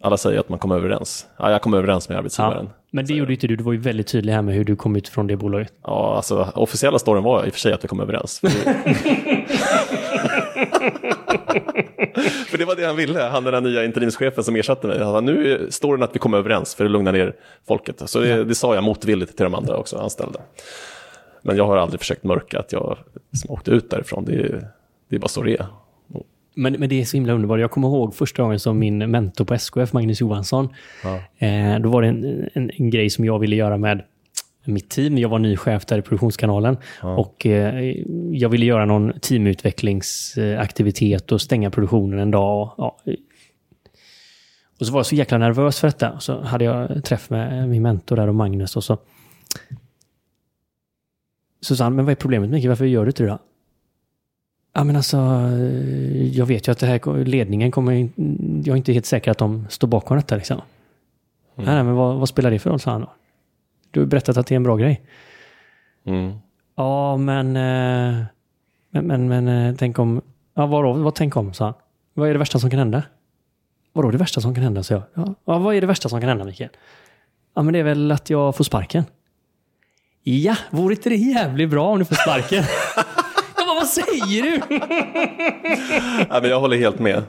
Alla 0.00 0.16
säger 0.16 0.40
att 0.40 0.48
man 0.48 0.58
kommer 0.58 0.76
överens. 0.76 1.26
Ja, 1.36 1.50
jag 1.50 1.62
kom 1.62 1.74
överens 1.74 2.08
med 2.08 2.18
arbetsgivaren. 2.18 2.66
ja. 2.66 2.72
Men 2.90 3.06
det 3.06 3.14
gjorde 3.14 3.32
inte 3.32 3.46
du. 3.46 3.56
Du 3.56 3.64
var 3.64 3.72
ju 3.72 3.78
väldigt 3.78 4.06
tydlig 4.06 4.32
här 4.32 4.42
med 4.42 4.54
hur 4.54 4.64
du 4.64 4.76
kom 4.76 4.96
ut 4.96 5.08
från 5.08 5.26
det 5.26 5.36
bolaget. 5.36 5.72
Ja, 5.82 6.16
alltså 6.16 6.52
officiella 6.54 6.98
storyn 6.98 7.24
var 7.24 7.46
i 7.46 7.48
och 7.48 7.52
för 7.52 7.60
sig 7.60 7.72
att 7.72 7.84
vi 7.84 7.88
kom 7.88 8.00
överens. 8.00 8.40
För 12.20 12.58
det, 12.58 12.64
det 12.64 12.64
var 12.64 12.76
det 12.76 12.86
han 12.86 12.96
ville, 12.96 13.20
han 13.20 13.44
den 13.44 13.62
nya 13.62 13.84
interimschefen 13.84 14.44
som 14.44 14.56
ersatte 14.56 14.86
mig. 14.86 14.98
Han 14.98 15.24
nu 15.24 15.52
är 15.52 15.70
storyn 15.70 16.02
att 16.02 16.14
vi 16.14 16.18
kom 16.18 16.34
överens 16.34 16.74
för 16.74 16.84
att 16.84 16.90
lugna 16.90 17.12
ner 17.12 17.34
folket. 17.68 18.02
Så 18.06 18.20
det, 18.20 18.44
det 18.44 18.54
sa 18.54 18.74
jag 18.74 18.84
motvilligt 18.84 19.36
till 19.36 19.44
de 19.44 19.54
andra 19.54 19.76
också, 19.76 19.96
anställda. 19.96 20.40
Men 21.42 21.56
jag 21.56 21.66
har 21.66 21.76
aldrig 21.76 22.00
försökt 22.00 22.24
mörka 22.24 22.58
att 22.58 22.72
jag 22.72 22.98
liksom 23.30 23.50
åkte 23.50 23.70
ut 23.70 23.90
därifrån. 23.90 24.24
Det 24.24 24.34
är, 24.34 24.68
det 25.08 25.16
är 25.16 25.20
bara 25.20 25.28
så 25.28 25.42
det 25.42 25.56
är. 25.56 25.66
Men, 26.54 26.72
men 26.72 26.88
det 26.88 27.00
är 27.00 27.04
så 27.04 27.16
himla 27.16 27.32
underbart. 27.32 27.60
Jag 27.60 27.70
kommer 27.70 27.88
ihåg 27.88 28.14
första 28.14 28.42
gången 28.42 28.60
som 28.60 28.78
min 28.78 29.10
mentor 29.10 29.44
på 29.44 29.54
SKF, 29.54 29.92
Magnus 29.92 30.20
Johansson, 30.20 30.68
eh, 31.38 31.78
då 31.80 31.88
var 31.88 32.02
det 32.02 32.08
en, 32.08 32.48
en, 32.52 32.70
en 32.78 32.90
grej 32.90 33.10
som 33.10 33.24
jag 33.24 33.38
ville 33.38 33.56
göra 33.56 33.76
med 33.76 34.02
mitt 34.64 34.90
team. 34.90 35.18
Jag 35.18 35.28
var 35.28 35.38
ny 35.38 35.56
chef 35.56 35.86
där 35.86 35.98
i 35.98 36.02
produktionskanalen 36.02 36.76
och 37.02 37.46
eh, 37.46 37.94
jag 38.32 38.48
ville 38.48 38.66
göra 38.66 38.84
någon 38.84 39.12
teamutvecklingsaktivitet 39.20 41.32
och 41.32 41.40
stänga 41.40 41.70
produktionen 41.70 42.18
en 42.18 42.30
dag. 42.30 42.62
Och, 42.62 42.74
ja. 42.76 42.96
och 44.80 44.86
så 44.86 44.92
var 44.92 44.98
jag 44.98 45.06
så 45.06 45.14
jäkla 45.14 45.38
nervös 45.38 45.80
för 45.80 45.88
detta. 45.88 46.20
Så 46.20 46.40
hade 46.40 46.64
jag 46.64 47.04
träff 47.04 47.30
med 47.30 47.68
min 47.68 47.82
mentor 47.82 48.16
där 48.16 48.28
och 48.28 48.34
Magnus 48.34 48.76
och 48.76 48.84
så 48.84 48.98
så 51.60 51.76
sa 51.76 51.84
han, 51.84 51.94
men 51.94 52.04
vad 52.04 52.12
är 52.12 52.16
problemet 52.16 52.50
Micke? 52.50 52.66
Varför 52.66 52.84
gör 52.84 53.04
du 53.04 53.08
inte 53.08 53.22
det 53.22 53.28
då? 53.28 53.38
Ja, 54.72 54.84
men 54.84 54.96
alltså, 54.96 55.16
jag 56.32 56.46
vet 56.46 56.68
ju 56.68 56.72
att 56.72 56.78
det 56.78 56.86
här, 56.86 57.24
ledningen 57.24 57.70
kommer, 57.70 58.08
jag 58.64 58.68
är 58.68 58.76
inte 58.76 58.92
helt 58.92 59.06
säker 59.06 59.30
att 59.30 59.38
de 59.38 59.66
står 59.70 59.88
bakom 59.88 60.16
detta 60.16 60.36
liksom. 60.36 60.60
Nej, 61.54 61.66
nej, 61.66 61.84
men 61.84 61.94
vad, 61.94 62.16
vad 62.16 62.28
spelar 62.28 62.50
det 62.50 62.58
för 62.58 62.70
roll, 62.70 62.80
sa 62.80 62.90
han 62.90 63.00
då. 63.00 63.12
Du 63.90 64.00
har 64.00 64.06
berättat 64.06 64.36
att 64.36 64.46
det 64.46 64.54
är 64.54 64.56
en 64.56 64.62
bra 64.62 64.76
grej. 64.76 65.02
Mm. 66.06 66.38
Ja, 66.76 67.16
men, 67.16 67.56
eh, 67.56 68.24
men, 68.90 69.06
men, 69.06 69.28
men 69.28 69.48
eh, 69.48 69.74
tänk 69.78 69.98
om, 69.98 70.22
ja 70.54 70.66
vadå, 70.66 70.92
vad 70.92 71.14
tänk 71.14 71.36
om, 71.36 71.54
sa 71.54 71.64
han. 71.64 71.74
Vad 72.14 72.28
är 72.28 72.32
det 72.32 72.38
värsta 72.38 72.58
som 72.58 72.70
kan 72.70 72.78
hända? 72.78 73.02
Vadå 73.92 74.10
det 74.10 74.18
värsta 74.18 74.40
som 74.40 74.54
kan 74.54 74.64
hända, 74.64 74.82
sa 74.82 74.94
jag. 74.94 75.02
Ja, 75.14 75.34
ja, 75.44 75.58
vad 75.58 75.74
är 75.74 75.80
det 75.80 75.86
värsta 75.86 76.08
som 76.08 76.20
kan 76.20 76.28
hända, 76.28 76.44
Mikael? 76.44 76.70
Ja, 77.54 77.62
men 77.62 77.72
det 77.72 77.78
är 77.78 77.84
väl 77.84 78.12
att 78.12 78.30
jag 78.30 78.56
får 78.56 78.64
sparken. 78.64 79.04
Ja, 80.22 80.56
vore 80.70 80.94
inte 80.94 81.08
det 81.08 81.16
jävligt 81.16 81.70
bra 81.70 81.88
om 81.88 81.98
du 81.98 82.04
får 82.04 82.14
sparken? 82.14 82.64
jag 83.56 83.66
bara, 83.66 83.74
vad 83.74 83.86
säger 83.86 84.42
du? 84.42 84.78
Nej, 86.30 86.40
men 86.42 86.50
jag 86.50 86.60
håller 86.60 86.76
helt 86.76 86.98
med. 86.98 87.22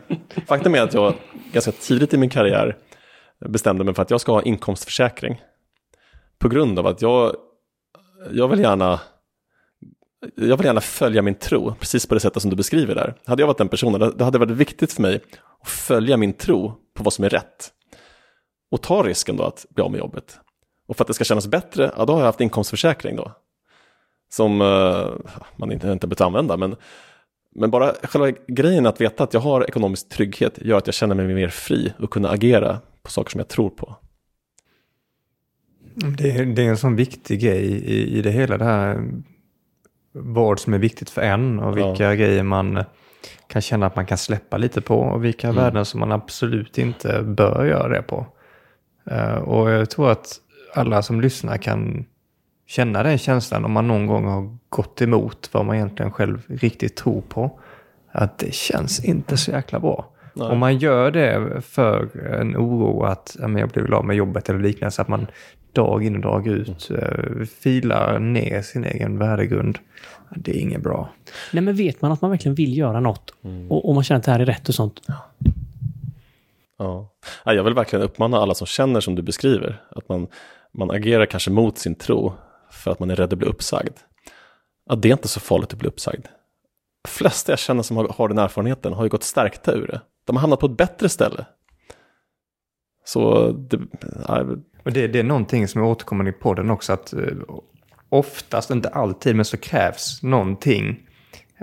Faktum 0.47 0.75
är 0.75 0.81
att 0.81 0.93
jag 0.93 1.13
ganska 1.51 1.71
tidigt 1.71 2.13
i 2.13 2.17
min 2.17 2.29
karriär 2.29 2.75
bestämde 3.45 3.83
mig 3.83 3.93
för 3.93 4.01
att 4.01 4.11
jag 4.11 4.21
ska 4.21 4.31
ha 4.31 4.41
inkomstförsäkring. 4.41 5.41
På 6.39 6.49
grund 6.49 6.79
av 6.79 6.87
att 6.87 7.01
jag, 7.01 7.35
jag 8.31 8.47
vill 8.47 8.59
gärna 8.59 8.99
jag 10.35 10.57
vill 10.57 10.65
gärna 10.65 10.81
följa 10.81 11.21
min 11.21 11.35
tro, 11.35 11.75
precis 11.79 12.05
på 12.05 12.13
det 12.13 12.19
sättet 12.19 12.41
som 12.41 12.51
du 12.51 12.57
beskriver 12.57 12.95
där. 12.95 13.13
Hade 13.25 13.41
jag 13.41 13.47
varit 13.47 13.57
den 13.57 13.67
personen, 13.69 14.13
det 14.17 14.23
hade 14.23 14.37
varit 14.37 14.51
viktigt 14.51 14.93
för 14.93 15.01
mig 15.01 15.21
att 15.61 15.69
följa 15.69 16.17
min 16.17 16.33
tro 16.33 16.73
på 16.95 17.03
vad 17.03 17.13
som 17.13 17.25
är 17.25 17.29
rätt. 17.29 17.71
Och 18.71 18.81
ta 18.81 19.03
risken 19.03 19.37
då 19.37 19.43
att 19.43 19.65
bli 19.69 19.83
av 19.83 19.91
med 19.91 19.99
jobbet. 19.99 20.39
Och 20.87 20.97
för 20.97 21.03
att 21.03 21.07
det 21.07 21.13
ska 21.13 21.23
kännas 21.23 21.47
bättre, 21.47 21.91
ja 21.97 22.05
då 22.05 22.13
har 22.13 22.19
jag 22.19 22.25
haft 22.25 22.41
inkomstförsäkring 22.41 23.15
då. 23.15 23.31
Som 24.31 24.61
uh, 24.61 25.07
man 25.55 25.71
inte, 25.71 25.91
inte 25.91 26.07
behövt 26.07 26.21
använda, 26.21 26.57
men, 26.57 26.75
men 27.55 27.71
bara 27.71 27.93
själva 28.03 28.31
grejen 28.47 28.85
att 28.85 29.01
veta 29.01 29.23
att 29.23 29.33
jag 29.33 29.41
har 29.41 29.63
ekonomisk 29.63 30.09
trygghet 30.09 30.59
gör 30.61 30.77
att 30.77 30.87
jag 30.87 30.93
känner 30.93 31.15
mig 31.15 31.27
mer 31.27 31.49
fri 31.49 31.93
och 31.99 32.09
kunna 32.09 32.29
agera 32.29 32.79
på 33.01 33.11
saker 33.11 33.31
som 33.31 33.39
jag 33.39 33.47
tror 33.47 33.69
på. 33.69 33.95
Det 36.17 36.31
är, 36.31 36.45
det 36.45 36.65
är 36.65 36.69
en 36.69 36.77
sån 36.77 36.95
viktig 36.95 37.41
grej 37.41 37.65
i, 37.65 38.17
i 38.17 38.21
det 38.21 38.31
hela 38.31 38.57
det 38.57 38.65
här 38.65 39.03
vad 40.11 40.59
som 40.59 40.73
är 40.73 40.77
viktigt 40.77 41.09
för 41.09 41.21
en 41.21 41.59
och 41.59 41.77
vilka 41.77 42.03
ja. 42.03 42.13
grejer 42.13 42.43
man 42.43 42.83
kan 43.47 43.61
känna 43.61 43.85
att 43.85 43.95
man 43.95 44.05
kan 44.05 44.17
släppa 44.17 44.57
lite 44.57 44.81
på 44.81 44.99
och 44.99 45.25
vilka 45.25 45.47
mm. 45.47 45.63
värden 45.63 45.85
som 45.85 45.99
man 45.99 46.11
absolut 46.11 46.77
inte 46.77 47.21
bör 47.23 47.65
göra 47.65 47.87
det 47.87 48.01
på. 48.01 48.25
Uh, 49.11 49.33
och 49.33 49.69
jag 49.69 49.89
tror 49.89 50.11
att 50.11 50.35
alla 50.73 51.01
som 51.01 51.21
lyssnar 51.21 51.57
kan 51.57 52.05
känna 52.67 53.03
den 53.03 53.17
känslan 53.17 53.65
om 53.65 53.71
man 53.71 53.87
någon 53.87 54.07
gång 54.07 54.25
har 54.25 54.57
gått 54.69 55.01
emot 55.01 55.49
vad 55.51 55.65
man 55.65 55.75
egentligen 55.75 56.11
själv 56.11 56.41
riktigt 56.47 56.95
tror 56.95 57.21
på. 57.21 57.59
Att 58.11 58.37
det 58.37 58.53
känns 58.53 59.05
inte 59.05 59.37
så 59.37 59.51
jäkla 59.51 59.79
bra. 59.79 60.11
Nej. 60.33 60.47
Om 60.47 60.59
man 60.59 60.77
gör 60.77 61.11
det 61.11 61.61
för 61.61 62.19
en 62.25 62.57
oro 62.57 63.03
att 63.03 63.37
ja, 63.39 63.59
jag 63.59 63.69
blev 63.69 63.93
av 63.93 64.05
med 64.05 64.15
jobbet 64.15 64.49
eller 64.49 64.59
liknande, 64.59 64.91
så 64.91 65.01
att 65.01 65.07
man 65.07 65.27
dag 65.79 66.05
in 66.05 66.15
och 66.15 66.21
dag 66.21 66.47
ut 66.47 66.89
mm. 66.89 67.47
filar 67.47 68.19
ner 68.19 68.61
sin 68.61 68.83
egen 68.83 69.17
värdegrund. 69.17 69.79
Det 70.35 70.51
är 70.57 70.61
inget 70.61 70.81
bra. 70.81 71.09
Nej, 71.53 71.63
men 71.63 71.75
vet 71.75 72.01
man 72.01 72.11
att 72.11 72.21
man 72.21 72.31
verkligen 72.31 72.55
vill 72.55 72.77
göra 72.77 72.99
något 72.99 73.33
mm. 73.43 73.71
och, 73.71 73.89
och, 73.89 73.95
man 73.95 74.03
känner 74.03 74.19
att 74.19 74.25
det 74.25 74.31
här 74.31 74.39
är 74.39 74.45
rätt 74.45 74.69
och 74.69 74.75
sånt. 74.75 75.01
Ja. 75.07 75.15
ja. 76.77 77.53
Jag 77.53 77.63
vill 77.63 77.73
verkligen 77.73 78.05
uppmana 78.05 78.37
alla 78.37 78.53
som 78.53 78.67
känner 78.67 78.99
som 78.99 79.15
du 79.15 79.21
beskriver. 79.21 79.81
Att 79.89 80.09
man, 80.09 80.27
man 80.71 80.91
agerar 80.91 81.25
kanske 81.25 81.51
mot 81.51 81.77
sin 81.77 81.95
tro 81.95 82.33
för 82.71 82.91
att 82.91 82.99
man 82.99 83.11
är 83.11 83.15
rädd 83.15 83.33
att 83.33 83.39
bli 83.39 83.47
uppsagd. 83.47 83.97
Att 84.89 85.01
det 85.01 85.07
är 85.07 85.13
inte 85.13 85.27
så 85.27 85.39
farligt 85.39 85.73
att 85.73 85.79
bli 85.79 85.87
uppsagd. 85.87 86.25
De 87.03 87.09
flesta 87.09 87.51
jag 87.51 87.59
känner 87.59 87.83
som 87.83 87.97
har, 87.97 88.07
har 88.17 88.27
den 88.27 88.37
erfarenheten 88.37 88.93
har 88.93 89.03
ju 89.03 89.09
gått 89.09 89.23
stärkta 89.23 89.73
ur 89.73 89.87
det. 89.87 90.01
De 90.25 90.35
har 90.35 90.41
hamnat 90.41 90.59
på 90.59 90.65
ett 90.65 90.77
bättre 90.77 91.09
ställe. 91.09 91.45
Så 93.05 93.51
det, 93.51 93.79
och 94.83 94.91
det, 94.91 95.07
det 95.07 95.19
är 95.19 95.23
någonting 95.23 95.67
som 95.67 95.81
är 95.81 95.85
återkommande 95.85 96.29
i 96.29 96.33
podden 96.33 96.69
också, 96.69 96.93
att 96.93 97.13
eh, 97.13 97.19
oftast, 98.09 98.71
inte 98.71 98.89
alltid, 98.89 99.35
men 99.35 99.45
så 99.45 99.57
krävs 99.57 100.23
någonting. 100.23 100.99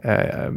Eh, 0.02 0.50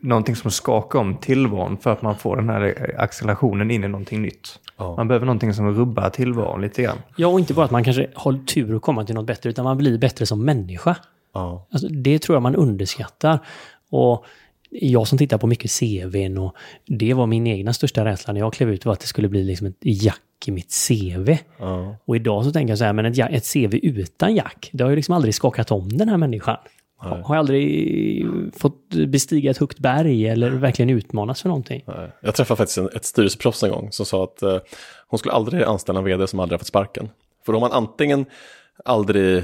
någonting 0.00 0.36
som 0.36 0.50
skakar 0.50 0.98
om 0.98 1.16
tillvaron 1.16 1.78
för 1.78 1.92
att 1.92 2.02
man 2.02 2.16
får 2.16 2.36
den 2.36 2.48
här 2.48 2.94
accelerationen 2.98 3.70
in 3.70 3.84
i 3.84 3.88
någonting 3.88 4.22
nytt. 4.22 4.58
Ja. 4.76 4.96
Man 4.96 5.08
behöver 5.08 5.26
någonting 5.26 5.54
som 5.54 5.74
rubbar 5.74 6.10
tillvaron 6.10 6.60
lite 6.60 6.82
grann. 6.82 6.98
Ja, 7.16 7.28
och 7.28 7.40
inte 7.40 7.54
bara 7.54 7.64
att 7.64 7.70
man 7.70 7.84
kanske 7.84 8.06
har 8.14 8.46
tur 8.46 8.76
att 8.76 8.82
komma 8.82 9.04
till 9.04 9.14
något 9.14 9.26
bättre, 9.26 9.50
utan 9.50 9.64
man 9.64 9.78
blir 9.78 9.98
bättre 9.98 10.26
som 10.26 10.44
människa. 10.44 10.96
Ja. 11.34 11.66
Alltså, 11.70 11.88
det 11.88 12.18
tror 12.18 12.36
jag 12.36 12.42
man 12.42 12.56
underskattar. 12.56 13.38
Och 13.90 14.24
jag 14.70 15.08
som 15.08 15.18
tittar 15.18 15.38
på 15.38 15.46
mycket 15.46 15.70
CVn 15.70 16.38
och 16.38 16.56
det 16.86 17.14
var 17.14 17.26
min 17.26 17.46
egna 17.46 17.72
största 17.72 18.04
rädsla 18.04 18.32
när 18.32 18.40
jag 18.40 18.52
klev 18.52 18.70
ut 18.70 18.84
var 18.84 18.92
att 18.92 19.00
det 19.00 19.06
skulle 19.06 19.28
bli 19.28 19.44
liksom 19.44 19.66
ett 19.66 19.76
jack 19.80 20.22
i 20.46 20.50
mitt 20.50 20.88
CV. 20.88 21.36
Ja. 21.58 21.96
Och 22.04 22.16
idag 22.16 22.44
så 22.44 22.52
tänker 22.52 22.70
jag 22.70 22.78
så 22.78 22.84
här, 22.84 22.92
men 22.92 23.06
ett, 23.06 23.18
ett 23.18 23.52
CV 23.52 23.74
utan 23.82 24.34
jack, 24.34 24.70
det 24.72 24.84
har 24.84 24.90
ju 24.90 24.96
liksom 24.96 25.14
aldrig 25.14 25.34
skakat 25.34 25.70
om 25.70 25.88
den 25.88 26.08
här 26.08 26.16
människan. 26.16 26.56
Nej. 27.02 27.22
Har 27.24 27.34
jag 27.34 27.38
aldrig 27.38 28.26
fått 28.56 28.88
bestiga 29.08 29.50
ett 29.50 29.58
högt 29.58 29.78
berg 29.78 30.28
eller 30.28 30.50
verkligen 30.50 30.90
utmanats 30.90 31.42
för 31.42 31.48
någonting. 31.48 31.84
Nej. 31.86 32.10
Jag 32.20 32.34
träffade 32.34 32.56
faktiskt 32.58 32.78
en, 32.78 32.88
ett 32.88 33.04
styrelseproffs 33.04 33.62
en 33.62 33.70
gång 33.70 33.92
som 33.92 34.06
sa 34.06 34.24
att 34.24 34.42
uh, 34.42 34.58
hon 35.08 35.18
skulle 35.18 35.34
aldrig 35.34 35.62
anställa 35.62 35.98
en 35.98 36.04
vd 36.04 36.26
som 36.26 36.40
aldrig 36.40 36.54
har 36.54 36.58
fått 36.58 36.66
sparken. 36.66 37.08
För 37.46 37.52
då 37.52 37.58
har 37.58 37.68
man 37.68 37.72
antingen 37.72 38.26
aldrig, 38.84 39.36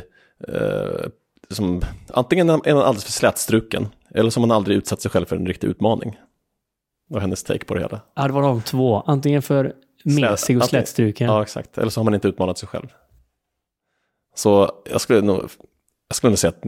uh, 0.49 1.07
som, 1.51 1.83
antingen 2.09 2.51
är 2.51 2.75
man 2.75 2.83
alldeles 2.83 3.05
för 3.05 3.13
slätstruken 3.13 3.89
eller 4.15 4.37
har 4.37 4.41
man 4.41 4.51
aldrig 4.51 4.77
utsatt 4.77 5.01
sig 5.01 5.11
själv 5.11 5.27
för 5.27 5.37
en 5.37 5.47
riktig 5.47 5.69
utmaning. 5.69 6.11
Det 7.09 7.15
var 7.15 7.21
hennes 7.21 7.43
take 7.43 7.65
på 7.65 7.75
det 7.75 7.81
hela. 7.81 8.01
Ja, 8.15 8.27
det 8.27 8.33
var 8.33 8.43
de 8.43 8.63
två. 8.63 9.01
Antingen 9.07 9.43
för 9.43 9.73
mesig 10.05 10.57
och 10.59 10.65
slätstruken. 10.65 11.27
Ja, 11.27 11.43
exakt. 11.43 11.79
Eller 11.79 11.91
så 11.91 12.01
har 12.01 12.05
man 12.05 12.15
inte 12.15 12.29
utmanat 12.29 12.59
sig 12.59 12.69
själv. 12.69 12.87
Så 14.35 14.73
jag 14.91 15.01
skulle 15.01 15.21
nog, 15.21 15.51
jag 16.09 16.17
skulle 16.17 16.31
nog 16.31 16.39
säga 16.39 16.49
att 16.51 16.65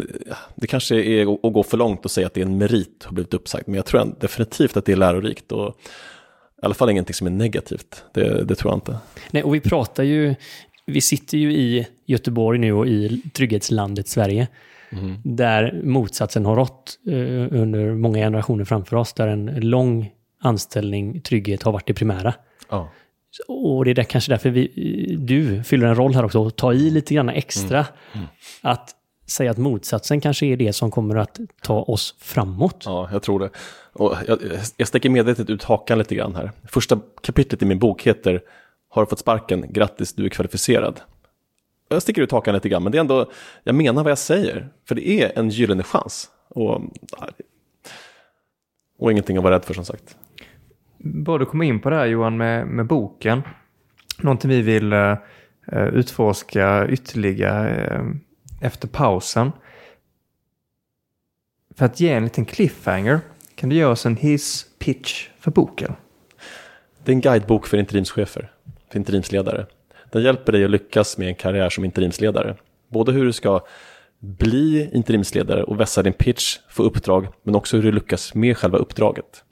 det 0.54 0.66
kanske 0.66 0.96
är 0.96 1.46
att 1.46 1.52
gå 1.52 1.62
för 1.62 1.76
långt 1.76 2.04
och 2.04 2.10
säga 2.10 2.26
att 2.26 2.34
det 2.34 2.40
är 2.40 2.46
en 2.46 2.58
merit 2.58 2.96
att 3.00 3.04
ha 3.04 3.12
blivit 3.12 3.34
uppsagt. 3.34 3.66
Men 3.66 3.74
jag 3.74 3.86
tror 3.86 4.14
definitivt 4.20 4.76
att 4.76 4.84
det 4.84 4.92
är 4.92 4.96
lärorikt. 4.96 5.52
Och 5.52 5.76
i 6.62 6.64
alla 6.64 6.74
fall 6.74 6.90
ingenting 6.90 7.14
som 7.14 7.26
är 7.26 7.30
negativt. 7.30 8.04
Det, 8.12 8.44
det 8.44 8.54
tror 8.54 8.72
jag 8.72 8.76
inte. 8.76 8.98
Nej, 9.30 9.42
och 9.42 9.54
vi 9.54 9.60
pratar 9.60 10.02
ju, 10.02 10.34
vi 10.86 11.00
sitter 11.00 11.38
ju 11.38 11.52
i 11.52 11.86
Göteborg 12.06 12.58
nu 12.58 12.72
och 12.72 12.86
i 12.86 13.22
trygghetslandet 13.34 14.08
Sverige. 14.08 14.48
Mm. 14.98 15.16
Där 15.24 15.80
motsatsen 15.84 16.44
har 16.44 16.56
rått 16.56 16.98
eh, 17.06 17.60
under 17.60 17.94
många 17.94 18.18
generationer 18.18 18.64
framför 18.64 18.96
oss. 18.96 19.12
Där 19.12 19.28
en 19.28 19.46
lång 19.60 20.10
anställning, 20.40 21.20
trygghet 21.20 21.62
har 21.62 21.72
varit 21.72 21.86
det 21.86 21.94
primära. 21.94 22.34
Ja. 22.68 22.88
Och 23.48 23.84
det 23.84 23.90
är 23.90 23.94
där, 23.94 24.02
kanske 24.02 24.32
därför 24.32 24.50
vi, 24.50 25.16
du 25.18 25.62
fyller 25.62 25.86
en 25.86 25.94
roll 25.94 26.14
här 26.14 26.24
också, 26.24 26.46
att 26.46 26.56
ta 26.56 26.72
i 26.72 26.90
lite 26.90 27.14
grann 27.14 27.28
extra. 27.28 27.78
Mm. 27.78 27.86
Mm. 28.12 28.26
Att 28.62 28.94
säga 29.26 29.50
att 29.50 29.58
motsatsen 29.58 30.20
kanske 30.20 30.46
är 30.46 30.56
det 30.56 30.72
som 30.72 30.90
kommer 30.90 31.16
att 31.16 31.40
ta 31.62 31.82
oss 31.82 32.14
framåt. 32.18 32.82
Ja, 32.86 33.08
jag 33.12 33.22
tror 33.22 33.40
det. 33.40 33.50
Och 33.92 34.14
jag, 34.26 34.38
jag 34.76 34.88
sticker 34.88 35.10
medvetet 35.10 35.50
ut 35.50 35.64
hakan 35.64 35.98
lite 35.98 36.14
grann 36.14 36.34
här. 36.34 36.52
Första 36.68 37.00
kapitlet 37.22 37.62
i 37.62 37.66
min 37.66 37.78
bok 37.78 38.02
heter 38.02 38.40
Har 38.88 39.02
du 39.02 39.06
fått 39.06 39.18
sparken? 39.18 39.72
Grattis, 39.72 40.14
du 40.14 40.24
är 40.24 40.28
kvalificerad 40.28 41.00
jag 41.88 42.02
sticker 42.02 42.22
ut 42.22 42.32
hakan 42.32 42.54
lite 42.54 42.68
grann, 42.68 42.82
men 42.82 42.92
det 42.92 42.98
är 42.98 43.00
ändå, 43.00 43.30
jag 43.64 43.74
menar 43.74 44.02
vad 44.02 44.10
jag 44.10 44.18
säger. 44.18 44.68
För 44.84 44.94
det 44.94 45.08
är 45.08 45.38
en 45.38 45.48
gyllene 45.48 45.82
chans. 45.82 46.30
Och, 46.48 46.80
och 48.98 49.12
ingenting 49.12 49.36
att 49.36 49.42
vara 49.42 49.54
rädd 49.54 49.64
för 49.64 49.74
som 49.74 49.84
sagt. 49.84 50.16
Bara 50.98 51.38
du 51.38 51.46
kommer 51.46 51.64
in 51.64 51.80
på 51.80 51.90
det 51.90 51.96
här 51.96 52.06
Johan 52.06 52.36
med, 52.36 52.66
med 52.66 52.86
boken. 52.86 53.42
Någonting 54.18 54.50
vi 54.50 54.62
vill 54.62 54.92
uh, 54.92 55.16
utforska 55.72 56.88
ytterligare 56.88 57.98
uh, 57.98 58.14
efter 58.60 58.88
pausen. 58.88 59.52
För 61.74 61.84
att 61.84 62.00
ge 62.00 62.12
en 62.12 62.24
liten 62.24 62.44
cliffhanger 62.44 63.20
kan 63.54 63.68
du 63.68 63.76
ge 63.76 63.84
oss 63.84 64.06
en 64.06 64.16
hiss-pitch 64.16 65.28
för 65.38 65.50
boken? 65.50 65.92
Det 67.04 67.12
är 67.12 67.14
en 67.14 67.20
guidebok 67.20 67.66
för 67.66 67.76
interimschefer, 67.76 68.52
för 68.90 68.98
interimsledare. 68.98 69.66
Den 70.16 70.22
hjälper 70.22 70.52
dig 70.52 70.64
att 70.64 70.70
lyckas 70.70 71.18
med 71.18 71.28
en 71.28 71.34
karriär 71.34 71.70
som 71.70 71.84
interimsledare. 71.84 72.56
Både 72.88 73.12
hur 73.12 73.24
du 73.24 73.32
ska 73.32 73.60
bli 74.18 74.90
interimsledare 74.92 75.62
och 75.62 75.80
vässa 75.80 76.02
din 76.02 76.12
pitch, 76.12 76.58
få 76.68 76.82
uppdrag, 76.82 77.26
men 77.42 77.54
också 77.54 77.76
hur 77.76 77.82
du 77.82 77.92
lyckas 77.92 78.34
med 78.34 78.56
själva 78.56 78.78
uppdraget. 78.78 79.44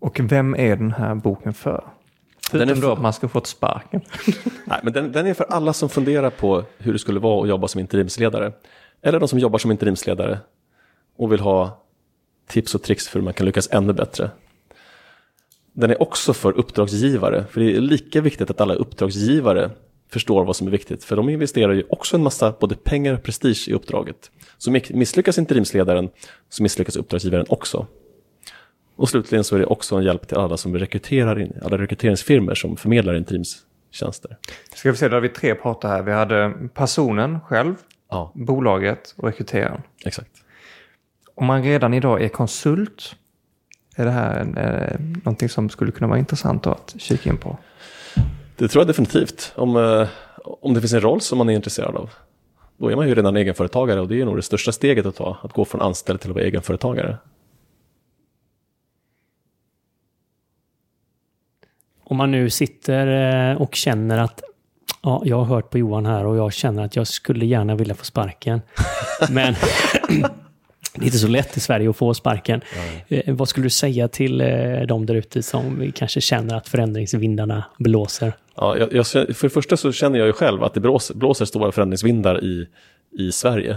Och 0.00 0.20
vem 0.20 0.54
är 0.54 0.76
den 0.76 0.92
här 0.92 1.14
boken 1.14 1.54
för? 1.54 1.84
Förutom 2.50 2.58
den 2.58 2.68
är 2.68 2.80
för... 2.80 2.88
då 2.88 2.92
att 2.92 3.00
man 3.00 3.12
ska 3.12 3.28
få 3.28 3.38
ett 3.38 3.46
sparken. 3.46 4.00
Nej, 4.64 4.80
men 4.82 4.92
den, 4.92 5.12
den, 5.12 5.26
är 5.26 5.34
för 5.34 5.44
alla 5.44 5.72
som 5.72 5.88
funderar 5.88 6.30
på 6.30 6.64
hur 6.78 6.92
det 6.92 6.98
skulle 6.98 7.20
vara 7.20 7.42
att 7.42 7.48
jobba 7.48 7.68
som 7.68 7.80
interimsledare. 7.80 8.52
Eller 9.02 9.20
de 9.20 9.28
som 9.28 9.38
jobbar 9.38 9.58
som 9.58 9.70
interimsledare 9.70 10.38
och 11.16 11.32
vill 11.32 11.40
ha 11.40 11.82
tips 12.48 12.74
och 12.74 12.82
tricks 12.82 13.08
för 13.08 13.18
hur 13.18 13.24
man 13.24 13.34
kan 13.34 13.46
lyckas 13.46 13.68
ännu 13.72 13.92
bättre 13.92 14.30
den 15.76 15.90
är 15.90 16.02
också 16.02 16.32
för 16.32 16.52
uppdragsgivare. 16.52 17.44
För 17.50 17.60
det 17.60 17.76
är 17.76 17.80
lika 17.80 18.20
viktigt 18.20 18.50
att 18.50 18.60
alla 18.60 18.74
uppdragsgivare 18.74 19.70
förstår 20.10 20.44
vad 20.44 20.56
som 20.56 20.66
är 20.66 20.70
viktigt. 20.70 21.04
För 21.04 21.16
de 21.16 21.28
investerar 21.28 21.72
ju 21.72 21.84
också 21.88 22.16
en 22.16 22.22
massa 22.22 22.54
både 22.60 22.74
pengar 22.74 23.14
och 23.14 23.22
prestige 23.22 23.68
i 23.68 23.72
uppdraget. 23.72 24.30
Så 24.58 24.70
misslyckas 24.90 25.38
interimsledaren 25.38 26.10
så 26.48 26.62
misslyckas 26.62 26.96
uppdragsgivaren 26.96 27.46
också. 27.48 27.86
Och 28.96 29.08
slutligen 29.08 29.44
så 29.44 29.54
är 29.54 29.58
det 29.58 29.66
också 29.66 29.96
en 29.96 30.04
hjälp 30.04 30.28
till 30.28 30.36
alla 30.36 30.56
som 30.56 30.78
rekryterar 30.78 31.40
in, 31.40 31.52
alla 31.62 31.78
rekryteringsfirmor 31.78 32.54
som 32.54 32.76
förmedlar 32.76 33.14
interimstjänster. 33.14 34.36
Ska 34.74 34.90
vi 34.90 34.96
se, 34.96 35.08
då 35.08 35.16
har 35.16 35.20
vi 35.20 35.28
tre 35.28 35.54
parter 35.54 35.88
här. 35.88 36.02
Vi 36.02 36.12
hade 36.12 36.52
personen 36.74 37.40
själv, 37.40 37.74
ja. 38.10 38.32
bolaget 38.34 39.14
och 39.16 39.24
rekryteraren. 39.24 39.80
Exakt. 40.04 40.30
Om 41.34 41.46
man 41.46 41.62
redan 41.62 41.94
idag 41.94 42.22
är 42.22 42.28
konsult 42.28 43.16
är 43.96 44.04
det 44.04 44.10
här 44.10 44.40
eh, 44.40 45.00
någonting 45.24 45.48
som 45.48 45.68
skulle 45.68 45.92
kunna 45.92 46.08
vara 46.08 46.18
intressant 46.18 46.66
att 46.66 46.94
kika 46.98 47.30
in 47.30 47.36
på? 47.36 47.58
Det 48.56 48.68
tror 48.68 48.80
jag 48.80 48.88
definitivt. 48.88 49.52
Om, 49.56 49.76
eh, 49.76 50.08
om 50.44 50.74
det 50.74 50.80
finns 50.80 50.92
en 50.92 51.00
roll 51.00 51.20
som 51.20 51.38
man 51.38 51.48
är 51.48 51.54
intresserad 51.54 51.96
av. 51.96 52.10
då 52.76 52.90
är 52.90 52.96
man 52.96 53.08
ju 53.08 53.14
redan 53.14 53.36
egenföretagare 53.36 54.00
och 54.00 54.08
det 54.08 54.20
är 54.20 54.24
nog 54.24 54.36
det 54.36 54.42
största 54.42 54.72
steget 54.72 55.06
att 55.06 55.16
ta, 55.16 55.36
att 55.42 55.52
gå 55.52 55.64
från 55.64 55.80
anställd 55.80 56.20
till 56.20 56.30
att 56.30 56.34
vara 56.36 56.44
egenföretagare. 56.44 57.16
Om 62.04 62.16
man 62.16 62.30
nu 62.30 62.50
sitter 62.50 63.06
eh, 63.50 63.62
och 63.62 63.74
känner 63.74 64.18
att 64.18 64.42
ja, 65.02 65.22
jag 65.24 65.36
har 65.36 65.44
hört 65.44 65.70
på 65.70 65.78
Johan 65.78 66.06
här 66.06 66.26
och 66.26 66.36
jag 66.36 66.52
känner 66.52 66.84
att 66.84 66.96
jag 66.96 67.06
skulle 67.06 67.46
gärna 67.46 67.74
vilja 67.74 67.94
få 67.94 68.04
sparken. 68.04 68.60
Men 69.30 69.54
det 70.98 71.04
är 71.04 71.06
inte 71.06 71.18
så 71.18 71.28
lätt 71.28 71.56
i 71.56 71.60
Sverige 71.60 71.90
att 71.90 71.96
få 71.96 72.14
sparken. 72.14 72.60
Eh, 73.08 73.34
vad 73.34 73.48
skulle 73.48 73.66
du 73.66 73.70
säga 73.70 74.08
till 74.08 74.40
eh, 74.40 74.80
de 74.88 75.06
där 75.06 75.14
ute 75.14 75.42
som 75.42 75.92
kanske 75.94 76.20
känner 76.20 76.56
att 76.56 76.68
förändringsvindarna 76.68 77.64
blåser? 77.78 78.32
Ja, 78.54 78.78
jag, 78.78 78.92
jag, 78.92 79.06
för 79.06 79.42
det 79.42 79.50
första 79.50 79.76
så 79.76 79.92
känner 79.92 80.18
jag 80.18 80.26
ju 80.26 80.32
själv 80.32 80.64
att 80.64 80.74
det 80.74 80.80
blåser, 80.80 81.14
blåser 81.14 81.44
stora 81.44 81.72
förändringsvindar 81.72 82.44
i, 82.44 82.68
i 83.18 83.32
Sverige 83.32 83.76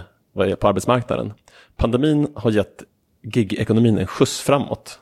på 0.59 0.67
arbetsmarknaden. 0.67 1.33
Pandemin 1.77 2.27
har 2.35 2.51
gett 2.51 2.83
gig-ekonomin 3.23 3.97
en 3.97 4.07
skjuts 4.07 4.41
framåt. 4.41 4.99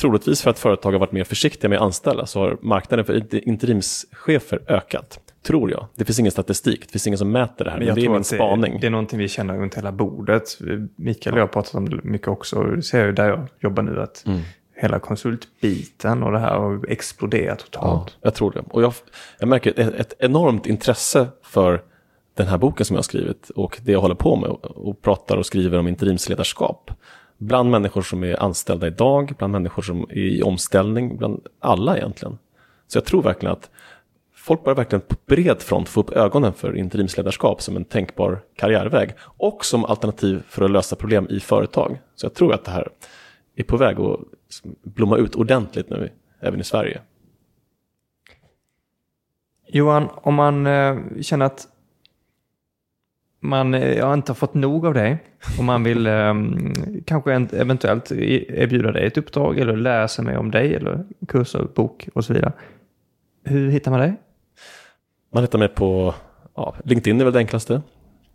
Troligtvis 0.00 0.42
för 0.42 0.50
att 0.50 0.58
företag 0.58 0.92
har 0.92 0.98
varit 0.98 1.12
mer 1.12 1.24
försiktiga 1.24 1.68
med 1.68 1.78
att 1.78 1.84
anställa 1.84 2.26
så 2.26 2.40
har 2.40 2.58
marknaden 2.62 3.04
för 3.04 3.48
interimschefer 3.48 4.62
ökat. 4.66 5.20
Tror 5.42 5.70
jag. 5.70 5.86
Det 5.94 6.04
finns 6.04 6.18
ingen 6.18 6.32
statistik, 6.32 6.80
det 6.80 6.92
finns 6.92 7.06
ingen 7.06 7.18
som 7.18 7.32
mäter 7.32 7.64
det 7.64 7.70
här. 7.70 7.78
Men, 7.78 7.86
men 7.86 7.94
det 7.94 8.04
är 8.04 8.08
min 8.08 8.24
spaning. 8.24 8.72
Det, 8.72 8.78
det 8.78 8.86
är 8.86 8.90
någonting 8.90 9.18
vi 9.18 9.28
känner 9.28 9.58
runt 9.58 9.74
hela 9.74 9.92
bordet. 9.92 10.58
Mikael 10.96 11.34
och 11.34 11.38
jag 11.38 11.42
har 11.42 11.52
pratat 11.52 11.74
om 11.74 11.88
det 11.88 12.04
mycket 12.04 12.28
också. 12.28 12.62
Du 12.62 12.82
ser 12.82 13.06
ju 13.06 13.12
där 13.12 13.28
jag 13.28 13.48
jobbar 13.60 13.82
nu 13.82 14.02
att 14.02 14.26
mm. 14.26 14.40
hela 14.74 14.98
konsultbiten 14.98 16.22
och 16.22 16.32
det 16.32 16.38
här 16.38 16.58
har 16.58 16.84
exploderat 16.88 17.58
totalt. 17.58 18.08
Ja, 18.10 18.18
jag 18.20 18.34
tror 18.34 18.50
det. 18.50 18.60
Och 18.70 18.82
jag, 18.82 18.92
jag 19.38 19.48
märker 19.48 19.80
ett, 19.80 19.94
ett 19.94 20.14
enormt 20.18 20.66
intresse 20.66 21.28
för 21.42 21.82
den 22.34 22.46
här 22.46 22.58
boken 22.58 22.86
som 22.86 22.94
jag 22.94 22.98
har 22.98 23.02
skrivit 23.02 23.50
och 23.50 23.80
det 23.82 23.92
jag 23.92 24.00
håller 24.00 24.14
på 24.14 24.36
med 24.36 24.50
och, 24.50 24.64
och 24.64 25.02
pratar 25.02 25.36
och 25.36 25.46
skriver 25.46 25.78
om 25.78 25.88
interimsledarskap 25.88 26.90
bland 27.40 27.70
människor 27.70 28.02
som 28.02 28.24
är 28.24 28.42
anställda 28.42 28.86
idag, 28.86 29.34
bland 29.38 29.52
människor 29.52 29.82
som 29.82 30.02
är 30.02 30.16
i 30.16 30.42
omställning, 30.42 31.16
bland 31.16 31.46
alla 31.58 31.96
egentligen. 31.96 32.38
Så 32.86 32.96
jag 32.96 33.04
tror 33.04 33.22
verkligen 33.22 33.52
att 33.52 33.70
folk 34.50 34.64
börjar 34.64 34.76
verkligen 34.76 35.00
på 35.00 35.16
bred 35.26 35.62
front 35.62 35.88
få 35.88 36.00
upp 36.00 36.10
ögonen 36.10 36.52
för 36.52 36.76
interimsledarskap 36.76 37.62
som 37.62 37.76
en 37.76 37.84
tänkbar 37.84 38.40
karriärväg 38.56 39.14
och 39.20 39.64
som 39.64 39.84
alternativ 39.84 40.42
för 40.48 40.64
att 40.64 40.70
lösa 40.70 40.96
problem 40.96 41.26
i 41.30 41.40
företag. 41.40 41.98
Så 42.14 42.26
jag 42.26 42.34
tror 42.34 42.54
att 42.54 42.64
det 42.64 42.70
här 42.70 42.88
är 43.56 43.62
på 43.62 43.76
väg 43.76 44.00
att 44.00 44.20
blomma 44.82 45.16
ut 45.16 45.34
ordentligt 45.34 45.90
nu, 45.90 46.10
även 46.40 46.60
i 46.60 46.64
Sverige. 46.64 47.00
Johan, 49.68 50.08
om 50.14 50.34
man 50.34 50.66
eh, 50.66 50.96
känner 51.20 51.46
att 51.46 51.68
man 53.40 53.74
eh, 53.74 54.06
har 54.06 54.14
inte 54.14 54.34
fått 54.34 54.54
nog 54.54 54.86
av 54.86 54.94
dig 54.94 55.18
och 55.58 55.64
man 55.64 55.84
vill 55.84 56.06
eh, 56.06 56.34
kanske 57.04 57.32
eventuellt 57.52 58.12
erbjuda 58.12 58.92
dig 58.92 59.06
ett 59.06 59.18
uppdrag 59.18 59.58
eller 59.58 59.76
läsa 59.76 60.22
mer 60.22 60.36
om 60.36 60.50
dig 60.50 60.74
eller 60.74 61.04
kurser, 61.28 61.68
bok 61.74 62.08
och 62.14 62.24
så 62.24 62.32
vidare. 62.32 62.52
Hur 63.44 63.70
hittar 63.70 63.90
man 63.90 64.00
dig? 64.00 64.16
Man 65.32 65.42
hittar 65.42 65.58
mig 65.58 65.68
på 65.68 66.14
ja, 66.54 66.74
LinkedIn 66.84 67.20
är 67.20 67.24
väl 67.24 67.32
det 67.32 67.38
enklaste. 67.38 67.82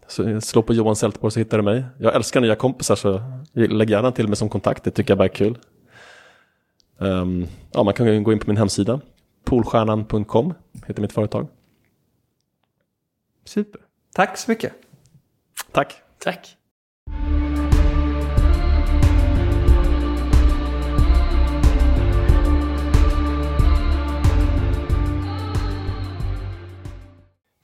Så 0.07 0.41
slå 0.41 0.61
på 0.61 0.73
Johan 0.73 0.95
Sältborg 0.95 1.31
så 1.31 1.39
hittar 1.39 1.57
du 1.57 1.63
mig. 1.63 1.83
Jag 1.97 2.15
älskar 2.15 2.41
nya 2.41 2.55
kompisar 2.55 2.95
så 2.95 3.21
lägg 3.53 3.89
gärna 3.89 4.11
till 4.11 4.27
mig 4.27 4.35
som 4.35 4.49
kontakt, 4.49 4.83
det 4.83 4.91
tycker 4.91 5.11
jag 5.11 5.17
bara 5.17 5.25
är 5.25 5.35
kul. 5.35 5.57
Um, 6.97 7.47
ja, 7.71 7.83
man 7.83 7.93
kan 7.93 8.23
gå 8.23 8.33
in 8.33 8.39
på 8.39 8.47
min 8.47 8.57
hemsida, 8.57 9.01
polstjärnan.com 9.43 10.53
heter 10.87 11.01
mitt 11.01 11.13
företag. 11.13 11.47
Super. 13.45 13.81
Tack 14.13 14.37
så 14.37 14.51
mycket. 14.51 14.73
Tack. 15.71 15.93
Tack. 16.19 16.54